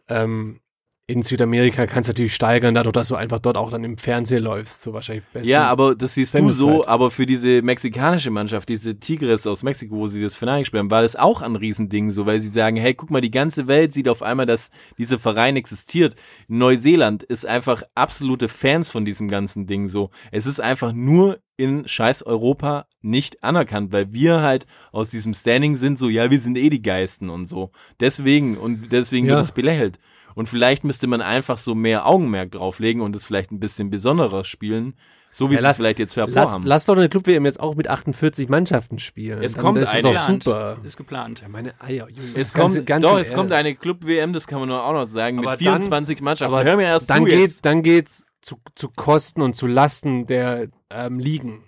ähm, 0.09 0.59
in 1.07 1.21
Südamerika 1.21 1.85
kannst 1.85 2.09
natürlich 2.09 2.33
steigern, 2.33 2.73
dadurch, 2.73 2.93
dass 2.93 3.09
du 3.09 3.15
einfach 3.15 3.37
dort 3.37 3.57
auch 3.57 3.69
dann 3.69 3.83
im 3.83 3.95
Fernsehen 3.99 4.43
läufst, 4.43 4.81
so 4.81 4.91
wahrscheinlich 4.93 5.23
besser. 5.31 5.47
Ja, 5.47 5.67
aber 5.67 5.93
das 5.93 6.15
siehst 6.15 6.33
du 6.33 6.39
Sendezeit. 6.39 6.59
so, 6.61 6.85
aber 6.85 7.11
für 7.11 7.27
diese 7.27 7.61
mexikanische 7.61 8.31
Mannschaft, 8.31 8.69
diese 8.69 8.99
Tigres 8.99 9.45
aus 9.45 9.61
Mexiko, 9.61 9.95
wo 9.97 10.07
sie 10.07 10.19
das 10.19 10.35
Finale 10.35 10.61
gespielt 10.61 10.79
haben, 10.79 10.89
war 10.89 11.03
das 11.03 11.15
auch 11.15 11.43
ein 11.43 11.55
Riesending, 11.55 12.09
so, 12.09 12.25
weil 12.25 12.39
sie 12.39 12.49
sagen, 12.49 12.75
hey, 12.77 12.95
guck 12.95 13.11
mal, 13.11 13.21
die 13.21 13.29
ganze 13.29 13.67
Welt 13.67 13.93
sieht 13.93 14.09
auf 14.09 14.23
einmal, 14.23 14.47
dass 14.47 14.71
dieser 14.97 15.19
Verein 15.19 15.55
existiert. 15.57 16.15
Neuseeland 16.47 17.21
ist 17.21 17.45
einfach 17.45 17.83
absolute 17.93 18.47
Fans 18.47 18.89
von 18.89 19.05
diesem 19.05 19.27
ganzen 19.27 19.67
Ding, 19.67 19.87
so. 19.87 20.09
Es 20.31 20.47
ist 20.47 20.59
einfach 20.59 20.91
nur 20.91 21.39
in 21.57 21.87
scheiß 21.87 22.23
Europa 22.23 22.87
nicht 23.01 23.43
anerkannt, 23.43 23.93
weil 23.93 24.11
wir 24.11 24.41
halt 24.41 24.65
aus 24.91 25.09
diesem 25.09 25.35
Standing 25.35 25.75
sind, 25.77 25.99
so, 25.99 26.09
ja, 26.09 26.31
wir 26.31 26.39
sind 26.39 26.57
eh 26.57 26.69
die 26.71 26.81
Geisten 26.81 27.29
und 27.29 27.45
so. 27.45 27.71
Deswegen, 27.99 28.57
und 28.57 28.91
deswegen 28.91 29.27
Ja. 29.27 29.35
wird 29.35 29.45
es 29.45 29.51
belächelt. 29.51 29.99
Und 30.35 30.47
vielleicht 30.47 30.83
müsste 30.83 31.07
man 31.07 31.21
einfach 31.21 31.57
so 31.57 31.73
mehr 31.73 32.05
Augenmerk 32.05 32.51
drauflegen 32.51 33.01
und 33.01 33.15
es 33.15 33.25
vielleicht 33.25 33.51
ein 33.51 33.59
bisschen 33.59 33.89
besonderer 33.89 34.43
spielen, 34.43 34.95
so 35.31 35.49
wie 35.49 35.53
Ja, 35.55 35.59
sie 35.59 35.63
lass- 35.63 35.71
es 35.71 35.77
vielleicht 35.77 35.99
jetzt 35.99 36.15
lass, 36.15 36.27
hervorhaben. 36.35 36.65
lass 36.67 36.85
doch 36.85 36.95
eine 36.95 37.09
Club-WM 37.09 37.45
jetzt 37.45 37.59
auch 37.59 37.75
mit 37.75 37.87
48 37.87 38.47
Mannschaften 38.49 38.99
spielen. 38.99 39.41
Es 39.41 39.53
Dann 39.53 39.63
kommt 39.63 39.77
ist 39.79 39.85
das 39.87 39.93
eine. 39.93 40.01
doch 40.03 40.11
Geplant. 40.11 40.43
super. 40.43 40.77
Ist 40.83 40.97
geplant. 40.97 41.41
Ja, 41.41 41.47
meine 41.49 41.73
Eier, 41.81 42.07
Junge. 42.09 42.27
es 42.35 42.53
Ganz- 42.53 42.75
kommt, 42.75 42.85
ganz 42.85 43.03
doch, 43.03 43.15
im 43.15 43.21
es 43.21 43.33
kommt 43.33 43.51
eine 43.53 43.75
Club-WM, 43.75 44.31
das 44.33 44.45
kann 44.47 44.59
man 44.59 44.69
nur 44.69 44.83
auch 44.83 44.93
noch 44.93 45.07
sagen, 45.07 45.39
Aber 45.39 45.51
mit 45.51 45.59
dann- 45.61 45.81
24 45.81 46.21
Mannschaften. 46.21 46.53
aber 46.53 46.63
Hör 46.63 46.77
mir 46.77 46.83
erst 46.83 47.09
dann 47.09 47.19
zu 47.19 47.23
geht, 47.25 47.39
jetzt. 47.39 47.65
dann 47.65 47.81
geht's 47.83 48.25
zu, 48.41 48.57
zu 48.75 48.89
Kosten 48.89 49.41
und 49.41 49.55
zu 49.55 49.67
Lasten 49.67 50.27
der 50.27 50.67
ähm, 50.89 51.19
Ligen. 51.19 51.63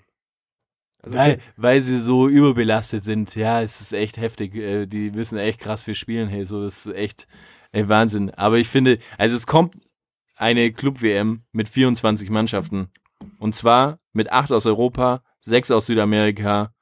Also 1.02 1.18
Weil, 1.18 1.40
weil 1.56 1.82
sie 1.82 2.00
so 2.02 2.28
überbelastet 2.28 3.04
sind. 3.04 3.34
Ja, 3.36 3.62
es 3.62 3.80
ist 3.82 3.94
echt 3.94 4.18
heftig. 4.18 4.56
Äh, 4.56 4.86
Die 4.88 5.12
müssen 5.12 5.38
echt 5.38 5.60
krass 5.60 5.84
viel 5.84 5.96
spielen. 5.96 6.28
Hey, 6.28 6.44
so, 6.44 6.62
das 6.64 6.86
ist 6.86 6.96
echt 6.96 7.28
ey, 7.78 7.88
Wahnsinn. 7.88 8.32
Aber 8.32 8.58
ich 8.58 8.68
finde, 8.68 8.98
also 9.18 9.36
es 9.36 9.46
kommt 9.46 9.76
eine 10.36 10.72
Club-WM 10.72 11.44
mit 11.52 11.70
24 11.70 12.30
Mannschaften. 12.30 12.90
Und 13.40 13.54
zwar 13.54 14.00
mit 14.14 14.32
acht 14.32 14.52
aus 14.52 14.66
Europa, 14.66 15.22
sechs 15.40 15.70
aus 15.70 15.86
Südamerika, 15.86 16.74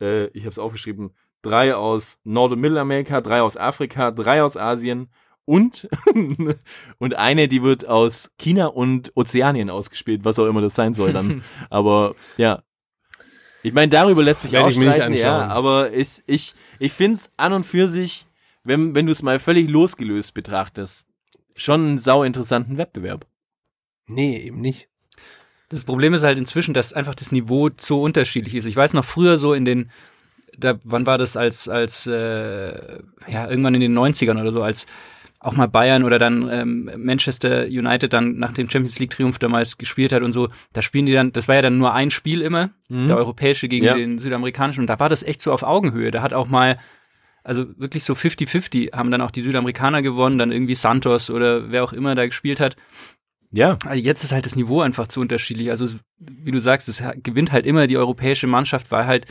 äh, 0.00 0.26
ich 0.28 0.42
habe 0.42 0.50
es 0.50 0.58
aufgeschrieben, 0.58 1.14
drei 1.40 1.74
aus 1.74 2.20
Nord- 2.24 2.52
und 2.52 2.60
Mittelamerika, 2.60 3.20
drei 3.20 3.40
aus 3.40 3.56
Afrika, 3.56 4.10
drei 4.10 4.42
aus 4.42 4.56
Asien 4.56 5.08
und, 5.46 5.88
und 6.98 7.14
eine, 7.14 7.48
die 7.48 7.62
wird 7.62 7.86
aus 7.86 8.30
China 8.38 8.66
und 8.66 9.10
Ozeanien 9.16 9.70
ausgespielt, 9.70 10.24
was 10.24 10.38
auch 10.38 10.46
immer 10.46 10.60
das 10.60 10.74
sein 10.74 10.92
soll 10.92 11.12
dann. 11.12 11.42
Aber 11.70 12.14
ja. 12.36 12.62
Ich 13.62 13.72
meine, 13.72 13.90
darüber 13.90 14.22
lässt 14.22 14.42
sich 14.42 14.56
auch 14.58 14.70
streiten, 14.70 15.14
ja, 15.14 15.46
aber 15.46 15.92
ich, 15.92 16.20
ich, 16.26 16.52
ich 16.80 16.92
finde 16.92 17.14
es 17.14 17.32
an 17.36 17.52
und 17.52 17.64
für 17.64 17.88
sich, 17.88 18.26
wenn, 18.64 18.94
wenn 18.94 19.06
du 19.06 19.12
es 19.12 19.22
mal 19.22 19.38
völlig 19.38 19.68
losgelöst 19.68 20.34
betrachtest, 20.34 21.06
schon 21.54 21.80
einen 21.86 21.98
sau 21.98 22.22
interessanten 22.22 22.78
Wettbewerb. 22.78 23.26
Nee, 24.06 24.38
eben 24.38 24.60
nicht. 24.60 24.88
Das 25.68 25.84
Problem 25.84 26.12
ist 26.14 26.22
halt 26.22 26.38
inzwischen, 26.38 26.74
dass 26.74 26.92
einfach 26.92 27.14
das 27.14 27.32
Niveau 27.32 27.70
so 27.78 28.02
unterschiedlich 28.02 28.54
ist. 28.54 28.66
Ich 28.66 28.76
weiß 28.76 28.92
noch 28.94 29.04
früher 29.04 29.38
so 29.38 29.54
in 29.54 29.64
den, 29.64 29.90
da, 30.56 30.78
wann 30.84 31.06
war 31.06 31.18
das 31.18 31.36
als, 31.36 31.68
als, 31.68 32.06
äh, 32.06 32.98
ja, 33.26 33.48
irgendwann 33.48 33.74
in 33.74 33.80
den 33.80 33.98
90ern 33.98 34.38
oder 34.40 34.52
so, 34.52 34.62
als 34.62 34.86
auch 35.40 35.54
mal 35.54 35.66
Bayern 35.66 36.04
oder 36.04 36.18
dann 36.20 36.48
ähm, 36.52 36.90
Manchester 36.98 37.64
United 37.64 38.12
dann 38.12 38.38
nach 38.38 38.52
dem 38.52 38.70
Champions 38.70 38.98
League 39.00 39.10
Triumph 39.10 39.38
damals 39.40 39.76
gespielt 39.76 40.12
hat 40.12 40.22
und 40.22 40.32
so, 40.32 40.50
da 40.72 40.82
spielen 40.82 41.06
die 41.06 41.12
dann, 41.14 41.32
das 41.32 41.48
war 41.48 41.56
ja 41.56 41.62
dann 41.62 41.78
nur 41.78 41.92
ein 41.94 42.10
Spiel 42.12 42.42
immer, 42.42 42.70
der 42.88 43.16
europäische 43.16 43.66
gegen 43.66 43.84
Ja. 43.86 43.94
den 43.96 44.18
südamerikanischen 44.20 44.82
und 44.82 44.86
da 44.86 45.00
war 45.00 45.08
das 45.08 45.22
echt 45.24 45.42
so 45.42 45.52
auf 45.52 45.62
Augenhöhe. 45.64 46.10
Da 46.12 46.22
hat 46.22 46.32
auch 46.32 46.46
mal, 46.48 46.78
also 47.44 47.66
wirklich 47.78 48.04
so 48.04 48.14
50-50 48.14 48.94
haben 48.94 49.10
dann 49.10 49.20
auch 49.20 49.30
die 49.30 49.42
Südamerikaner 49.42 50.02
gewonnen, 50.02 50.38
dann 50.38 50.52
irgendwie 50.52 50.74
Santos 50.74 51.30
oder 51.30 51.70
wer 51.70 51.84
auch 51.84 51.92
immer 51.92 52.14
da 52.14 52.26
gespielt 52.26 52.60
hat. 52.60 52.76
Ja. 53.50 53.78
Also 53.84 54.02
jetzt 54.02 54.24
ist 54.24 54.32
halt 54.32 54.46
das 54.46 54.56
Niveau 54.56 54.80
einfach 54.80 55.08
zu 55.08 55.20
unterschiedlich. 55.20 55.70
Also 55.70 55.86
wie 56.18 56.52
du 56.52 56.60
sagst, 56.60 56.88
es 56.88 57.02
gewinnt 57.22 57.52
halt 57.52 57.66
immer 57.66 57.86
die 57.86 57.98
europäische 57.98 58.46
Mannschaft, 58.46 58.90
weil 58.90 59.06
halt 59.06 59.26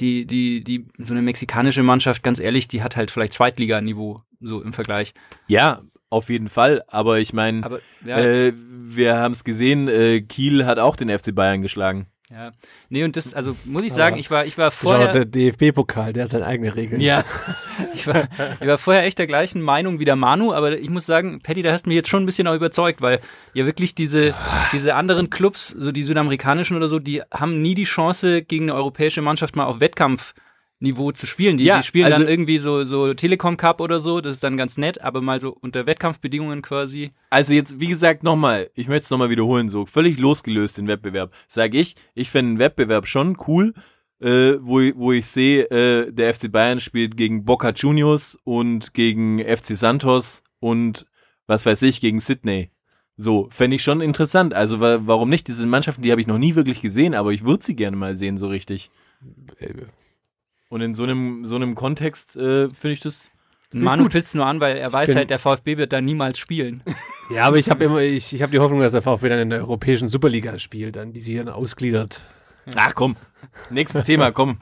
die, 0.00 0.26
die, 0.26 0.62
die, 0.62 0.86
so 0.98 1.12
eine 1.12 1.22
mexikanische 1.22 1.82
Mannschaft, 1.82 2.22
ganz 2.22 2.38
ehrlich, 2.40 2.68
die 2.68 2.82
hat 2.82 2.96
halt 2.96 3.10
vielleicht 3.10 3.32
Zweitliganiveau, 3.32 4.22
so 4.40 4.60
im 4.62 4.72
Vergleich. 4.72 5.14
Ja, 5.46 5.82
auf 6.10 6.30
jeden 6.30 6.48
Fall. 6.48 6.82
Aber 6.88 7.18
ich 7.18 7.32
meine, 7.32 7.80
ja, 8.04 8.18
äh, 8.18 8.52
wir 8.56 9.16
haben 9.16 9.32
es 9.32 9.44
gesehen, 9.44 9.88
äh, 9.88 10.20
Kiel 10.20 10.66
hat 10.66 10.78
auch 10.78 10.96
den 10.96 11.16
FC 11.16 11.34
Bayern 11.34 11.62
geschlagen. 11.62 12.06
Ja. 12.34 12.52
Nee, 12.88 13.04
und 13.04 13.16
das, 13.16 13.32
also 13.32 13.56
muss 13.64 13.84
ich 13.84 13.92
sagen, 13.92 14.16
ich 14.16 14.30
war, 14.30 14.44
ich 14.44 14.58
war 14.58 14.70
vorher. 14.70 15.12
der 15.12 15.24
DFB-Pokal, 15.24 16.12
der 16.12 16.24
hat 16.24 16.30
seine 16.30 16.46
eigene 16.46 16.74
Regeln. 16.74 17.00
Ja. 17.00 17.24
Ich 17.92 18.06
war, 18.06 18.28
ich 18.60 18.66
war 18.68 18.78
vorher 18.78 19.02
echt 19.02 19.18
der 19.18 19.26
gleichen 19.26 19.60
Meinung 19.60 19.98
wie 19.98 20.04
der 20.04 20.14
Manu, 20.14 20.52
aber 20.52 20.78
ich 20.78 20.90
muss 20.90 21.06
sagen, 21.06 21.40
Patty, 21.40 21.62
da 21.62 21.72
hast 21.72 21.86
du 21.86 21.88
mich 21.88 21.96
jetzt 21.96 22.08
schon 22.08 22.22
ein 22.22 22.26
bisschen 22.26 22.46
auch 22.46 22.54
überzeugt, 22.54 23.02
weil 23.02 23.18
ja 23.52 23.66
wirklich 23.66 23.96
diese, 23.96 24.32
diese 24.72 24.94
anderen 24.94 25.28
Clubs, 25.28 25.68
so 25.68 25.90
die 25.90 26.04
südamerikanischen 26.04 26.76
oder 26.76 26.86
so, 26.86 27.00
die 27.00 27.22
haben 27.32 27.62
nie 27.62 27.74
die 27.74 27.84
Chance, 27.84 28.42
gegen 28.42 28.66
eine 28.66 28.74
europäische 28.74 29.22
Mannschaft 29.22 29.56
mal 29.56 29.64
auf 29.64 29.80
Wettkampfniveau 29.80 30.44
Niveau 30.84 31.10
zu 31.10 31.26
spielen. 31.26 31.56
Die, 31.56 31.64
Ja, 31.64 31.78
die 31.78 31.82
spielen 31.82 32.06
also- 32.06 32.20
dann 32.20 32.28
irgendwie 32.28 32.58
so, 32.58 32.84
so 32.84 33.12
Telekom 33.14 33.56
Cup 33.56 33.80
oder 33.80 34.00
so, 34.00 34.20
das 34.20 34.34
ist 34.34 34.44
dann 34.44 34.56
ganz 34.56 34.78
nett, 34.78 35.00
aber 35.00 35.20
mal 35.20 35.40
so 35.40 35.50
unter 35.60 35.86
Wettkampfbedingungen 35.86 36.62
quasi. 36.62 37.10
Also 37.30 37.52
jetzt, 37.52 37.80
wie 37.80 37.88
gesagt, 37.88 38.22
nochmal, 38.22 38.70
ich 38.76 38.86
möchte 38.86 39.04
es 39.04 39.10
nochmal 39.10 39.30
wiederholen, 39.30 39.68
so 39.68 39.84
völlig 39.86 40.18
losgelöst 40.18 40.78
den 40.78 40.86
Wettbewerb. 40.86 41.32
Sag 41.48 41.74
ich, 41.74 41.96
ich 42.14 42.30
fände 42.30 42.50
einen 42.50 42.58
Wettbewerb 42.60 43.08
schon 43.08 43.36
cool, 43.48 43.74
äh, 44.20 44.54
wo, 44.60 44.78
ich- 44.80 44.94
wo 44.96 45.10
ich 45.10 45.26
sehe, 45.26 45.64
äh, 45.70 46.12
der 46.12 46.28
FC 46.32 46.48
Bayern 46.48 46.80
spielt 46.80 47.16
gegen 47.16 47.44
Boca 47.44 47.70
Juniors 47.70 48.38
und 48.44 48.94
gegen 48.94 49.40
FC 49.40 49.74
Santos 49.76 50.44
und 50.60 51.06
was 51.48 51.66
weiß 51.66 51.82
ich, 51.82 52.00
gegen 52.00 52.20
Sydney. 52.20 52.70
So, 53.16 53.48
fände 53.50 53.76
ich 53.76 53.82
schon 53.84 54.00
interessant. 54.00 54.54
Also 54.54 54.80
wa 54.80 54.98
warum 55.04 55.28
nicht? 55.30 55.46
Diese 55.46 55.64
Mannschaften, 55.66 56.02
die 56.02 56.10
habe 56.10 56.20
ich 56.20 56.26
noch 56.26 56.38
nie 56.38 56.54
wirklich 56.56 56.80
gesehen, 56.80 57.14
aber 57.14 57.32
ich 57.32 57.44
würde 57.44 57.62
sie 57.64 57.76
gerne 57.76 57.96
mal 57.96 58.16
sehen, 58.16 58.38
so 58.38 58.48
richtig. 58.48 58.90
Und 60.68 60.80
in 60.80 60.94
so 60.94 61.04
einem, 61.04 61.44
so 61.44 61.56
einem 61.56 61.74
Kontext 61.74 62.36
äh, 62.36 62.68
finde 62.70 62.92
ich 62.92 63.00
das. 63.00 63.30
Manu 63.72 64.08
pisst 64.08 64.34
nur 64.36 64.46
an, 64.46 64.60
weil 64.60 64.76
er 64.76 64.92
weiß 64.92 65.16
halt, 65.16 65.30
der 65.30 65.40
VfB 65.40 65.76
wird 65.76 65.92
da 65.92 66.00
niemals 66.00 66.38
spielen. 66.38 66.82
Ja, 67.30 67.44
aber 67.44 67.56
ich 67.56 67.70
habe 67.70 67.82
immer, 67.84 68.02
ich, 68.02 68.34
ich 68.34 68.42
habe 68.42 68.52
die 68.52 68.58
Hoffnung, 68.58 68.80
dass 68.80 68.92
der 68.92 69.00
VfB 69.00 69.30
dann 69.30 69.38
in 69.38 69.48
der 69.48 69.60
europäischen 69.60 70.08
Superliga 70.08 70.58
spielt, 70.58 70.96
dann 70.96 71.14
die 71.14 71.20
sich 71.20 71.38
dann 71.38 71.48
ausgliedert. 71.48 72.20
Ach 72.76 72.94
komm, 72.94 73.16
nächstes 73.70 74.04
Thema, 74.04 74.30
komm. 74.30 74.60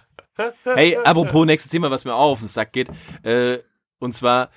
Hey, 0.63 0.97
apropos 1.05 1.45
nächstes 1.45 1.73
Thema, 1.73 1.91
was 1.91 2.05
mir 2.05 2.15
auch 2.15 2.31
auf 2.31 2.39
den 2.39 2.47
Sack 2.47 2.73
geht. 2.73 2.89
Äh, 3.25 3.59
und 3.99 4.15
zwar, 4.15 4.51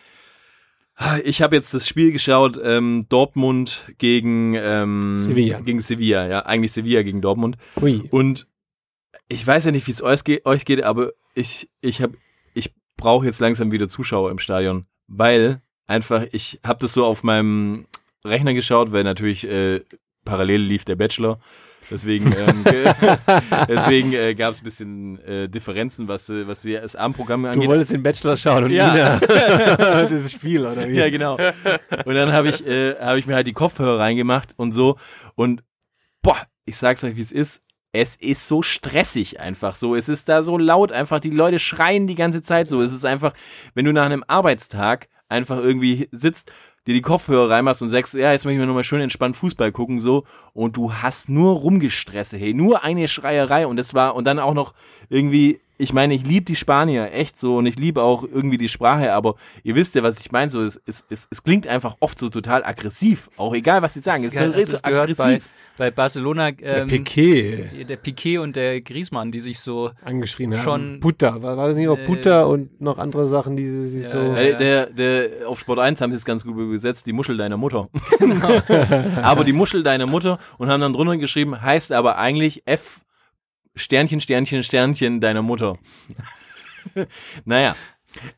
ich 1.24 1.42
habe 1.42 1.56
jetzt 1.56 1.74
das 1.74 1.88
Spiel 1.88 2.12
geschaut, 2.12 2.60
ähm, 2.64 3.06
Dortmund 3.10 3.86
gegen 3.98 4.54
ähm, 4.54 5.20
Sevilla. 5.20 5.60
Gegen 5.62 5.82
Sevilla, 5.82 6.28
ja, 6.28 6.46
eigentlich 6.46 6.72
Sevilla 6.72 7.02
gegen 7.02 7.22
Dortmund. 7.22 7.58
Ui. 7.82 8.08
Und 8.12 8.48
ich 9.28 9.46
weiß 9.46 9.66
ja 9.66 9.72
nicht, 9.72 9.88
wie 9.88 9.92
es 9.92 10.02
euch, 10.02 10.24
ge 10.24 10.42
euch 10.46 10.64
geht, 10.66 10.84
aber 10.84 11.12
ich, 11.36 11.69
ich 11.82 12.02
habe, 12.02 12.17
ich 12.54 12.74
brauche 12.98 13.26
jetzt 13.26 13.39
langsam 13.39 13.71
wieder 13.71 13.88
Zuschauer 13.88 14.32
im 14.32 14.39
Stadion, 14.39 14.86
weil 15.08 15.62
einfach, 15.88 16.24
ich 16.32 16.60
habe 16.65 16.80
das 16.80 16.93
so 16.93 17.06
auf 17.06 17.24
meinem 17.24 17.86
Rechner 18.26 18.54
geschaut, 18.56 18.91
weil 18.91 19.04
natürlich 19.04 19.48
äh, 19.48 19.82
parallel 20.24 20.62
lief 20.62 20.84
der 20.86 20.95
Bachelor. 20.95 21.39
Deswegen, 21.91 22.34
ähm, 22.36 22.63
ge- 22.63 22.91
deswegen 23.69 24.13
äh, 24.13 24.34
gab 24.34 24.52
es 24.54 24.62
ein 24.62 24.63
bisschen 24.63 25.19
äh, 25.24 25.48
Differenzen, 25.48 26.08
was, 26.08 26.28
äh, 26.30 26.48
was 26.48 26.63
das 26.63 26.95
Abendprogramm 26.95 27.43
Du 27.43 27.50
angeht. 27.50 27.69
wolltest 27.69 27.91
den 27.91 28.02
Bachelor 28.02 28.36
schauen 28.38 28.63
und 28.63 28.71
Ja. 28.71 29.19
Dieses 30.10 30.32
Spiel, 30.32 30.65
oder 30.65 30.89
wie? 30.89 30.95
Ja, 30.95 31.10
genau. 31.12 31.38
Und 32.06 32.15
dann 32.15 32.32
habe 32.34 32.50
ich, 32.50 32.65
äh, 32.65 32.95
hab 33.00 33.17
ich 33.17 33.28
mir 33.28 33.36
halt 33.36 33.45
die 33.45 33.54
Kopfhörer 33.54 34.00
reingemacht 34.00 34.50
und 34.58 34.71
so. 34.71 34.98
Und 35.36 35.63
boah, 36.24 36.38
ich 36.65 36.76
sag's 36.78 37.04
euch, 37.04 37.15
wie 37.17 37.21
es 37.21 37.32
ist. 37.32 37.62
Es 37.96 38.18
ist 38.18 38.46
so 38.50 38.62
stressig 38.62 39.40
einfach 39.40 39.76
so. 39.76 39.96
Es 39.96 40.10
ist 40.10 40.28
da 40.28 40.44
so 40.44 40.58
laut 40.58 40.92
einfach. 40.92 41.22
Die 41.22 41.30
Leute 41.30 41.60
schreien 41.60 42.08
die 42.08 42.16
ganze 42.16 42.42
Zeit 42.42 42.68
so. 42.68 42.82
Es 42.82 42.92
ist 42.92 43.06
einfach, 43.06 43.34
wenn 43.74 43.86
du 43.86 43.94
nach 43.94 44.04
einem 44.04 44.26
Arbeitstag 44.28 45.08
einfach 45.30 45.60
irgendwie 45.60 46.10
sitzt, 46.12 46.52
dir 46.86 46.94
die 46.94 47.02
Kopfhörer 47.02 47.52
reinmachst 47.52 47.82
und 47.82 47.90
sagst, 47.90 48.14
ja, 48.14 48.34
jetzt 48.34 48.44
möchten 48.44 48.60
wir 48.60 48.66
nochmal 48.66 48.84
schön 48.84 49.00
entspannt 49.00 49.38
Fußball 49.38 49.72
gucken, 49.72 50.02
so. 50.02 50.26
Und 50.52 50.76
du 50.76 50.94
hast 50.94 51.30
nur 51.30 51.54
rumgestresse, 51.54 52.36
hey. 52.36 52.54
Nur 52.54 52.84
eine 52.84 53.08
Schreierei. 53.08 53.66
Und 53.66 53.78
das 53.78 53.94
war, 53.94 54.14
und 54.14 54.26
dann 54.26 54.40
auch 54.40 54.54
noch 54.54 54.74
irgendwie, 55.08 55.62
ich 55.78 55.94
meine, 55.94 56.16
ich 56.16 56.26
liebe 56.26 56.44
die 56.44 56.58
Spanier, 56.58 57.14
echt 57.14 57.40
so. 57.40 57.56
Und 57.56 57.66
ich 57.66 57.78
liebe 57.78 58.04
auch 58.04 58.24
irgendwie 58.24 58.58
die 58.58 58.68
Sprache, 58.68 59.14
aber 59.14 59.36
ihr 59.64 59.76
wisst 59.76 59.96
ja, 59.96 60.04
was 60.04 60.20
ich 60.20 60.34
meine. 60.34 60.52
So, 60.52 60.62
es, 60.62 60.82
es, 60.86 61.06
es, 61.10 61.30
es 61.32 61.44
klingt 61.44 61.66
einfach 61.66 61.96
oft 62.02 62.20
so 62.20 62.28
total 62.28 62.66
aggressiv. 62.66 63.30
Auch 63.38 63.54
egal, 63.56 63.82
was 63.82 63.94
sie 63.94 64.02
sagen. 64.02 64.26
Es 64.26 64.34
ist 64.34 64.40
Hast 64.42 64.72
so, 64.72 64.78
gehört 64.84 65.16
bei, 65.16 65.42
bei 65.78 65.92
Barcelona, 65.92 66.52
Der 66.52 66.84
ähm, 66.84 66.88
Piquet 66.88 67.88
der 67.90 67.98
Piquet 67.98 68.38
und 68.40 68.56
der 68.56 68.82
Griezmann, 68.82 69.32
die 69.32 69.40
sich 69.42 69.60
so 69.60 69.92
angeschrieben 70.04 70.56
haben. 70.58 70.64
schon- 70.64 71.00
Putter, 71.00 71.42
war, 71.42 71.58
war 71.58 71.68
das 71.68 71.76
nicht 71.78 71.88
noch 71.88 71.98
Äh, 71.98 72.06
Putter 72.06 72.48
und 72.48 72.80
noch 72.82 72.98
andere 72.98 73.28
Sachen, 73.28 73.58
die 73.58 73.68
sie 73.68 73.88
sich 73.88 74.04
Ja, 74.04 74.10
so... 74.12 74.18
ja. 74.18 74.38
Äh, 74.38 74.58
der, 74.58 74.86
der, 74.88 75.30
auf 75.50 75.60
Sport 75.60 75.80
1 75.80 76.00
haben 76.02 76.12
sie 76.12 76.18
es 76.18 76.26
ganz 76.26 76.44
gut 76.44 76.56
übersetzt, 76.58 77.06
die 77.08 77.14
Muschel 77.14 77.38
deiner 77.38 77.58
Mutter. 77.58 77.90
Genau. 78.20 78.62
aber 79.22 79.44
die 79.44 79.54
Muschel 79.54 79.84
deiner 79.84 80.06
Mutter 80.08 80.40
und 80.58 80.70
haben 80.70 80.82
dann 80.82 80.94
drunter 80.94 81.18
geschrieben, 81.18 81.62
heißt 81.62 81.92
aber 81.92 82.18
eigentlich 82.18 82.64
F 82.66 83.02
Sternchen, 83.76 84.22
Sternchen, 84.22 84.64
Sternchen 84.64 85.20
deiner 85.20 85.42
Mutter. 85.42 85.78
naja. 87.46 87.76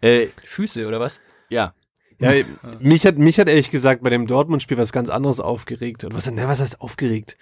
Äh, 0.01 0.27
Füße 0.43 0.87
oder 0.87 0.99
was? 0.99 1.19
ja. 1.49 1.73
Ja, 2.19 2.31
mich 2.79 3.05
hat, 3.05 3.17
mich 3.17 3.39
hat 3.39 3.47
ehrlich 3.47 3.69
gesagt 3.69 4.01
bei 4.01 4.09
dem 4.09 4.25
Dortmund-Spiel 4.25 4.77
was 4.77 4.91
ganz 4.91 5.09
anderes 5.09 5.39
aufgeregt. 5.39 6.03
Oder 6.03 6.15
was, 6.15 6.29
ne, 6.31 6.47
was 6.47 6.59
heißt 6.59 6.81
aufgeregt? 6.81 7.37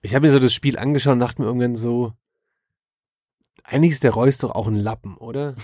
Ich 0.00 0.14
habe 0.14 0.26
mir 0.26 0.32
so 0.32 0.38
das 0.38 0.54
Spiel 0.54 0.78
angeschaut 0.78 1.14
und 1.14 1.20
dachte 1.20 1.42
mir 1.42 1.48
irgendwann 1.48 1.74
so, 1.76 2.12
eigentlich 3.64 3.92
ist 3.92 4.04
der 4.04 4.12
Reus 4.12 4.38
doch 4.38 4.50
auch 4.50 4.66
ein 4.66 4.76
Lappen, 4.76 5.16
oder? 5.16 5.54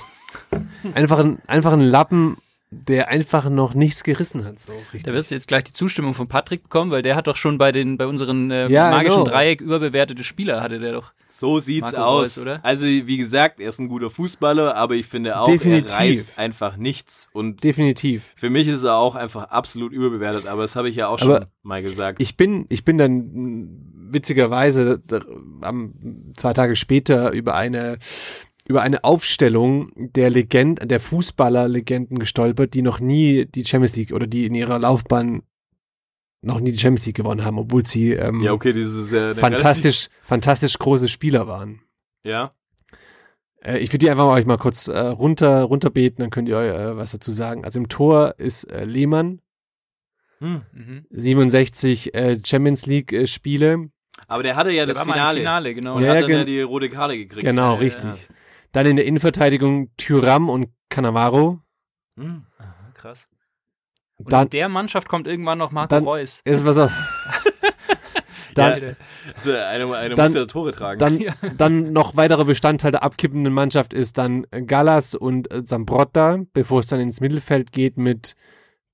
Einfach 0.95 1.19
ein, 1.19 1.39
einfach 1.47 1.73
ein 1.73 1.81
Lappen, 1.81 2.37
der 2.71 3.09
einfach 3.09 3.49
noch 3.49 3.73
nichts 3.73 4.03
gerissen 4.05 4.45
hat, 4.45 4.61
so 4.61 4.73
richtig. 4.93 5.05
Da 5.05 5.13
wirst 5.15 5.31
du 5.31 5.35
jetzt 5.35 5.49
gleich 5.49 5.65
die 5.65 5.73
Zustimmung 5.73 6.13
von 6.13 6.29
Patrick 6.29 6.65
bekommen, 6.65 6.91
weil 6.91 7.01
der 7.03 7.17
hat 7.17 7.27
doch 7.27 7.37
schon 7.37 7.57
bei 7.57 7.73
den 7.73 7.97
bei 7.97 8.07
unseren 8.07 8.51
äh, 8.51 8.69
Ja, 8.69 8.91
magischen 8.91 9.25
genau. 9.25 9.31
Dreieck 9.37 9.61
überbewertete 9.63 10.23
Spieler 10.23 10.61
hatte 10.61 10.79
der 10.79 10.93
doch. 10.93 11.13
So 11.31 11.61
sieht's 11.61 11.93
Marco 11.93 12.05
aus. 12.05 12.37
Reus, 12.37 12.39
oder? 12.39 12.61
Also, 12.65 12.85
wie 12.85 13.17
gesagt, 13.17 13.61
er 13.61 13.69
ist 13.71 13.79
ein 13.79 13.89
guter 13.89 14.11
Fußballer, 14.11 14.75
aber 14.77 14.95
ich 14.97 15.07
finde 15.07 15.39
auch, 15.41 15.49
Definitiv. 15.49 15.93
er 15.93 15.99
reißt 15.99 16.33
einfach 16.39 16.77
nichts. 16.77 17.31
Und 17.33 17.63
Definitiv. 17.65 18.25
für 18.35 18.51
mich 18.51 18.69
ist 18.69 18.83
er 18.83 18.97
auch 18.97 19.15
einfach 19.15 19.45
absolut 19.45 19.93
überbewertet, 19.93 20.47
aber 20.47 20.63
das 20.63 20.77
habe 20.77 20.91
ich 20.91 20.97
ja 20.97 21.09
auch 21.09 21.19
schon 21.21 21.31
Aber 21.33 21.47
mal 21.63 21.83
gesagt. 21.83 22.21
Ich 22.21 22.37
bin, 22.37 22.67
ich 22.69 22.85
bin 22.85 22.99
dann 22.99 23.85
witzigerweise 24.11 25.01
da- 25.07 25.21
am, 25.61 25.93
zwei 26.37 26.53
Tage 26.55 26.77
später 26.77 27.31
über 27.33 27.55
eine 27.55 27.99
über 28.69 28.83
eine 28.83 29.03
Aufstellung 29.03 29.91
der 29.97 30.31
Legend, 30.31 30.91
der 30.91 31.01
Fußballer-Legenden 31.01 32.19
gestolpert, 32.19 32.75
die 32.75 32.83
noch 32.83 33.01
nie 33.01 33.47
die 33.47 33.65
Champions 33.65 33.97
League 33.97 34.13
oder 34.13 34.27
die 34.27 34.47
in 34.47 34.55
ihrer 34.55 34.79
Laufbahn 34.79 35.43
noch 36.43 36.61
nie 36.61 36.71
die 36.73 36.79
Champions 36.79 37.07
League 37.07 37.17
gewonnen 37.17 37.45
haben, 37.45 37.59
obwohl 37.59 37.87
sie 37.87 38.13
ähm, 38.13 38.43
ja, 38.43 38.53
okay, 38.53 38.73
dieses 38.73 39.13
eine 39.13 39.35
fantastisch, 39.35 40.09
fantastisch 40.23 40.79
große 40.79 41.09
Spieler 41.09 41.49
waren. 41.49 41.81
Ja. 42.23 42.53
Äh, 43.65 43.79
ich 43.79 43.89
würde 43.89 43.99
die 43.99 44.11
einfach 44.11 44.27
mal 44.27 44.39
euch 44.39 44.47
mal 44.47 44.59
kurz 44.59 44.87
äh, 44.87 44.99
runter 44.99 45.63
runterbeten, 45.63 46.23
dann 46.23 46.31
könnt 46.31 46.49
ihr 46.49 46.59
äh, 46.59 46.97
was 46.97 47.13
dazu 47.13 47.33
sagen. 47.33 47.65
Also 47.65 47.81
im 47.81 47.89
Tor 47.89 48.35
ist 48.39 48.65
äh, 48.65 48.85
Lehmann, 48.85 49.41
Hm. 50.41 50.63
Mhm. 50.73 51.07
67 51.11 52.15
äh, 52.15 52.39
Champions 52.45 52.87
League 52.87 53.13
äh, 53.13 53.27
Spiele, 53.27 53.89
Aber 54.29 54.43
der 54.45 54.55
hatte 54.55 54.71
ja 54.71 54.87
Der 54.87 54.95
das 54.95 55.03
Finale. 55.03 55.41
Finale, 55.41 55.75
genau. 55.75 55.97
Und 55.97 56.05
Ja, 56.05 56.15
hat 56.15 56.23
dann 56.23 56.31
ja 56.31 56.45
die 56.45 56.61
rote 56.61 56.89
Karte 56.91 57.17
gekriegt. 57.17 57.45
Genau, 57.45 57.73
Ja, 57.73 57.79
richtig. 57.79 58.29
Dann 58.73 58.87
in 58.87 58.97
der 58.97 59.07
Innenverteidigung 59.07 59.91
Thuram 59.97 60.49
und 60.49 60.69
Cannavaro. 60.91 61.61
Hm. 62.19 62.45
Aha, 62.59 62.75
krass. 62.95 63.29
Und 64.17 64.33
Dann 64.33 64.45
in 64.45 64.51
der 64.51 64.69
Mannschaft 64.69 65.09
kommt 65.09 65.27
irgendwann 65.27 65.59
noch 65.59 65.71
Marco 65.71 65.95
Dann- 65.95 66.05
Reus. 66.05 66.41
ist 66.45 66.65
was 66.65 66.77
auf. 66.79 66.93
dann, 68.55 68.83
Ja, 68.83 68.89
Also 69.37 69.53
eine, 69.53 69.97
eine 69.97 70.15
Dann- 70.15 70.27
muss 70.27 70.35
ja 70.35 70.47
Tore 70.47 70.73
tragen. 70.73 70.99
dann, 70.99 71.25
dann 71.57 71.93
noch 71.93 72.17
weiterer 72.17 72.45
Bestandteil 72.45 72.91
der 72.91 73.03
abkippenden 73.03 73.53
Mannschaft 73.53 73.93
ist 73.95 74.19
dann 74.19 74.47
Gallas 74.67 75.15
und 75.15 75.51
äh, 75.53 75.65
Zambrotta, 75.65 76.41
bevor 76.53 76.81
es 76.81 76.89
dann 76.89 77.01
ins 77.01 77.21
Mittelfeld 77.21 77.73
geht 77.73 77.97
mit 77.97 78.35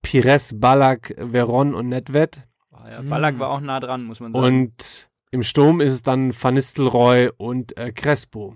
Pires, 0.03 0.59
Ballack, 0.61 1.15
Veron 1.19 1.75
und 1.75 1.89
Nedved. 1.89 2.43
Ah, 2.73 2.91
ja, 2.91 3.01
Ballack 3.03 3.39
war 3.39 3.49
auch 3.51 3.61
nah 3.61 3.81
dran, 3.81 4.05
muss 4.05 4.21
man 4.21 4.33
sagen. 4.33 4.45
Und 4.45 5.09
im 5.31 5.43
Sturm 5.43 5.81
ist 5.81 5.93
es 5.95 6.03
dann 6.03 6.35
Van 6.39 6.55
Nistelrooy 6.55 7.31
und 7.39 7.77
äh, 7.79 7.93
Crespo. 7.93 8.55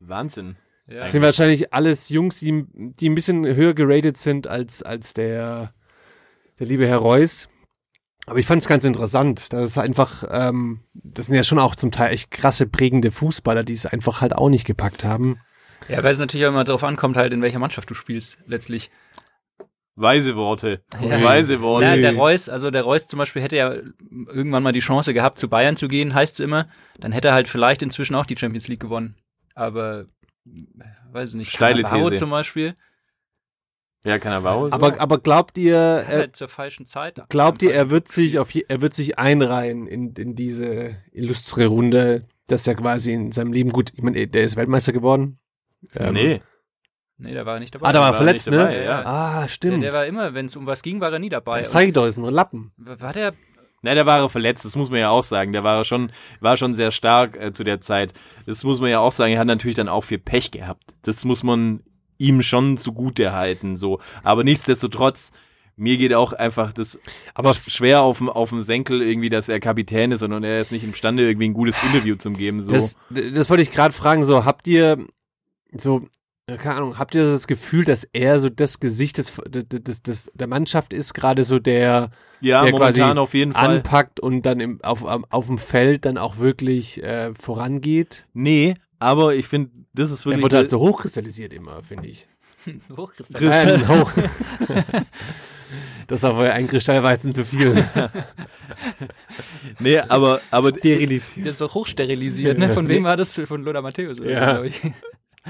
Wahnsinn. 0.00 0.56
ja. 0.86 1.00
Das 1.00 1.12
sind 1.12 1.22
wahrscheinlich 1.22 1.72
alles 1.72 2.08
Jungs, 2.08 2.38
die, 2.38 2.64
die 2.72 3.08
ein 3.08 3.14
bisschen 3.14 3.44
höher 3.46 3.74
geratet 3.74 4.16
sind 4.16 4.46
als, 4.46 4.82
als 4.82 5.14
der, 5.14 5.72
der 6.58 6.66
liebe 6.66 6.86
Herr 6.86 6.98
Reus. 6.98 7.48
Aber 8.26 8.38
ich 8.38 8.46
fand 8.46 8.62
es 8.62 8.68
ganz 8.68 8.84
interessant. 8.84 9.52
Das 9.52 9.70
ist 9.70 9.78
einfach, 9.78 10.22
ähm, 10.30 10.80
das 10.92 11.26
sind 11.26 11.34
ja 11.34 11.44
schon 11.44 11.58
auch 11.58 11.74
zum 11.74 11.90
Teil 11.90 12.12
echt 12.12 12.30
krasse, 12.30 12.66
prägende 12.66 13.10
Fußballer, 13.10 13.64
die 13.64 13.72
es 13.72 13.86
einfach 13.86 14.20
halt 14.20 14.34
auch 14.34 14.50
nicht 14.50 14.66
gepackt 14.66 15.02
haben. 15.02 15.40
ja, 15.88 16.02
weil 16.04 16.12
es 16.12 16.18
natürlich 16.18 16.44
auch 16.44 16.50
immer 16.50 16.64
darauf 16.64 16.84
ankommt, 16.84 17.16
halt, 17.16 17.32
in 17.32 17.40
welcher 17.40 17.58
Mannschaft 17.58 17.88
du 17.88 17.94
spielst, 17.94 18.38
letztlich. 18.46 18.90
Weise 19.96 20.36
Worte. 20.36 20.82
Ja. 21.02 21.22
Weise 21.24 21.60
Worte. 21.60 21.86
Ja, 21.86 21.96
der 21.96 22.14
Reus, 22.14 22.48
also 22.48 22.70
der 22.70 22.82
Reus 22.82 23.06
zum 23.08 23.18
Beispiel 23.18 23.42
hätte 23.42 23.56
ja 23.56 23.74
irgendwann 24.28 24.62
mal 24.62 24.72
die 24.72 24.80
Chance 24.80 25.12
gehabt, 25.12 25.38
zu 25.38 25.48
Bayern 25.48 25.76
zu 25.76 25.88
gehen, 25.88 26.14
heißt 26.14 26.34
es 26.34 26.40
immer. 26.40 26.68
Dann 27.00 27.10
hätte 27.12 27.28
er 27.28 27.34
halt 27.34 27.48
vielleicht 27.48 27.82
inzwischen 27.82 28.14
auch 28.14 28.26
die 28.26 28.36
Champions 28.36 28.68
League 28.68 28.78
gewonnen. 28.80 29.16
Aber, 29.58 30.06
weiß 31.12 31.30
ich 31.30 31.34
nicht, 31.34 31.50
Steile 31.52 31.82
Cannavaro 31.82 32.10
These. 32.10 32.20
zum 32.20 32.30
Beispiel, 32.30 32.74
Ja, 34.04 34.18
kann 34.18 34.32
er 34.32 34.44
Wow 34.44 34.72
Aber, 34.72 35.00
aber 35.00 35.18
glaubt 35.18 35.58
ihr, 35.58 36.04
äh, 36.08 36.12
halt 36.18 36.36
zur 36.36 36.48
falschen 36.48 36.86
Zeit. 36.86 37.20
glaubt 37.28 37.62
ihr, 37.62 37.74
er 37.74 37.90
wird 37.90 38.08
sich 38.08 38.38
auf, 38.38 38.54
er 38.54 38.80
wird 38.80 38.94
sich 38.94 39.18
einreihen 39.18 39.86
in, 39.88 40.14
in 40.14 40.34
diese 40.36 40.96
illustre 41.12 41.66
Runde, 41.66 42.28
dass 42.46 42.66
er 42.66 42.76
quasi 42.76 43.12
in 43.12 43.32
seinem 43.32 43.52
Leben 43.52 43.70
gut, 43.70 43.92
ich 43.94 44.02
meine, 44.02 44.26
der 44.28 44.44
ist 44.44 44.56
Weltmeister 44.56 44.92
geworden. 44.92 45.38
Ähm, 45.94 46.14
Nee. 46.14 46.42
Nee, 47.20 47.34
der 47.34 47.44
war 47.44 47.58
nicht 47.58 47.74
dabei. 47.74 47.88
Ah, 47.88 47.92
da 47.92 48.00
war 48.00 48.10
war 48.12 48.16
verletzt, 48.18 48.46
dabei, 48.46 48.76
ne? 48.76 48.84
ja. 48.84 49.02
Ah, 49.04 49.40
der, 49.42 49.48
stimmt. 49.48 49.82
der 49.82 49.92
war 49.92 50.06
immer, 50.06 50.34
wenn 50.34 50.46
es 50.46 50.54
um 50.54 50.66
was 50.66 50.82
ging, 50.82 51.00
war 51.00 51.12
er 51.12 51.18
nie 51.18 51.28
dabei. 51.28 51.58
das 51.58 51.72
zeige 51.72 51.88
ich 51.88 51.92
doch, 51.92 52.06
ist 52.06 52.16
ein 52.16 52.22
Lappen. 52.32 52.70
War 52.76 53.12
der, 53.12 53.32
Na, 53.82 53.94
da 53.94 54.06
war 54.06 54.18
er 54.18 54.28
verletzt, 54.28 54.64
das 54.64 54.76
muss 54.76 54.90
man 54.90 54.98
ja 54.98 55.10
auch 55.10 55.22
sagen. 55.22 55.52
Der 55.52 55.64
war 55.64 55.84
schon, 55.84 56.10
war 56.40 56.56
schon 56.56 56.74
sehr 56.74 56.90
stark 56.90 57.36
äh, 57.36 57.52
zu 57.52 57.64
der 57.64 57.80
Zeit. 57.80 58.12
Das 58.46 58.64
muss 58.64 58.80
man 58.80 58.90
ja 58.90 58.98
auch 58.98 59.12
sagen. 59.12 59.32
Er 59.32 59.40
hat 59.40 59.46
natürlich 59.46 59.76
dann 59.76 59.88
auch 59.88 60.02
viel 60.02 60.18
Pech 60.18 60.50
gehabt. 60.50 60.94
Das 61.02 61.24
muss 61.24 61.42
man 61.42 61.80
ihm 62.18 62.42
schon 62.42 62.78
zugute 62.78 63.32
halten, 63.32 63.76
so. 63.76 64.00
Aber 64.24 64.42
nichtsdestotrotz, 64.42 65.30
mir 65.76 65.96
geht 65.96 66.12
auch 66.12 66.32
einfach 66.32 66.72
das 66.72 66.98
Aber 67.34 67.54
schwer 67.54 68.02
auf 68.02 68.18
dem, 68.18 68.28
auf 68.28 68.50
dem 68.50 68.60
Senkel 68.60 69.00
irgendwie, 69.00 69.28
dass 69.28 69.48
er 69.48 69.60
Kapitän 69.60 70.10
ist 70.10 70.22
und 70.22 70.42
er 70.42 70.60
ist 70.60 70.72
nicht 70.72 70.82
imstande, 70.82 71.22
irgendwie 71.22 71.48
ein 71.48 71.54
gutes 71.54 71.80
Interview 71.84 72.16
zu 72.16 72.32
geben, 72.32 72.60
so. 72.60 72.72
Das, 72.72 72.96
das 73.10 73.48
wollte 73.48 73.62
ich 73.62 73.70
gerade 73.70 73.94
fragen, 73.94 74.24
so 74.24 74.44
habt 74.44 74.66
ihr 74.66 75.06
so, 75.72 76.08
keine 76.56 76.76
Ahnung, 76.76 76.98
habt 76.98 77.14
ihr 77.14 77.24
das 77.24 77.46
Gefühl, 77.46 77.84
dass 77.84 78.04
er 78.04 78.40
so 78.40 78.48
das 78.48 78.80
Gesicht 78.80 79.18
des, 79.18 79.34
des, 79.46 79.66
des, 79.68 80.02
des 80.02 80.30
der 80.32 80.46
Mannschaft 80.46 80.94
ist, 80.94 81.12
gerade 81.12 81.44
so 81.44 81.58
der, 81.58 82.10
ja, 82.40 82.62
der 82.62 82.72
momentan 82.72 82.94
quasi 82.94 83.18
auf 83.18 83.34
jeden 83.34 83.52
Fall. 83.52 83.76
anpackt 83.76 84.18
und 84.18 84.42
dann 84.42 84.60
im, 84.60 84.82
auf, 84.82 85.04
auf, 85.04 85.46
dem 85.46 85.58
Feld 85.58 86.06
dann 86.06 86.16
auch 86.16 86.38
wirklich 86.38 87.02
äh, 87.02 87.34
vorangeht? 87.38 88.24
Nee, 88.32 88.74
aber 88.98 89.34
ich 89.34 89.46
finde, 89.46 89.70
das 89.92 90.10
ist 90.10 90.20
Er 90.20 90.26
wirklich. 90.26 90.42
wird 90.44 90.52
halt 90.54 90.70
so 90.70 90.80
hochkristallisiert 90.80 91.52
immer, 91.52 91.82
finde 91.82 92.08
ich. 92.08 92.28
Hochkristall. 92.96 93.44
Äh, 93.44 93.78
hoch. 93.88 94.10
das 96.06 96.22
ist 96.22 96.24
aber 96.24 96.50
ein 96.52 96.66
Kristallweizen 96.66 97.34
zu 97.34 97.44
viel. 97.44 97.84
nee, 99.80 99.98
aber, 99.98 100.40
aber 100.50 100.70
Sterilisiert. 100.70 101.46
Das 101.46 101.54
ist 101.54 101.60
doch 101.60 101.74
hochsterilisiert, 101.74 102.56
ne? 102.56 102.70
Von 102.70 102.88
wem 102.88 103.04
war 103.04 103.18
das? 103.18 103.34
Von 103.34 103.62
Lothar 103.64 103.82
Matthäus, 103.82 104.18
oder? 104.18 104.30
Ja. 104.30 104.52
glaub 104.52 104.64
ich. 104.64 104.80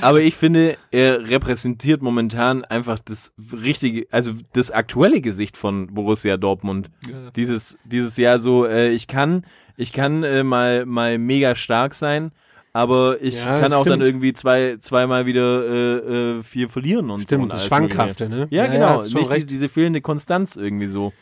Aber 0.01 0.21
ich 0.21 0.35
finde, 0.37 0.77
er 0.91 1.29
repräsentiert 1.29 2.03
momentan 2.03 2.65
einfach 2.65 2.99
das 2.99 3.33
richtige, 3.53 4.07
also 4.11 4.33
das 4.53 4.71
aktuelle 4.71 5.21
Gesicht 5.21 5.57
von 5.57 5.89
Borussia 5.95 6.37
Dortmund. 6.37 6.91
Ja. 7.09 7.31
Dieses, 7.37 7.79
dieses 7.85 8.17
Jahr 8.17 8.39
so, 8.39 8.67
äh, 8.67 8.91
ich 8.91 9.07
kann, 9.07 9.45
ich 9.77 9.93
kann 9.93 10.23
äh, 10.23 10.45
mal, 10.45 10.87
mal 10.87 11.19
mega 11.19 11.55
stark 11.55 11.95
sein, 11.95 12.33
aber 12.73 13.21
ich 13.23 13.45
Ja, 13.45 13.59
kann 13.61 13.73
auch 13.73 13.85
dann 13.85 13.95
stimmt. 14.01 14.05
irgendwie 14.05 14.33
zwei, 14.33 14.77
zweimal 14.79 15.27
wieder 15.27 15.65
äh, 15.65 16.39
äh, 16.39 16.43
viel 16.43 16.69
verlieren 16.69 17.11
und 17.11 17.21
so. 17.21 17.27
Stimmt, 17.27 17.53
das 17.53 17.67
Schwankhafte, 17.67 18.29
ne? 18.29 18.47
Ja, 18.51 18.67
genau. 18.67 18.89
hast 19.01 19.11
schon 19.11 19.23
nicht 19.23 19.43
die, 19.43 19.47
diese 19.47 19.69
fehlende 19.69 20.01
Konstanz 20.01 20.57
irgendwie 20.57 20.87
so. 20.87 21.13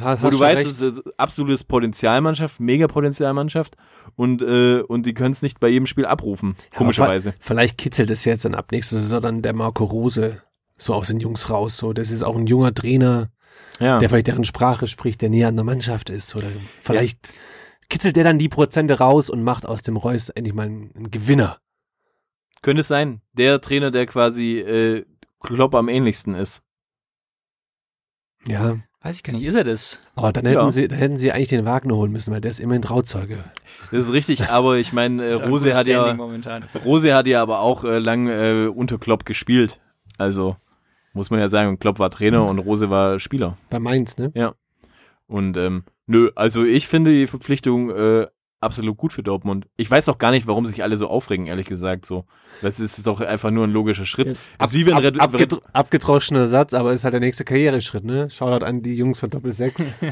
Hast- 0.00 0.22
Wo 0.22 0.30
du 0.30 0.40
weißt, 0.40 0.66
es 0.66 0.80
ist 0.80 1.02
absolutes 1.18 1.62
Potenzialmannschaft, 1.64 2.60
mega 2.60 2.86
Potenzialmannschaft 2.86 3.76
und, 4.14 4.40
äh, 4.40 4.80
und 4.80 5.04
die 5.04 5.12
können 5.12 5.32
es 5.32 5.42
nicht 5.42 5.60
bei 5.60 5.68
jedem 5.68 5.86
Spiel 5.86 6.06
abrufen, 6.06 6.56
Ja, 6.72 6.78
komischerweise. 6.78 7.34
Vielleicht 7.40 7.76
kitzelt 7.76 8.10
es 8.10 8.24
jetzt 8.24 8.44
dann 8.46 8.54
ab 8.54 8.72
nächstes 8.72 9.00
Saison 9.02 9.20
dann 9.20 9.42
der 9.42 9.52
Marco 9.54 9.84
Rose 9.84 10.40
so 10.78 10.94
aus 10.94 11.08
den 11.08 11.20
Jungs 11.20 11.50
raus. 11.50 11.76
So, 11.76 11.92
das 11.92 12.10
ist 12.10 12.22
auch 12.22 12.36
ein 12.36 12.46
junger 12.46 12.72
Trainer, 12.72 13.30
Ja. 13.78 13.98
der 13.98 14.08
vielleicht 14.08 14.28
deren 14.28 14.44
Sprache 14.44 14.88
spricht, 14.88 15.20
der 15.20 15.28
näher 15.28 15.48
an 15.48 15.56
der 15.56 15.64
Mannschaft 15.64 16.08
ist. 16.08 16.34
Oder 16.36 16.48
vielleicht 16.82 17.32
kitzelt 17.90 18.16
der 18.16 18.24
dann 18.24 18.38
die 18.38 18.48
Prozente 18.48 18.94
raus 18.98 19.28
und 19.30 19.42
macht 19.44 19.66
aus 19.66 19.82
dem 19.82 19.96
Reus 19.98 20.30
endlich 20.30 20.54
mal 20.54 20.66
einen, 20.66 20.90
einen 20.96 21.10
Gewinner. 21.10 21.58
Könnte 22.62 22.80
es 22.80 22.88
sein. 22.88 23.20
Der 23.34 23.60
Trainer, 23.60 23.90
der 23.90 24.06
quasi 24.06 24.58
äh, 24.58 25.04
Klopp 25.40 25.74
am 25.74 25.88
ähnlichsten 25.88 26.34
ist. 26.34 26.62
Ja. 28.46 28.78
Weiß 29.06 29.18
ich 29.18 29.22
gar 29.22 29.32
nicht, 29.34 29.44
ist 29.44 29.54
er 29.54 29.62
das? 29.62 30.00
Aber 30.16 30.32
dann 30.32 30.46
hätten 30.46 30.58
Ja. 30.58 30.70
sie, 30.72 30.88
dann 30.88 30.98
hätten 30.98 31.16
sie 31.16 31.30
eigentlich 31.30 31.46
den 31.46 31.64
Wagner 31.64 31.94
holen 31.94 32.10
müssen, 32.10 32.32
weil 32.34 32.40
der 32.40 32.50
ist 32.50 32.58
immerhin 32.58 32.82
Trauzeuge. 32.82 33.38
Das 33.92 34.06
ist 34.08 34.12
richtig, 34.12 34.48
aber 34.50 34.78
ich 34.78 34.92
meine, 34.92 35.24
äh, 35.24 35.32
Rose 35.48 35.76
hat 35.76 35.86
ja 35.86 36.12
momentan. 36.14 36.64
Rose 36.84 37.14
hat 37.14 37.28
ja 37.28 37.40
aber 37.40 37.60
auch 37.60 37.84
äh, 37.84 37.98
lang 38.00 38.26
äh, 38.26 38.66
unter 38.66 38.98
Klopp 38.98 39.24
gespielt. 39.24 39.78
Also 40.18 40.56
muss 41.12 41.30
man 41.30 41.38
ja 41.38 41.46
sagen, 41.48 41.78
Klopp 41.78 42.00
war 42.00 42.10
Trainer 42.10 42.48
und 42.48 42.58
Rose 42.58 42.90
war 42.90 43.20
Spieler. 43.20 43.56
Bei 43.70 43.78
Mainz, 43.78 44.18
ne? 44.18 44.32
Und 45.28 45.56
ähm, 45.56 45.84
nö, 46.08 46.30
also 46.34 46.64
ich 46.64 46.88
finde 46.88 47.12
die 47.12 47.28
Verpflichtung 47.28 47.90
äh, 47.90 48.26
absolut 48.60 48.96
gut 48.96 49.12
für 49.12 49.22
Dortmund. 49.22 49.66
Ich 49.76 49.90
weiß 49.90 50.08
auch 50.08 50.18
gar 50.18 50.30
nicht, 50.30 50.46
warum 50.46 50.66
sich 50.66 50.82
alle 50.82 50.96
so 50.96 51.08
aufregen, 51.08 51.46
ehrlich 51.46 51.66
gesagt. 51.66 52.06
So, 52.06 52.24
das 52.62 52.80
ist 52.80 53.06
doch 53.06 53.20
einfach 53.20 53.50
nur 53.50 53.64
ein 53.66 53.70
logischer 53.70 54.06
Schritt. 54.06 54.36
Das 54.58 54.72
ist 54.72 54.76
wie 54.78 54.86
wenn 54.86 54.94
Ab, 54.94 55.02
Red, 55.02 55.20
abgedro 55.20 55.60
abgetroschener 55.72 56.46
Satz, 56.46 56.74
aber 56.74 56.92
ist 56.92 57.04
halt 57.04 57.14
der 57.14 57.20
nächste 57.20 57.44
Karriereschritt, 57.44 58.04
ne? 58.04 58.30
Shoutout 58.30 58.64
an 58.64 58.82
die 58.82 58.94
Jungs 58.96 59.20
von 59.20 59.30
Doppel 59.30 59.52
6. 59.52 59.92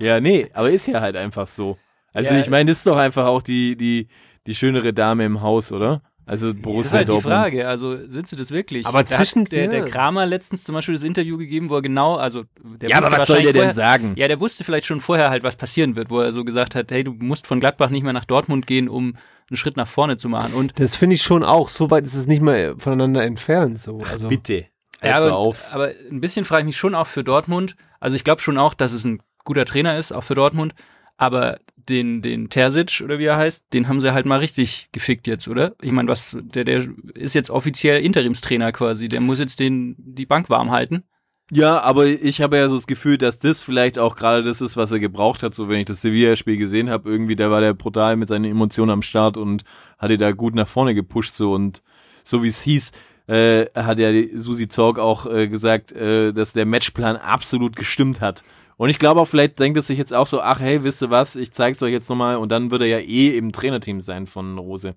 Ja, 0.00 0.20
nee, 0.20 0.48
aber 0.54 0.70
ist 0.70 0.86
ja 0.86 1.00
halt 1.00 1.16
einfach 1.16 1.46
so. 1.46 1.76
Also 2.12 2.32
Ja. 2.34 2.40
ich 2.40 2.48
meine, 2.48 2.70
das 2.70 2.78
ist 2.78 2.86
doch 2.86 2.96
einfach 2.96 3.26
auch 3.26 3.42
die, 3.42 3.76
die, 3.76 4.08
die 4.46 4.54
schönere 4.54 4.92
Dame 4.92 5.24
im 5.24 5.40
Haus, 5.42 5.72
oder? 5.72 6.02
Also 6.26 6.48
Das 6.48 6.56
ist 6.56 6.62
Borussia 6.62 6.98
halt 6.98 7.08
die 7.08 7.12
Dortmund. 7.12 7.34
Frage, 7.34 7.68
also 7.68 8.08
sind 8.08 8.28
sie 8.28 8.36
das 8.36 8.50
wirklich? 8.50 8.86
Aber 8.86 9.02
Da 9.02 9.08
zwischen- 9.10 9.42
hat 9.42 9.52
der, 9.52 9.68
der. 9.68 9.84
Kramer 9.84 10.24
letztens 10.26 10.64
zum 10.64 10.74
Beispiel 10.74 10.94
das 10.94 11.02
Interview 11.04 11.36
gegeben, 11.36 11.68
wo 11.70 11.76
er 11.76 11.82
genau, 11.82 12.16
also 12.16 12.44
der 12.62 12.88
Ja, 12.88 12.96
aber 12.98 13.06
wusste 13.08 13.20
was 13.20 13.28
soll 13.28 13.36
der 13.42 13.52
denn 13.52 13.54
vorher- 13.56 13.74
sagen? 13.74 14.12
Ja, 14.16 14.28
der 14.28 14.40
wusste 14.40 14.64
vielleicht 14.64 14.86
schon 14.86 15.00
vorher 15.00 15.30
halt, 15.30 15.42
was 15.42 15.56
passieren 15.56 15.96
wird, 15.96 16.08
wo 16.10 16.20
er 16.20 16.32
so 16.32 16.44
gesagt 16.44 16.74
hat, 16.74 16.90
hey, 16.90 17.04
du 17.04 17.12
musst 17.12 17.46
von 17.46 17.60
Gladbach 17.60 17.90
nicht 17.90 18.02
mehr 18.04 18.12
nach 18.14 18.24
Dortmund 18.24 18.66
gehen, 18.66 18.88
um 18.88 19.16
einen 19.50 19.56
Schritt 19.58 19.76
nach 19.76 19.86
vorne 19.88 20.16
zu 20.16 20.28
machen. 20.30 20.54
Und 20.54 20.72
Das 20.80 20.96
finde 20.96 21.16
ich 21.16 21.22
schon 21.22 21.44
auch, 21.44 21.68
so 21.68 21.90
weit 21.90 22.04
ist 22.04 22.14
es 22.14 22.26
nicht 22.26 22.40
mehr 22.40 22.74
voneinander 22.78 23.22
entfernt. 23.24 23.78
So. 23.78 23.98
Also, 24.00 24.28
Bitte. 24.28 24.64
Ja, 25.02 25.16
aber, 25.16 25.36
auf. 25.36 25.66
aber 25.72 25.90
ein 26.10 26.22
bisschen 26.22 26.46
frage 26.46 26.62
ich 26.62 26.66
mich 26.66 26.76
schon 26.78 26.94
auch 26.94 27.06
für 27.06 27.22
Dortmund. 27.22 27.76
Also 28.00 28.16
ich 28.16 28.24
glaube 28.24 28.40
schon 28.40 28.56
auch, 28.56 28.72
dass 28.72 28.92
es 28.94 29.04
ein 29.04 29.20
guter 29.44 29.66
Trainer 29.66 29.98
ist, 29.98 30.12
auch 30.12 30.24
für 30.24 30.34
Dortmund. 30.34 30.74
Aber 31.16 31.58
den, 31.76 32.22
den 32.22 32.48
Terzic 32.48 33.02
oder 33.04 33.18
wie 33.18 33.26
er 33.26 33.36
heißt, 33.36 33.66
den 33.72 33.88
haben 33.88 34.00
sie 34.00 34.12
halt 34.12 34.26
mal 34.26 34.38
richtig 34.38 34.88
gefickt 34.92 35.26
jetzt, 35.26 35.48
oder? 35.48 35.74
Ich 35.82 35.92
meine, 35.92 36.08
was, 36.08 36.36
der, 36.40 36.64
der 36.64 36.86
ist 37.14 37.34
jetzt 37.34 37.50
offiziell 37.50 38.02
Interimstrainer 38.02 38.72
quasi. 38.72 39.08
Der 39.08 39.20
muss 39.20 39.38
jetzt 39.38 39.60
den, 39.60 39.94
die 39.98 40.26
Bank 40.26 40.50
warm 40.50 40.70
halten. 40.70 41.04
Ja, 41.50 41.80
aber 41.82 42.06
ich 42.06 42.40
habe 42.40 42.56
ja 42.56 42.68
so 42.68 42.76
das 42.76 42.86
Gefühl, 42.86 43.18
dass 43.18 43.38
das 43.38 43.62
vielleicht 43.62 43.98
auch 43.98 44.16
gerade 44.16 44.42
das 44.42 44.62
ist, 44.62 44.78
was 44.78 44.90
er 44.90 44.98
gebraucht 44.98 45.42
hat. 45.42 45.54
So, 45.54 45.68
wenn 45.68 45.78
ich 45.78 45.84
das 45.84 46.00
Sevilla-Spiel 46.00 46.56
gesehen 46.56 46.88
habe, 46.88 47.10
irgendwie, 47.10 47.36
da 47.36 47.50
war 47.50 47.60
der 47.60 47.74
brutal 47.74 48.16
mit 48.16 48.28
seinen 48.28 48.46
Emotionen 48.46 48.90
am 48.90 49.02
Start 49.02 49.36
und 49.36 49.62
hatte 49.98 50.16
da 50.16 50.32
gut 50.32 50.54
nach 50.54 50.68
vorne 50.68 50.94
gepusht. 50.94 51.34
So 51.34 51.52
und 51.52 51.82
so 52.22 52.42
wie 52.42 52.48
es 52.48 52.62
hieß, 52.62 52.92
äh, 53.26 53.66
hat 53.74 53.98
ja 53.98 54.10
Susi 54.34 54.68
Zorg 54.68 54.98
auch 54.98 55.26
äh, 55.26 55.46
gesagt, 55.48 55.92
äh, 55.92 56.32
dass 56.32 56.54
der 56.54 56.64
Matchplan 56.64 57.16
absolut 57.16 57.76
gestimmt 57.76 58.22
hat. 58.22 58.42
Und 58.76 58.90
ich 58.90 58.98
glaube 58.98 59.20
auch, 59.20 59.26
vielleicht 59.26 59.58
denkt 59.58 59.78
es 59.78 59.86
sich 59.86 59.98
jetzt 59.98 60.12
auch 60.12 60.26
so, 60.26 60.40
ach 60.40 60.60
hey, 60.60 60.82
wisst 60.82 61.02
ihr 61.02 61.10
was, 61.10 61.36
ich 61.36 61.52
zeig's 61.52 61.82
euch 61.82 61.92
jetzt 61.92 62.08
nochmal 62.08 62.36
und 62.36 62.50
dann 62.50 62.70
wird 62.70 62.82
er 62.82 62.88
ja 62.88 62.98
eh 62.98 63.36
im 63.36 63.52
Trainerteam 63.52 64.00
sein 64.00 64.26
von 64.26 64.58
Rose. 64.58 64.96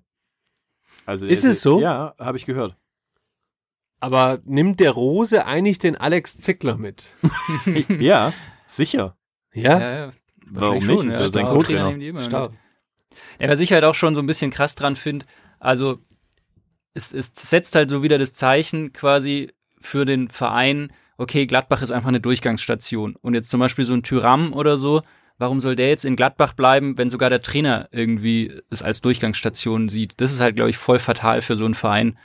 Also 1.06 1.26
Ist 1.26 1.44
es 1.44 1.60
so? 1.60 1.80
Ja, 1.80 2.14
habe 2.18 2.36
ich 2.36 2.44
gehört. 2.44 2.76
aber 4.00 4.40
nimmt 4.44 4.80
der 4.80 4.90
Rose 4.90 5.46
eigentlich 5.46 5.78
den 5.78 5.96
Alex 5.96 6.36
Zickler 6.36 6.76
mit? 6.76 7.04
ja, 7.98 8.32
sicher. 8.66 9.16
Ja? 9.52 9.78
ja 9.78 10.12
Warum 10.50 10.74
wahrscheinlich 10.76 11.04
nicht? 11.04 11.14
Ist 11.14 11.20
ja 11.20 11.30
sein 11.30 11.46
Co-Trainer. 11.46 12.50
Ja, 13.40 13.48
was 13.48 13.60
ich 13.60 13.72
halt 13.72 13.84
auch 13.84 13.94
schon 13.94 14.14
so 14.14 14.20
ein 14.20 14.26
bisschen 14.26 14.50
krass 14.50 14.74
dran 14.74 14.96
finde, 14.96 15.26
also 15.58 15.98
es, 16.94 17.12
es 17.12 17.32
setzt 17.34 17.74
halt 17.74 17.90
so 17.90 18.02
wieder 18.02 18.18
das 18.18 18.32
Zeichen 18.32 18.92
quasi 18.92 19.52
für 19.80 20.04
den 20.04 20.28
Verein, 20.28 20.92
okay, 21.18 21.46
Gladbach 21.46 21.82
ist 21.82 21.90
einfach 21.90 22.08
eine 22.08 22.20
Durchgangsstation. 22.20 23.16
Und 23.20 23.34
jetzt 23.34 23.50
zum 23.50 23.60
Beispiel 23.60 23.84
so 23.84 23.92
ein 23.92 24.02
Tyram 24.02 24.52
oder 24.52 24.78
so, 24.78 25.02
warum 25.36 25.60
soll 25.60 25.76
der 25.76 25.88
jetzt 25.88 26.04
in 26.04 26.16
Gladbach 26.16 26.54
bleiben, 26.54 26.96
wenn 26.96 27.10
sogar 27.10 27.28
der 27.28 27.42
Trainer 27.42 27.88
irgendwie 27.92 28.60
es 28.70 28.82
als 28.82 29.00
Durchgangsstation 29.00 29.88
sieht? 29.88 30.20
Das 30.20 30.32
ist 30.32 30.40
halt, 30.40 30.56
glaube 30.56 30.70
ich, 30.70 30.78
voll 30.78 30.98
fatal 30.98 31.42
für 31.42 31.56
so 31.56 31.64
einen 31.64 31.74
Verein. 31.74 32.16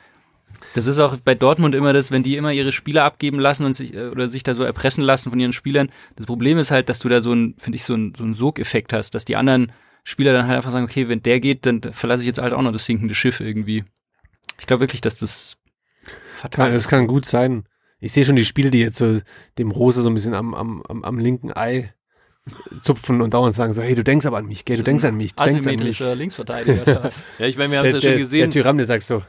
Das 0.75 0.87
ist 0.87 0.99
auch 0.99 1.17
bei 1.17 1.35
Dortmund 1.35 1.75
immer 1.75 1.93
das, 1.93 2.11
wenn 2.11 2.23
die 2.23 2.37
immer 2.37 2.53
ihre 2.53 2.71
Spieler 2.71 3.03
abgeben 3.03 3.39
lassen 3.39 3.65
und 3.65 3.73
sich 3.73 3.93
äh, 3.95 4.07
oder 4.07 4.29
sich 4.29 4.43
da 4.43 4.55
so 4.55 4.63
erpressen 4.63 5.03
lassen 5.03 5.29
von 5.29 5.39
ihren 5.39 5.53
Spielern. 5.53 5.89
Das 6.15 6.25
Problem 6.25 6.57
ist 6.57 6.71
halt, 6.71 6.87
dass 6.89 6.99
du 6.99 7.09
da 7.09 7.21
so 7.21 7.33
ein, 7.33 7.55
finde 7.57 7.75
ich, 7.75 7.83
so 7.83 7.95
ein, 7.95 8.13
so 8.15 8.23
ein 8.23 8.33
Sogeffekt 8.33 8.93
hast, 8.93 9.15
dass 9.15 9.25
die 9.25 9.35
anderen 9.35 9.71
Spieler 10.03 10.33
dann 10.33 10.47
halt 10.47 10.57
einfach 10.57 10.71
sagen, 10.71 10.85
okay, 10.85 11.09
wenn 11.09 11.23
der 11.23 11.39
geht, 11.39 11.65
dann 11.65 11.81
verlasse 11.81 12.21
ich 12.23 12.27
jetzt 12.27 12.39
halt 12.39 12.53
auch 12.53 12.61
noch 12.61 12.71
das 12.71 12.85
sinkende 12.85 13.15
Schiff 13.15 13.39
irgendwie. 13.39 13.83
Ich 14.59 14.67
glaube 14.67 14.81
wirklich, 14.81 15.01
dass 15.01 15.17
das 15.17 15.57
fatal 16.35 16.65
Kann, 16.65 16.73
das 16.73 16.83
ist. 16.83 16.89
kann 16.89 17.07
gut 17.07 17.25
sein. 17.25 17.65
Ich 18.03 18.11
sehe 18.13 18.25
schon 18.25 18.35
die 18.35 18.45
Spiele, 18.45 18.69
die 18.71 18.79
jetzt 18.79 18.97
so 18.97 19.19
dem 19.57 19.71
Rose 19.71 20.01
so 20.01 20.09
ein 20.09 20.13
bisschen 20.13 20.33
am, 20.33 20.53
am, 20.53 20.83
am, 20.87 21.03
am 21.03 21.19
linken 21.19 21.55
Ei 21.55 21.93
zupfen 22.83 23.21
und 23.21 23.33
dauernd 23.33 23.53
sagen 23.55 23.73
so, 23.73 23.81
hey, 23.81 23.95
du 23.95 24.03
denkst 24.03 24.25
aber 24.25 24.37
an 24.37 24.45
mich, 24.45 24.65
gell, 24.65 24.77
du 24.77 24.83
denkst 24.83 25.05
an 25.05 25.15
mich, 25.15 25.33
du 25.33 25.43
denkst 25.43 25.65
an 25.67 25.75
mich. 25.77 25.99
Linksverteidiger. 25.99 27.11
Ja, 27.39 27.45
ich 27.45 27.57
meine, 27.57 27.71
wir 27.71 27.79
haben 27.79 27.85
es 27.85 27.93
ja 27.93 28.01
schon 28.01 28.17
gesehen. 28.19 28.51
der 28.51 28.61
Tyram, 28.61 28.77
der 28.77 28.85
sagt 28.85 29.03
so, 29.03 29.23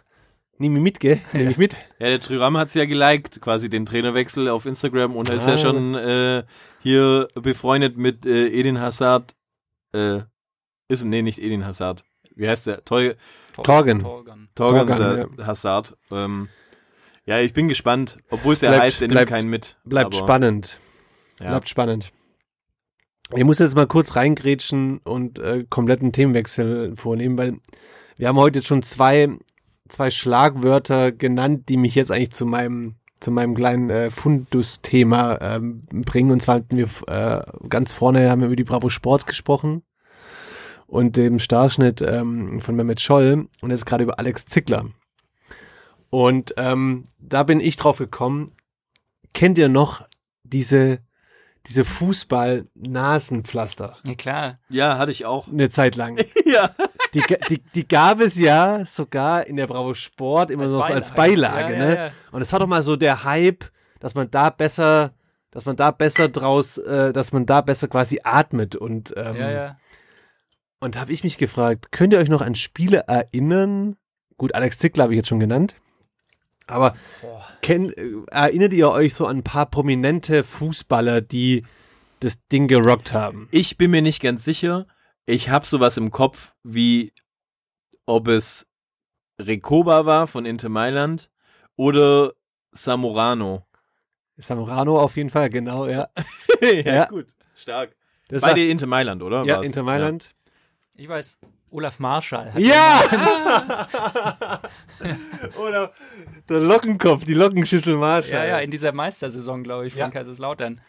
nimm 0.58 0.72
mich 0.72 0.82
mit, 0.82 1.00
gell, 1.00 1.20
nimm 1.32 1.46
mich 1.46 1.58
mit. 1.58 1.74
Ja, 2.00 2.08
der 2.08 2.20
Trüram 2.20 2.56
hat's 2.58 2.74
ja 2.74 2.84
geliked, 2.84 3.40
quasi 3.40 3.68
den 3.70 3.86
Trainerwechsel 3.86 4.48
auf 4.48 4.66
Instagram 4.66 5.14
und 5.14 5.28
er 5.28 5.36
ist 5.36 5.46
ja 5.46 5.54
Ah. 5.54 5.58
schon 5.58 5.94
äh, 5.94 6.42
hier 6.80 7.28
befreundet 7.34 7.96
mit 7.96 8.26
äh, 8.26 8.48
Edin 8.48 8.80
Hazard. 8.80 9.36
Äh, 9.92 10.22
ist, 10.88 11.04
nee, 11.04 11.22
nicht 11.22 11.38
Edin 11.38 11.64
Hazard. 11.64 12.02
Wie 12.34 12.48
heißt 12.48 12.66
der? 12.66 12.84
Teu 12.84 13.14
Torgen. 13.62 14.00
Torgan. 14.00 14.48
Torgan 14.56 14.88
Torgan, 14.88 15.28
Sa- 15.38 15.46
Hazard. 15.46 15.96
Ähm, 16.10 16.48
ja, 17.26 17.40
ich 17.40 17.52
bin 17.52 17.68
gespannt. 17.68 18.18
Obwohl 18.30 18.54
es 18.54 18.60
ja 18.60 18.68
Bleibt- 18.70 18.82
heißt, 18.84 19.02
er 19.02 19.08
nimmt 19.08 19.16
bleibt- 19.16 19.30
keinen 19.30 19.48
mit. 19.50 19.76
Bleibt 19.84 20.14
aber, 20.14 20.24
spannend. 20.24 20.78
Ja. 21.40 21.50
Bleibt 21.50 21.68
spannend. 21.68 22.12
Ich 23.34 23.42
muss 23.44 23.58
jetzt 23.58 23.74
mal 23.74 23.86
kurz 23.86 24.16
reingrätschen 24.16 24.98
und 24.98 25.38
äh, 25.38 25.64
kompletten 25.68 26.12
Themenwechsel 26.12 26.94
vornehmen, 26.96 27.38
weil 27.38 27.54
wir 28.16 28.28
haben 28.28 28.36
heute 28.38 28.58
jetzt 28.58 28.66
schon 28.68 28.82
zwei, 28.82 29.28
zwei 29.88 30.10
Schlagwörter 30.10 31.10
genannt, 31.10 31.68
die 31.68 31.76
mich 31.78 31.94
jetzt 31.94 32.12
eigentlich 32.12 32.32
zu 32.32 32.44
meinem, 32.46 32.96
zu 33.20 33.30
meinem 33.30 33.54
kleinen 33.54 33.88
äh, 33.90 34.10
Fundus-Thema 34.10 35.38
ähm, 35.40 35.84
bringen. 35.90 36.30
Und 36.30 36.40
zwar 36.42 36.56
hatten 36.56 36.76
wir 36.76 36.88
äh, 37.08 37.42
ganz 37.68 37.92
vorne 37.94 38.30
haben 38.30 38.40
wir 38.40 38.46
über 38.46 38.56
die 38.56 38.64
Bravo 38.64 38.88
Sport 38.90 39.26
gesprochen 39.26 39.82
und 40.86 41.16
dem 41.16 41.38
Starschnitt 41.38 42.02
ähm, 42.02 42.60
von 42.60 42.76
Mehmet 42.76 43.00
Scholl 43.00 43.48
und 43.62 43.70
jetzt 43.70 43.86
gerade 43.86 44.04
über 44.04 44.18
Alex 44.18 44.44
Zickler. 44.46 44.84
Und 46.14 46.54
ähm, 46.58 47.06
da 47.18 47.42
bin 47.42 47.58
ich 47.58 47.76
drauf 47.76 47.98
gekommen. 47.98 48.52
Kennt 49.32 49.58
ihr 49.58 49.68
noch 49.68 50.06
diese 50.44 51.00
diese 51.66 51.84
Fußball-Nasenpflaster? 51.84 53.96
Ja, 54.04 54.14
klar. 54.14 54.60
Ja, 54.68 54.96
hatte 54.98 55.10
ich 55.10 55.26
auch. 55.26 55.48
Eine 55.48 55.70
Zeit 55.70 55.96
lang. 55.96 56.20
ja. 56.44 56.70
Die, 57.14 57.22
die, 57.48 57.60
die 57.74 57.88
gab 57.88 58.20
es 58.20 58.38
ja 58.38 58.86
sogar 58.86 59.44
in 59.48 59.56
der 59.56 59.66
Bravo 59.66 59.94
Sport 59.94 60.52
immer 60.52 60.62
Als 60.64 60.70
so 60.70 60.80
als 60.82 61.10
Beilage. 61.12 61.54
Beilage, 61.54 61.72
Ja, 61.72 61.78
ne? 61.78 61.94
ja, 61.96 62.04
ja. 62.06 62.12
Und 62.30 62.42
es 62.42 62.52
war 62.52 62.60
doch 62.60 62.68
mal 62.68 62.84
so 62.84 62.94
der 62.94 63.24
Hype, 63.24 63.64
dass 63.98 64.14
man 64.14 64.30
da 64.30 64.50
besser, 64.50 65.14
dass 65.50 65.64
man 65.64 65.74
da 65.74 65.90
besser 65.90 66.28
draus, 66.28 66.78
äh, 66.78 67.12
dass 67.12 67.32
man 67.32 67.44
da 67.44 67.60
besser 67.60 67.88
quasi 67.88 68.20
atmet 68.22 68.76
und 68.76 69.12
ähm, 69.16 69.34
Ja, 69.34 69.50
ja. 69.50 69.76
und 70.78 70.94
da 70.94 71.00
habe 71.00 71.10
ich 71.12 71.24
mich 71.24 71.38
gefragt, 71.38 71.90
könnt 71.90 72.12
ihr 72.12 72.20
euch 72.20 72.28
noch 72.28 72.42
an 72.42 72.54
Spiele 72.54 72.98
erinnern? 73.08 73.96
Gut, 74.36 74.54
Alex 74.54 74.78
Zickler 74.78 75.02
habe 75.04 75.14
ich 75.14 75.18
jetzt 75.18 75.28
schon 75.28 75.40
genannt. 75.40 75.74
Aber 76.66 76.96
kenn, 77.62 77.92
äh, 77.92 78.12
erinnert 78.30 78.72
ihr 78.72 78.90
euch 78.90 79.14
so 79.14 79.26
an 79.26 79.38
ein 79.38 79.42
paar 79.44 79.66
prominente 79.66 80.44
Fußballer, 80.44 81.20
die 81.20 81.64
das 82.20 82.46
Ding 82.48 82.68
gerockt 82.68 83.12
haben? 83.12 83.48
Ich 83.50 83.76
bin 83.76 83.90
mir 83.90 84.02
nicht 84.02 84.22
ganz 84.22 84.44
sicher. 84.44 84.86
Ich 85.26 85.48
habe 85.50 85.66
sowas 85.66 85.96
im 85.96 86.10
Kopf, 86.10 86.54
wie 86.62 87.12
ob 88.06 88.28
es 88.28 88.66
Recoba 89.40 90.06
war 90.06 90.26
von 90.26 90.46
Inter 90.46 90.68
Mailand 90.68 91.30
oder 91.76 92.32
Samorano. 92.72 93.66
Samorano 94.36 94.98
auf 95.00 95.16
jeden 95.16 95.30
Fall, 95.30 95.48
genau, 95.50 95.86
ja. 95.86 96.08
ja, 96.60 97.06
gut. 97.06 97.26
Stark. 97.56 97.94
Das 98.28 98.42
Beide 98.42 98.60
war- 98.62 98.68
Inter 98.68 98.86
Mailand, 98.86 99.22
oder? 99.22 99.44
ja, 99.44 99.56
War's? 99.56 99.66
Inter 99.66 99.82
Mailand. 99.82 100.34
Ich 100.96 101.08
weiß, 101.08 101.38
Olaf 101.74 101.98
Marschall. 101.98 102.54
Hat 102.54 102.60
Ja! 102.60 103.00
Oder 105.60 105.92
der 106.48 106.60
Lockenkopf, 106.60 107.24
die 107.24 107.34
Lockenschüssel 107.34 107.96
Marschall. 107.96 108.46
Ja, 108.46 108.56
ja, 108.56 108.58
in 108.60 108.70
dieser 108.70 108.92
Meistersaison, 108.92 109.64
glaube 109.64 109.88
ich, 109.88 109.92
von 109.94 110.00
Ja. 110.00 110.08
Kaiserslautern. 110.10 110.80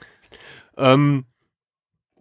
Ähm, 0.77 1.25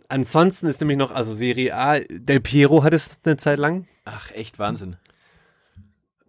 ansonsten 0.09 0.67
ist 0.67 0.81
nämlich 0.81 0.97
noch, 0.97 1.11
also 1.11 1.35
Serie 1.35 1.77
A, 1.77 1.99
Del 2.01 2.41
Piero 2.41 2.83
hat 2.83 2.95
es 2.95 3.19
eine 3.25 3.37
Zeit 3.37 3.59
lang. 3.59 3.87
Ach, 4.07 4.31
echt 4.33 4.59
Wahnsinn. 4.59 4.97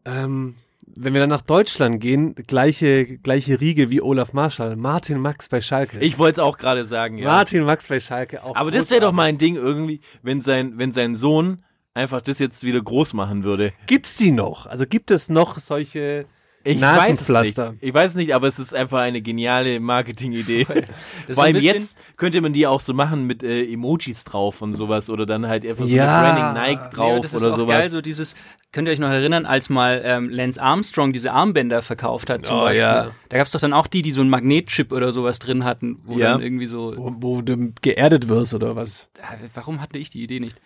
Ähm, 0.04 0.56
wenn 0.88 1.14
wir 1.14 1.22
dann 1.22 1.30
nach 1.30 1.42
Deutschland 1.42 2.02
gehen, 2.02 2.36
gleiche, 2.36 3.06
gleiche 3.18 3.62
Riege 3.62 3.90
wie 3.92 4.02
Olaf 4.02 4.34
Marschall. 4.34 4.76
Martin 4.76 5.20
Max 5.20 5.48
bei 5.48 5.62
Schalke. 5.62 6.00
Ich 6.00 6.18
wollte 6.18 6.42
es 6.42 6.46
auch 6.46 6.58
gerade 6.58 6.84
sagen, 6.84 7.18
ja. 7.18 7.30
Martin 7.30 7.64
Max 7.64 7.88
bei 7.88 8.02
Schalke 8.02 8.44
auch. 8.44 8.58
Aber 8.58 8.72
das 8.72 8.90
wäre 8.92 9.00
doch 9.02 9.14
mal 9.14 9.24
ein 9.24 9.38
Ding 9.38 9.56
irgendwie, 9.56 10.02
wenn 10.22 10.42
sein, 10.42 10.78
wenn 10.78 10.92
sein 10.92 11.16
Sohn 11.16 11.64
einfach 11.96 12.22
das 12.22 12.38
jetzt 12.40 12.64
wieder 12.64 12.82
groß 12.82 13.14
machen 13.14 13.44
würde. 13.44 13.74
Gibt's 13.88 14.16
die 14.16 14.32
noch? 14.32 14.68
Also 14.68 14.86
gibt 14.86 15.10
es 15.12 15.30
noch 15.30 15.58
solche 15.60 16.26
Ich 16.64 16.80
Nasenpflaster? 16.80 17.64
weiß 17.64 17.68
es 17.70 17.74
nicht. 17.82 17.84
Ich 17.90 17.94
weiß 17.94 18.16
nicht, 18.16 18.36
aber 18.36 18.48
es 18.48 18.60
ist 18.60 18.74
einfach 18.74 19.00
eine 19.00 19.22
geniale 19.22 19.80
Marketingidee. 19.80 20.66
Vor 21.32 21.44
allem 21.44 21.56
jetzt 21.58 21.98
könnte 22.18 22.42
man 22.42 22.54
die 22.54 22.68
auch 22.68 22.80
so 22.82 22.94
machen 22.94 23.26
mit 23.28 23.44
äh, 23.44 23.64
Emojis 23.72 24.24
drauf 24.26 24.62
und 24.62 24.74
sowas 24.74 25.10
oder 25.10 25.26
dann 25.26 25.48
halt 25.48 25.66
einfach 25.66 25.86
so 25.88 25.96
Ja. 25.96 26.06
das 26.06 26.36
Branding 26.36 26.62
Nike 26.64 26.90
drauf 26.96 27.16
und 27.16 27.24
das 27.24 27.34
ist 27.34 27.42
oder 27.44 27.54
auch 27.54 27.58
sowas. 27.60 27.78
geil, 27.78 27.90
so 27.90 28.02
dieses, 28.02 28.36
könnt 28.74 28.88
ihr 28.90 28.92
euch 28.92 29.00
noch 29.00 29.10
erinnern, 29.10 29.46
als 29.46 29.70
mal 29.70 30.02
ähm, 30.04 30.30
Lance 30.30 30.62
Armstrong 30.62 31.14
diese 31.14 31.32
Armbänder 31.32 31.82
verkauft 31.82 32.30
hat 32.30 32.46
zum 32.46 32.58
Oh, 32.58 32.62
Beispiel. 32.62 32.80
ja. 32.82 33.12
Da 33.30 33.38
gab 33.38 33.46
es 33.48 33.52
doch 33.54 33.62
dann 33.62 33.72
auch 33.74 33.88
die, 33.88 34.02
die 34.02 34.12
so 34.12 34.20
einen 34.22 34.30
Magnetchip 34.30 34.92
oder 34.92 35.14
sowas 35.14 35.40
drin 35.40 35.64
hatten, 35.64 36.00
wo 36.04 36.18
Ja. 36.20 36.34
dann 36.34 36.42
irgendwie 36.42 36.68
so, 36.68 36.94
Wo, 36.98 37.14
wo 37.20 37.42
du 37.42 37.72
geerdet 37.82 38.28
wirst 38.28 38.54
oder 38.54 38.76
was? 38.76 39.08
äh, 39.20 39.48
warum 39.54 39.80
hatte 39.82 39.98
ich 39.98 40.10
die 40.10 40.22
Idee 40.24 40.42
nicht? 40.42 40.58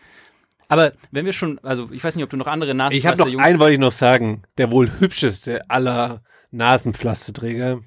Aber 0.69 0.93
wenn 1.11 1.25
wir 1.25 1.33
schon, 1.33 1.59
also 1.59 1.89
ich 1.91 2.03
weiß 2.03 2.15
nicht, 2.15 2.23
ob 2.23 2.29
du 2.29 2.37
noch 2.37 2.47
andere 2.47 2.73
Nasen 2.73 2.95
Ich 2.95 3.05
habe 3.05 3.17
noch 3.17 3.25
einen, 3.39 3.59
wollte 3.59 3.73
ich 3.73 3.79
noch 3.79 3.91
sagen. 3.91 4.43
Der 4.57 4.71
wohl 4.71 4.89
hübscheste 4.99 5.69
aller 5.69 6.23
Nasenpflasterträger. 6.51 7.81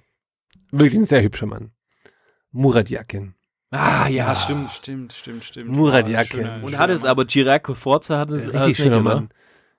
Wirklich 0.70 1.00
ein 1.00 1.06
sehr 1.06 1.22
hübscher 1.22 1.46
Mann. 1.46 1.70
Murat 2.50 2.90
Yakin. 2.90 3.34
ah, 3.70 4.06
ja, 4.08 4.34
stimmt, 4.34 4.70
stimmt, 4.70 5.12
stimmt, 5.14 5.44
stimmt. 5.44 5.70
Murat 5.70 6.06
Ah, 6.06 6.10
Yakin. 6.10 6.40
schöner- 6.40 6.62
Und 6.64 6.76
hat 6.78 6.90
es 6.90 7.04
aber 7.04 7.24
Girac 7.24 7.74
Forza 7.76 8.18
hat 8.18 8.30
es, 8.30 8.46
Richtig 8.46 8.66
nicht, 8.66 8.76
schöner 8.76 8.96
oder? 9.00 9.14
Mann. 9.14 9.28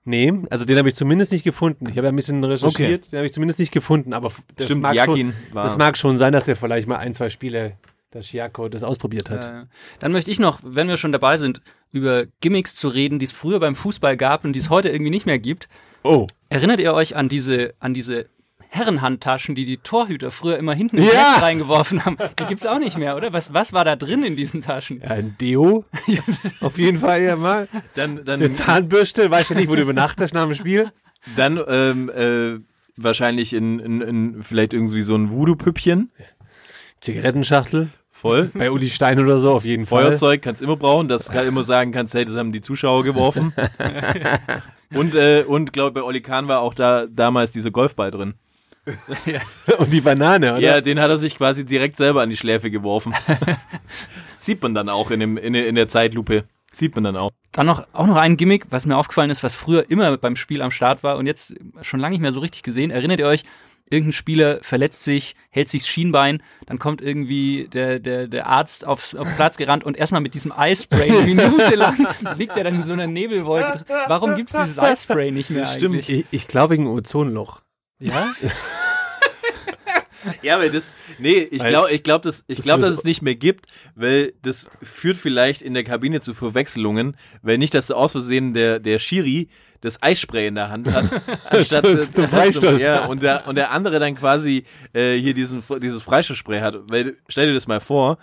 Nee, 0.06 0.32
also 0.50 0.64
den 0.64 0.76
habe 0.76 0.88
ich 0.88 0.94
zumindest 0.96 1.32
nicht 1.32 1.44
gefunden. 1.44 1.88
Ich 1.88 1.96
habe 1.96 2.06
ja 2.08 2.12
ein 2.12 2.16
bisschen 2.16 2.42
recherchiert, 2.44 3.12
den 3.12 3.18
habe 3.18 3.26
ich 3.26 3.32
zumindest 3.32 3.58
nicht 3.60 3.72
gefunden, 3.72 4.12
aber 4.12 4.32
das, 4.56 4.66
Stimmt, 4.66 4.82
mag 4.82 4.94
Yakin 4.94 5.32
schon, 5.32 5.54
war- 5.54 5.62
das 5.62 5.78
mag 5.78 5.96
schon 5.96 6.18
sein, 6.18 6.32
dass 6.32 6.46
er 6.48 6.56
vielleicht 6.56 6.88
mal 6.88 6.98
ein, 6.98 7.14
zwei 7.14 7.30
Spiele, 7.30 7.78
dass 8.10 8.28
Giaco 8.30 8.68
das 8.68 8.82
ausprobiert 8.82 9.30
hat. 9.30 9.44
Äh, 9.46 9.66
dann 10.00 10.12
möchte 10.12 10.30
ich 10.30 10.38
noch, 10.38 10.60
wenn 10.62 10.88
wir 10.88 10.96
schon 10.98 11.12
dabei 11.12 11.36
sind, 11.36 11.62
über 11.94 12.24
Gimmicks 12.40 12.74
zu 12.74 12.88
reden, 12.88 13.18
die 13.18 13.24
es 13.26 13.32
früher 13.32 13.60
beim 13.60 13.76
Fußball 13.76 14.16
gab 14.16 14.44
und 14.44 14.52
die 14.52 14.58
es 14.58 14.68
heute 14.68 14.88
irgendwie 14.88 15.10
nicht 15.10 15.26
mehr 15.26 15.38
gibt. 15.38 15.68
Oh. 16.02 16.26
Erinnert 16.48 16.80
ihr 16.80 16.92
euch 16.92 17.14
an 17.16 17.28
diese, 17.28 17.74
an 17.78 17.94
diese 17.94 18.26
Herrenhandtaschen, 18.68 19.54
die 19.54 19.64
die 19.64 19.76
Torhüter 19.76 20.32
früher 20.32 20.58
immer 20.58 20.74
hinten 20.74 20.98
Ja. 20.98 21.04
ins 21.04 21.12
Netz 21.14 21.42
reingeworfen 21.42 22.04
haben? 22.04 22.16
Die 22.40 22.44
gibt's 22.46 22.66
auch 22.66 22.80
nicht 22.80 22.98
mehr, 22.98 23.16
oder? 23.16 23.32
Was, 23.32 23.54
was 23.54 23.72
war 23.72 23.84
da 23.84 23.94
drin 23.94 24.24
in 24.24 24.34
diesen 24.34 24.60
Taschen? 24.62 25.00
Ja, 25.00 25.10
ein 25.10 25.36
Deo. 25.40 25.84
Auf 26.60 26.76
jeden 26.78 26.98
Fall 26.98 27.22
ja 27.22 27.36
mal. 27.36 27.68
Dann, 27.94 28.24
dann, 28.24 28.42
Eine 28.42 28.50
Zahnbürste, 28.52 29.30
weißt 29.30 29.50
du 29.50 29.54
nicht, 29.54 29.68
wo 29.68 29.76
du 29.76 29.82
übernachtest 29.82 30.34
nach 30.34 30.44
dem 30.46 30.54
Spiel? 30.54 30.90
dann 31.36 31.58
ähm, 31.68 32.10
äh, 32.10 32.58
wahrscheinlich 32.96 33.54
in, 33.54 33.78
in, 33.78 34.00
in 34.02 34.42
vielleicht 34.42 34.74
irgendwie 34.74 35.00
so 35.02 35.14
ein 35.14 35.30
Voodoo-Püppchen. 35.30 36.10
Zigarettenschachtel. 37.00 37.90
Voll. 38.16 38.50
Bei 38.54 38.70
Uli 38.70 38.88
Stein 38.88 39.18
oder 39.18 39.38
so, 39.38 39.52
auf 39.52 39.64
jeden 39.64 39.84
Fall. 39.86 40.04
Feuerzeug 40.04 40.40
kannst 40.40 40.62
immer 40.62 40.76
brauchen, 40.76 41.08
dass 41.08 41.26
du 41.26 41.38
immer 41.42 41.64
sagen 41.64 41.90
kannst, 41.92 42.14
hey, 42.14 42.24
das 42.24 42.36
haben 42.36 42.52
die 42.52 42.60
Zuschauer 42.60 43.02
geworfen. 43.04 43.52
und 44.94 45.14
äh, 45.14 45.44
und 45.46 45.72
glaube 45.72 46.00
bei 46.00 46.02
Oli 46.06 46.20
Kahn 46.22 46.48
war 46.48 46.60
auch 46.60 46.74
da 46.74 47.06
damals 47.06 47.50
dieser 47.52 47.70
Golfball 47.70 48.10
drin. 48.10 48.34
Und 49.78 49.90
die 49.94 50.02
Banane, 50.02 50.52
oder? 50.52 50.60
Ja, 50.60 50.80
den 50.82 51.00
hat 51.00 51.08
er 51.08 51.16
sich 51.16 51.38
quasi 51.38 51.64
direkt 51.64 51.96
selber 51.96 52.20
an 52.20 52.28
die 52.28 52.36
Schläfe 52.36 52.70
geworfen. 52.70 53.14
Sieht 54.36 54.62
man 54.62 54.74
dann 54.74 54.90
auch 54.90 55.10
in, 55.10 55.20
dem, 55.20 55.38
in, 55.38 55.54
der- 55.54 55.66
in 55.68 55.74
der 55.74 55.88
Zeitlupe. 55.88 56.44
Sieht 56.70 56.94
man 56.94 57.04
dann 57.04 57.16
auch. 57.16 57.30
Dann 57.52 57.64
noch, 57.64 57.86
auch 57.94 58.06
noch 58.06 58.16
ein 58.16 58.36
Gimmick, 58.36 58.66
was 58.68 58.84
mir 58.84 58.98
aufgefallen 58.98 59.30
ist, 59.30 59.42
was 59.42 59.54
früher 59.54 59.90
immer 59.90 60.14
beim 60.18 60.36
Spiel 60.36 60.60
am 60.60 60.70
Start 60.70 61.02
war 61.02 61.16
und 61.16 61.24
jetzt 61.26 61.54
schon 61.80 61.98
lange 61.98 62.12
nicht 62.12 62.20
mehr 62.20 62.34
so 62.34 62.40
richtig 62.40 62.62
gesehen. 62.62 62.90
Erinnert 62.90 63.20
ihr 63.20 63.26
euch, 63.26 63.44
irgendein 63.90 64.12
Spieler 64.12 64.58
verletzt 64.62 65.02
sich, 65.02 65.36
hält 65.50 65.68
sich 65.68 65.82
das 65.82 65.88
Schienbein, 65.88 66.42
dann 66.66 66.78
kommt 66.78 67.02
irgendwie 67.02 67.68
der, 67.68 67.98
der, 67.98 68.26
der 68.28 68.46
Arzt 68.46 68.86
aufs, 68.86 69.14
auf 69.14 69.28
Platz 69.36 69.56
gerannt 69.56 69.84
und 69.84 69.96
erstmal 69.96 70.20
mit 70.20 70.34
diesem 70.34 70.52
Eispray 70.52 71.10
eine 71.10 71.22
Minute 71.22 71.74
lang 71.74 72.06
liegt 72.36 72.56
er 72.56 72.64
dann 72.64 72.76
in 72.76 72.84
so 72.84 72.92
einer 72.92 73.06
Nebelwolke. 73.06 73.84
drin. 73.84 73.96
Warum 74.08 74.36
gibt's 74.36 74.52
dieses 74.52 74.78
Eispray 74.78 75.30
nicht 75.30 75.50
mehr 75.50 75.68
eigentlich? 75.68 76.08
Ich, 76.08 76.26
ich 76.30 76.48
glaube 76.48 76.74
wegen 76.74 76.86
Ozonloch. 76.86 77.62
Ja? 78.00 78.32
Ja, 80.42 80.58
weil 80.58 80.70
das, 80.70 80.94
nee, 81.18 81.46
ich 81.50 81.62
glaube, 81.62 81.92
ich 81.92 82.02
glaube, 82.02 82.22
dass, 82.22 82.44
ich 82.46 82.60
glaube, 82.60 82.82
dass 82.82 82.92
es 82.92 83.04
nicht 83.04 83.22
mehr 83.22 83.34
gibt, 83.34 83.66
weil 83.94 84.32
das 84.42 84.70
führt 84.82 85.16
vielleicht 85.16 85.62
in 85.62 85.74
der 85.74 85.84
Kabine 85.84 86.20
zu 86.20 86.34
Verwechslungen, 86.34 87.16
weil 87.42 87.58
nicht, 87.58 87.74
dass 87.74 87.88
du 87.88 87.94
aus 87.94 88.12
Versehen 88.12 88.54
der, 88.54 88.78
der 88.78 88.98
Schiri 88.98 89.48
das 89.84 90.02
Eisspray 90.02 90.48
in 90.48 90.56
der 90.56 90.70
Hand 90.70 90.90
hat, 90.92 91.04
anstatt 91.50 91.86
Zum- 91.86 92.12
zum 92.12 92.26
Freistoß. 92.28 92.80
ja, 92.80 93.04
und 93.06 93.22
der, 93.22 93.46
und 93.46 93.54
der 93.54 93.70
andere 93.70 93.98
dann 94.00 94.14
quasi, 94.16 94.64
äh, 94.92 95.16
hier 95.16 95.34
diesen, 95.34 95.62
dieses 95.80 96.02
Freistoßspray 96.02 96.60
hat, 96.60 96.74
weil, 96.90 97.16
stell 97.28 97.46
dir 97.46 97.54
das 97.54 97.68
mal 97.68 97.80
vor, 97.80 98.18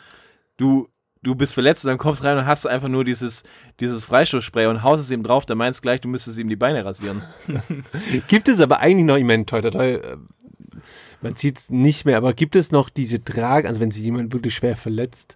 du, 0.57 0.89
du 1.23 1.35
bist 1.35 1.53
verletzt 1.53 1.85
und 1.85 1.89
dann 1.89 1.97
kommst 1.97 2.23
rein 2.23 2.37
und 2.37 2.45
hast 2.45 2.65
einfach 2.67 2.87
nur 2.89 3.03
dieses, 3.03 3.43
dieses 3.79 4.03
Freistoßspray 4.05 4.65
und 4.65 4.83
haust 4.83 5.03
es 5.03 5.11
ihm 5.11 5.23
drauf, 5.23 5.45
dann 5.45 5.57
meinst 5.57 5.81
gleich, 5.81 6.01
du 6.01 6.07
müsstest 6.09 6.37
ihm 6.39 6.49
die 6.49 6.55
Beine 6.55 6.83
rasieren. 6.83 7.21
Gibt 8.27 8.49
es 8.49 8.59
aber 8.59 8.79
eigentlich 8.79 9.05
noch, 9.05 9.17
ich 9.17 9.23
meine, 9.23 9.45
toi, 9.45 9.61
toi, 9.61 9.69
toi, 9.71 9.91
äh, 9.93 10.17
man 11.21 11.35
sieht 11.35 11.59
es 11.59 11.69
nicht 11.69 12.05
mehr, 12.05 12.17
aber 12.17 12.33
gibt 12.33 12.55
es 12.55 12.71
noch 12.71 12.89
diese 12.89 13.23
Tragen, 13.23 13.67
also 13.67 13.79
wenn 13.79 13.91
sich 13.91 14.01
jemand 14.03 14.33
wirklich 14.33 14.55
schwer 14.55 14.75
verletzt, 14.75 15.35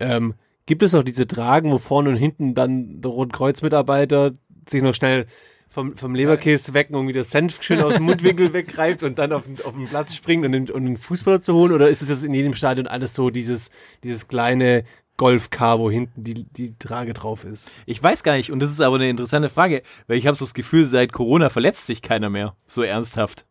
ähm, 0.00 0.34
gibt 0.66 0.82
es 0.82 0.92
noch 0.92 1.02
diese 1.04 1.26
Tragen, 1.26 1.70
wo 1.72 1.78
vorne 1.78 2.10
und 2.10 2.16
hinten 2.16 2.54
dann 2.54 3.00
der 3.00 3.10
Rotkreuz-Mitarbeiter 3.10 4.32
sich 4.68 4.82
noch 4.82 4.94
schnell 4.94 5.26
vom, 5.68 5.96
vom 5.96 6.14
Leberkäse 6.14 6.72
weg 6.72 6.88
irgendwie 6.90 7.12
das 7.12 7.30
Senf 7.30 7.62
schön 7.62 7.82
aus 7.82 7.94
dem 7.94 8.04
Mundwinkel 8.04 8.52
weggreift 8.54 9.02
und 9.02 9.18
dann 9.18 9.32
auf 9.32 9.44
den, 9.44 9.62
auf 9.62 9.74
den 9.74 9.86
Platz 9.86 10.14
springt, 10.14 10.44
um 10.46 10.52
den, 10.52 10.70
um 10.70 10.84
den 10.84 10.96
Fußballer 10.96 11.42
zu 11.42 11.52
holen? 11.52 11.72
Oder 11.72 11.88
ist 11.88 12.00
es 12.00 12.08
das 12.08 12.22
in 12.22 12.32
jedem 12.32 12.54
Stadion 12.54 12.86
alles 12.86 13.14
so, 13.14 13.28
dieses, 13.28 13.70
dieses 14.02 14.26
kleine 14.26 14.84
Golfcar, 15.18 15.78
wo 15.78 15.90
hinten 15.90 16.24
die, 16.24 16.44
die 16.44 16.74
Trage 16.78 17.12
drauf 17.12 17.44
ist? 17.44 17.70
Ich 17.84 18.02
weiß 18.02 18.22
gar 18.22 18.36
nicht, 18.36 18.50
und 18.50 18.60
das 18.60 18.70
ist 18.70 18.80
aber 18.80 18.96
eine 18.96 19.10
interessante 19.10 19.50
Frage, 19.50 19.82
weil 20.06 20.16
ich 20.16 20.26
habe 20.26 20.34
so 20.34 20.46
das 20.46 20.54
Gefühl, 20.54 20.86
seit 20.86 21.12
Corona 21.12 21.50
verletzt 21.50 21.86
sich 21.86 22.00
keiner 22.00 22.30
mehr 22.30 22.56
so 22.66 22.82
ernsthaft. 22.82 23.44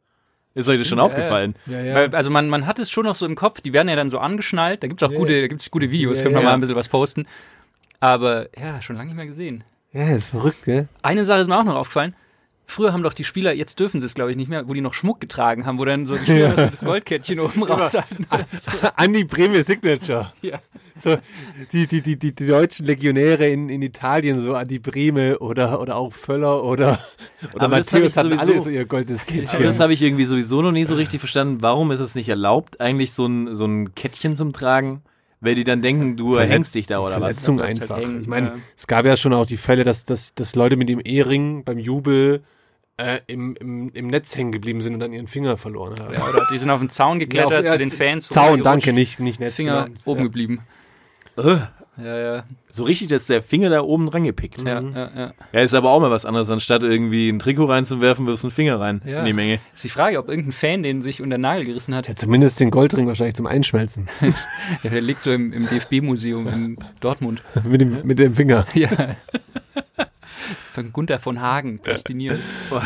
Ist 0.55 0.70
euch 0.70 0.80
das 0.80 0.88
schon 0.88 0.99
aufgefallen? 1.01 1.53
Ja, 1.68 1.82
ja. 1.82 1.93
Weil, 1.95 2.16
also 2.16 2.32
man, 2.32 2.49
man 2.49 2.66
hat 2.66 2.80
es 2.80 2.89
schon 2.89 3.03
noch 3.03 3.16
so 3.16 3.26
im 3.26 3.36
Kopf, 3.36 3.61
die 3.61 3.74
werden 3.74 3.89
ja 3.89 3.95
dann 3.95 4.09
so 4.09 4.18
angeschnallt, 4.20 4.82
da 4.82 4.88
gibt's 4.88 5.03
auch 5.03 5.11
Ja, 5.11 5.18
gute, 5.18 5.34
ja. 5.34 5.41
da 5.41 5.47
gibt's 5.47 5.70
gute 5.70 5.91
Videos, 5.91 6.18
Ja, 6.20 6.24
können 6.24 6.36
wir 6.36 6.41
ja. 6.41 6.47
mal 6.47 6.53
ein 6.53 6.61
bisschen 6.61 6.78
was 6.78 6.89
posten. 6.89 7.28
Aber 7.99 8.47
ja, 8.57 8.82
schon 8.82 8.95
lange 8.95 9.09
nicht 9.09 9.18
mehr 9.18 9.26
gesehen. 9.28 9.63
Ja, 9.96 10.14
ist 10.16 10.28
verrückt, 10.30 10.64
gell? 10.66 10.88
Eine 11.02 11.24
Sache 11.26 11.39
ist 11.39 11.48
mir 11.48 11.58
auch 11.58 11.64
noch 11.64 11.76
aufgefallen. 11.76 12.16
Früher 12.68 12.91
haben 12.93 13.04
doch 13.04 13.14
die 13.14 13.24
Spieler, 13.24 13.54
jetzt 13.54 13.80
dürfen 13.80 14.00
sie 14.00 14.08
es 14.08 14.16
glaube 14.16 14.32
ich 14.32 14.38
nicht 14.38 14.50
mehr, 14.50 14.68
wo 14.68 14.74
die 14.74 14.82
noch 14.82 14.96
Schmuck 14.96 15.22
getragen 15.22 15.66
haben, 15.68 15.78
wo 15.78 15.86
dann 15.86 16.06
so 16.08 16.16
die 16.16 16.24
Spieler 16.24 16.50
so 16.58 16.66
das 16.66 16.84
Goldkettchen 16.84 17.39
oben 17.39 17.62
raus 17.64 17.93
hatten. 17.93 18.26
Andi 18.96 19.24
Breme 19.24 19.64
Signature. 19.64 20.34
Ja. 20.41 20.60
So, 20.98 21.18
die, 21.72 21.86
die, 21.88 22.02
die, 22.02 22.18
die, 22.18 22.34
die 22.34 22.48
deutschen 22.48 22.88
Legionäre 22.88 23.48
in, 23.48 23.70
in 23.70 23.82
Italien, 23.84 24.41
so 24.41 24.56
Andi 24.56 24.80
Breme 24.80 25.38
oder, 25.39 25.80
oder 25.80 25.96
auch 25.96 26.12
Völler 26.12 26.64
oder, 26.64 27.00
oder 27.54 27.66
Aber 27.66 27.78
Matthäus 27.78 28.14
ich 28.14 28.18
hatten 28.18 28.30
sowieso- 28.32 28.52
alle 28.54 28.62
so 28.64 28.70
ihr 28.70 28.86
goldenes 28.86 29.26
Kettchen. 29.26 29.58
Aber 29.58 29.64
das 29.66 29.80
habe 29.80 29.93
ich 29.93 30.02
irgendwie 30.02 30.26
sowieso 30.26 30.62
noch 30.64 30.72
nie 30.72 30.86
so 30.86 30.96
richtig 30.96 31.20
verstanden. 31.20 31.62
Warum 31.62 31.91
ist 31.91 32.00
es 32.00 32.16
nicht 32.16 32.30
erlaubt, 32.30 32.82
eigentlich 32.82 33.14
so 33.14 33.28
ein, 33.28 33.56
so 33.56 33.66
ein 33.66 33.93
Kettchen 33.93 34.36
zum 34.36 34.54
Tragen? 34.54 35.04
Weil 35.41 35.55
die 35.55 35.63
dann 35.63 35.81
denken, 35.81 36.15
du 36.17 36.36
Verletz- 36.36 36.49
hängst 36.49 36.75
dich 36.75 36.88
da 36.88 36.99
oder 36.99 37.11
was? 37.21 37.36
Verletzung 37.36 37.57
Dann 37.57 37.65
bleibt's 37.67 37.81
einfach. 37.81 37.95
halt 37.97 38.05
hängen, 38.07 38.21
ich 38.21 38.27
meine, 38.27 38.47
ja. 38.47 38.55
es 38.77 38.88
gab 38.88 39.05
ja 39.05 39.17
schon 39.17 39.33
auch 39.33 39.45
die 39.45 39.57
Fälle, 39.57 39.83
dass, 39.83 40.05
dass, 40.05 40.33
dass 40.33 40.55
Leute 40.55 40.75
mit 40.77 40.89
dem 40.89 41.01
Ehering 41.03 41.63
beim 41.63 41.77
Jubel 41.77 42.43
äh, 42.97 43.19
im, 43.27 43.55
im, 43.57 43.89
im 43.93 44.07
Netz 44.07 44.36
hängen 44.38 44.51
geblieben 44.53 44.81
sind 44.81 44.93
und 44.93 45.01
dann 45.01 45.11
ihren 45.13 45.27
Finger 45.27 45.57
verloren 45.57 45.99
haben. 45.99 46.13
Ja, 46.13 46.27
oder 46.29 46.47
die 46.51 46.57
sind 46.57 46.69
auf 46.69 46.79
den 46.79 46.89
Zaun 46.89 47.19
geklettert 47.19 47.51
Ja, 47.65 47.71
auf- 47.71 47.71
zu 47.73 47.77
den 47.77 47.91
Fans. 47.91 48.29
Zaun, 48.29 48.63
danke, 48.63 48.93
nicht, 48.93 49.19
nicht 49.19 49.39
Netz. 49.41 49.55
Finger 49.55 49.86
genau. 49.86 49.99
oben 50.05 50.19
ja. 50.21 50.25
geblieben. 50.25 50.61
Äh, 51.38 51.57
Ja, 51.98 52.18
ja, 52.36 52.43
So 52.70 52.84
richtig, 52.84 53.08
dass 53.08 53.28
der 53.28 53.41
Finger 53.41 53.70
da 53.70 53.82
oben 53.82 54.08
dran 54.08 54.24
gepickt. 54.26 54.62
ja, 54.66 54.82
Mhm. 54.82 54.93
ja, 54.96 55.10
ja. 55.16 55.34
Ja, 55.54 55.60
ist 55.62 55.74
aber 55.74 55.91
auch 55.91 56.00
mal 56.02 56.12
was 56.12 56.26
anderes. 56.26 56.50
Anstatt 56.50 56.84
irgendwie 56.84 57.30
ein 57.30 57.39
Trikot 57.39 57.66
reinzuwerfen, 57.66 58.28
wirfst 58.28 58.43
du 58.43 58.48
einen 58.48 58.52
Finger 58.52 58.80
rein 58.80 59.02
Ja. 59.06 59.20
in 59.20 59.26
die 59.26 59.34
Menge. 59.34 59.60
Ist 59.74 59.84
die 59.86 59.89
Frage, 59.89 60.20
ob 60.20 60.28
irgendein 60.28 60.52
Fan 60.52 60.84
den 60.84 61.02
sich 61.02 61.22
unter 61.22 61.38
den 61.38 61.41
Nagel 61.41 61.66
gerissen 61.66 61.96
hat. 61.96 62.08
Ja, 62.08 62.16
zumindest 62.16 62.60
den 62.60 62.70
Goldring 62.72 63.08
wahrscheinlich 63.08 63.36
zum 63.36 63.48
Einschmelzen. 63.48 64.10
Ja, 64.84 64.89
der 64.89 65.02
liegt 65.02 65.24
so 65.24 65.32
im, 65.32 65.54
im 65.54 65.68
DFB-Museum 65.68 66.48
in 66.48 66.78
Dortmund. 67.00 67.41
mit, 67.70 67.80
dem, 67.82 68.06
mit 68.06 68.20
dem 68.20 68.36
Finger. 68.36 68.66
Ja. 68.74 68.89
Von 70.74 70.91
Gunther 70.91 71.20
von 71.20 71.39
Hagen 71.39 71.80
prästiniert. 71.80 72.39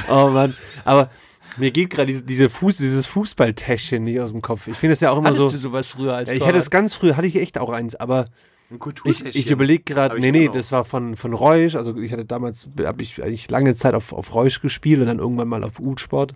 Oh 0.09 0.29
Mann. 0.29 0.55
Aber 0.85 1.09
mir 1.57 1.71
geht 1.71 1.89
gerade 1.89 2.05
diese, 2.07 2.23
diese 2.23 2.49
Fuß, 2.49 2.77
dieses 2.77 3.05
Fußballtäschchen 3.07 4.03
nicht 4.03 4.19
aus 4.19 4.31
dem 4.31 4.41
Kopf. 4.41 4.67
Ich 4.67 4.77
finde 4.77 4.93
es 4.93 4.99
ja 5.01 5.09
auch 5.11 5.17
immer 5.17 5.29
Hattest 5.29 5.41
so. 5.41 5.49
du 5.49 5.57
sowas 5.57 5.87
früher 5.87 6.13
als 6.15 6.29
Ja, 6.29 6.33
ich 6.35 6.39
Torwart? 6.39 6.53
hatte 6.55 6.63
es 6.63 6.69
ganz 6.69 6.93
früh, 6.93 7.13
hatte 7.13 7.27
ich 7.27 7.35
echt 7.35 7.57
auch 7.57 7.69
eins, 7.71 7.95
aber 7.95 8.25
Ein 8.71 8.79
ich, 9.05 9.25
ich 9.25 9.49
überlege 9.49 9.83
gerade, 9.83 10.19
nee, 10.19 10.31
nee, 10.31 10.47
das 10.47 10.71
war 10.71 10.85
von, 10.85 11.15
von 11.15 11.33
Reusch, 11.33 11.75
also 11.75 11.97
ich 11.97 12.11
hatte 12.11 12.25
damals, 12.25 12.69
habe 12.83 13.01
ich 13.01 13.21
eigentlich 13.21 13.49
lange 13.49 13.73
Zeit 13.73 13.95
auf, 13.95 14.13
auf 14.13 14.33
Reusch 14.35 14.61
gespielt 14.61 14.99
und 14.99 15.07
dann 15.07 15.17
irgendwann 15.17 15.47
mal 15.47 15.63
auf 15.63 15.79
U-Sport. 15.79 16.33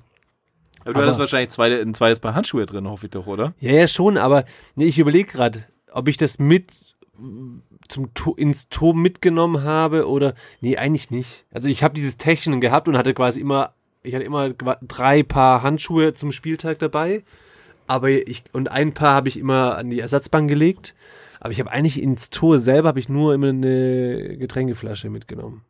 Aber 0.82 0.94
du 0.94 1.02
hattest 1.02 1.20
wahrscheinlich 1.20 1.52
zweite, 1.52 1.80
ein 1.80 1.94
zweites 1.94 2.20
Paar 2.20 2.34
Handschuhe 2.34 2.66
drin, 2.66 2.88
hoffe 2.88 3.06
ich 3.06 3.12
doch, 3.12 3.28
oder? 3.28 3.54
Ja, 3.60 3.72
ja, 3.72 3.88
schon, 3.88 4.18
aber 4.18 4.46
nee, 4.76 4.86
ich 4.86 4.98
überlege 4.98 5.32
gerade, 5.32 5.66
ob 5.92 6.08
ich 6.08 6.18
das 6.18 6.40
mit 6.40 6.72
zum 7.88 8.14
to 8.16 8.34
ins 8.34 8.68
Tor 8.70 8.96
mitgenommen 8.96 9.64
habe 9.64 10.08
oder 10.08 10.34
nee, 10.62 10.78
eigentlich 10.78 11.12
nicht. 11.12 11.46
Also 11.52 11.68
ich 11.68 11.84
habe 11.84 11.94
dieses 11.94 12.18
Täschchen 12.18 12.60
gehabt 12.60 12.88
und 12.88 12.98
hatte 12.98 13.14
quasi 13.14 13.40
immer 13.40 13.74
ich 14.04 14.14
hatte 14.14 14.26
immer 14.26 14.50
drei 14.50 15.24
Paar 15.24 15.64
Handschuhe 15.64 16.14
zum 16.14 16.32
Spieltag 16.32 16.80
dabei, 16.80 17.24
aber 17.88 18.10
ich 18.10 18.44
und 18.52 18.70
ein 18.70 18.94
Paar 18.94 19.16
habe 19.16 19.30
ich 19.30 19.40
immer 19.40 19.78
an 19.78 19.90
die 19.90 20.00
Ersatzbank 20.00 20.50
gelegt, 20.50 20.94
aber 21.44 21.52
ich 21.52 21.60
habe 21.60 21.70
eigentlich 21.72 22.02
ins 22.02 22.30
Tor 22.30 22.58
selber 22.58 22.88
habe 22.88 23.00
ich 23.00 23.10
nur 23.10 23.34
immer 23.34 23.50
eine 23.50 24.38
Getränkeflasche 24.38 25.10
mitgenommen. 25.10 25.66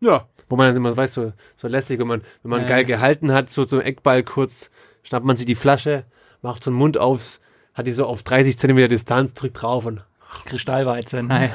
Ja. 0.00 0.28
Wo 0.48 0.56
man 0.56 0.68
dann 0.68 0.76
immer, 0.76 0.94
weißt 0.94 1.16
du, 1.16 1.32
so 1.56 1.68
lässig, 1.68 1.98
wenn 1.98 2.06
man, 2.06 2.20
wenn 2.42 2.50
man 2.50 2.62
Ja. 2.62 2.68
geil 2.68 2.84
gehalten 2.84 3.32
hat, 3.32 3.48
so 3.48 3.64
zum 3.64 3.80
Eckball 3.80 4.22
kurz, 4.22 4.70
schnappt 5.02 5.24
man 5.24 5.36
sich 5.38 5.46
die 5.46 5.54
Flasche, 5.54 6.04
macht 6.42 6.62
so 6.62 6.70
einen 6.70 6.78
Mund 6.78 6.98
auf, 6.98 7.40
hat 7.72 7.86
die 7.86 7.92
so 7.92 8.04
auf 8.06 8.22
30 8.22 8.58
Zentimeter 8.58 8.88
Distanz, 8.88 9.32
drückt 9.34 9.62
drauf 9.62 9.86
und 9.86 10.04
Kristallweizen, 10.44 11.26
nein. 11.28 11.50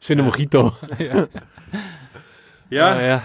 schöne 0.00 0.22
Mojito. 0.22 0.72
Ja, 0.98 1.26
Ja, 2.70 3.00
ja. 3.02 3.22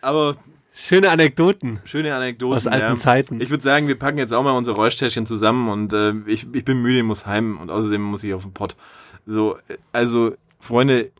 aber 0.00 0.36
Schöne 0.78 1.08
Anekdoten 1.10 1.80
schöne 1.86 2.14
Anekdoten. 2.14 2.54
aus 2.54 2.66
alten 2.66 2.84
ja. 2.84 2.96
Zeiten. 2.96 3.40
Ich 3.40 3.48
würde 3.48 3.62
sagen, 3.62 3.88
wir 3.88 3.98
packen 3.98 4.18
jetzt 4.18 4.34
auch 4.34 4.42
mal 4.42 4.52
unsere 4.52 4.76
Räuschtäschchen 4.76 5.24
zusammen 5.24 5.70
und 5.70 5.94
äh, 5.94 6.12
ich, 6.26 6.46
ich 6.52 6.66
bin 6.66 6.82
müde, 6.82 6.98
ich 6.98 7.04
muss 7.04 7.26
heim 7.26 7.58
und 7.58 7.70
außerdem 7.70 8.02
muss 8.02 8.22
ich 8.22 8.34
auf 8.34 8.42
den 8.42 8.52
Pott. 8.52 8.76
So, 9.24 9.56
äh, 9.68 9.78
also, 9.92 10.34
Freunde, 10.60 11.12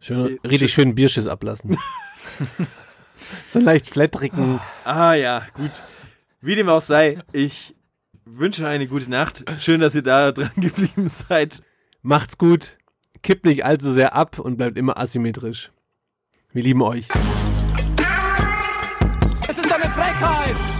Schön, 0.00 0.38
richtig 0.42 0.72
schön 0.72 0.94
Bierschiss 0.94 1.26
ablassen. 1.26 1.76
so 3.46 3.58
leicht 3.58 3.88
flatterigen. 3.88 4.60
ah 4.84 5.12
ja, 5.12 5.46
gut. 5.52 5.70
Wie 6.40 6.54
dem 6.54 6.70
auch 6.70 6.80
sei, 6.80 7.18
ich 7.32 7.74
wünsche 8.24 8.66
eine 8.66 8.88
gute 8.88 9.10
Nacht. 9.10 9.44
Schön, 9.60 9.82
dass 9.82 9.94
ihr 9.94 10.02
da 10.02 10.32
dran 10.32 10.50
geblieben 10.56 11.10
seid. 11.10 11.62
Macht's 12.00 12.38
gut, 12.38 12.78
kippt 13.22 13.44
nicht 13.44 13.66
allzu 13.66 13.92
sehr 13.92 14.14
ab 14.14 14.38
und 14.38 14.56
bleibt 14.56 14.78
immer 14.78 14.96
asymmetrisch. 14.96 15.72
Wir 16.52 16.62
lieben 16.62 16.80
euch. 16.80 17.08
Es 20.24 20.30
ist 20.30 20.36
eine 20.36 20.54
Frechheit! 20.54 20.73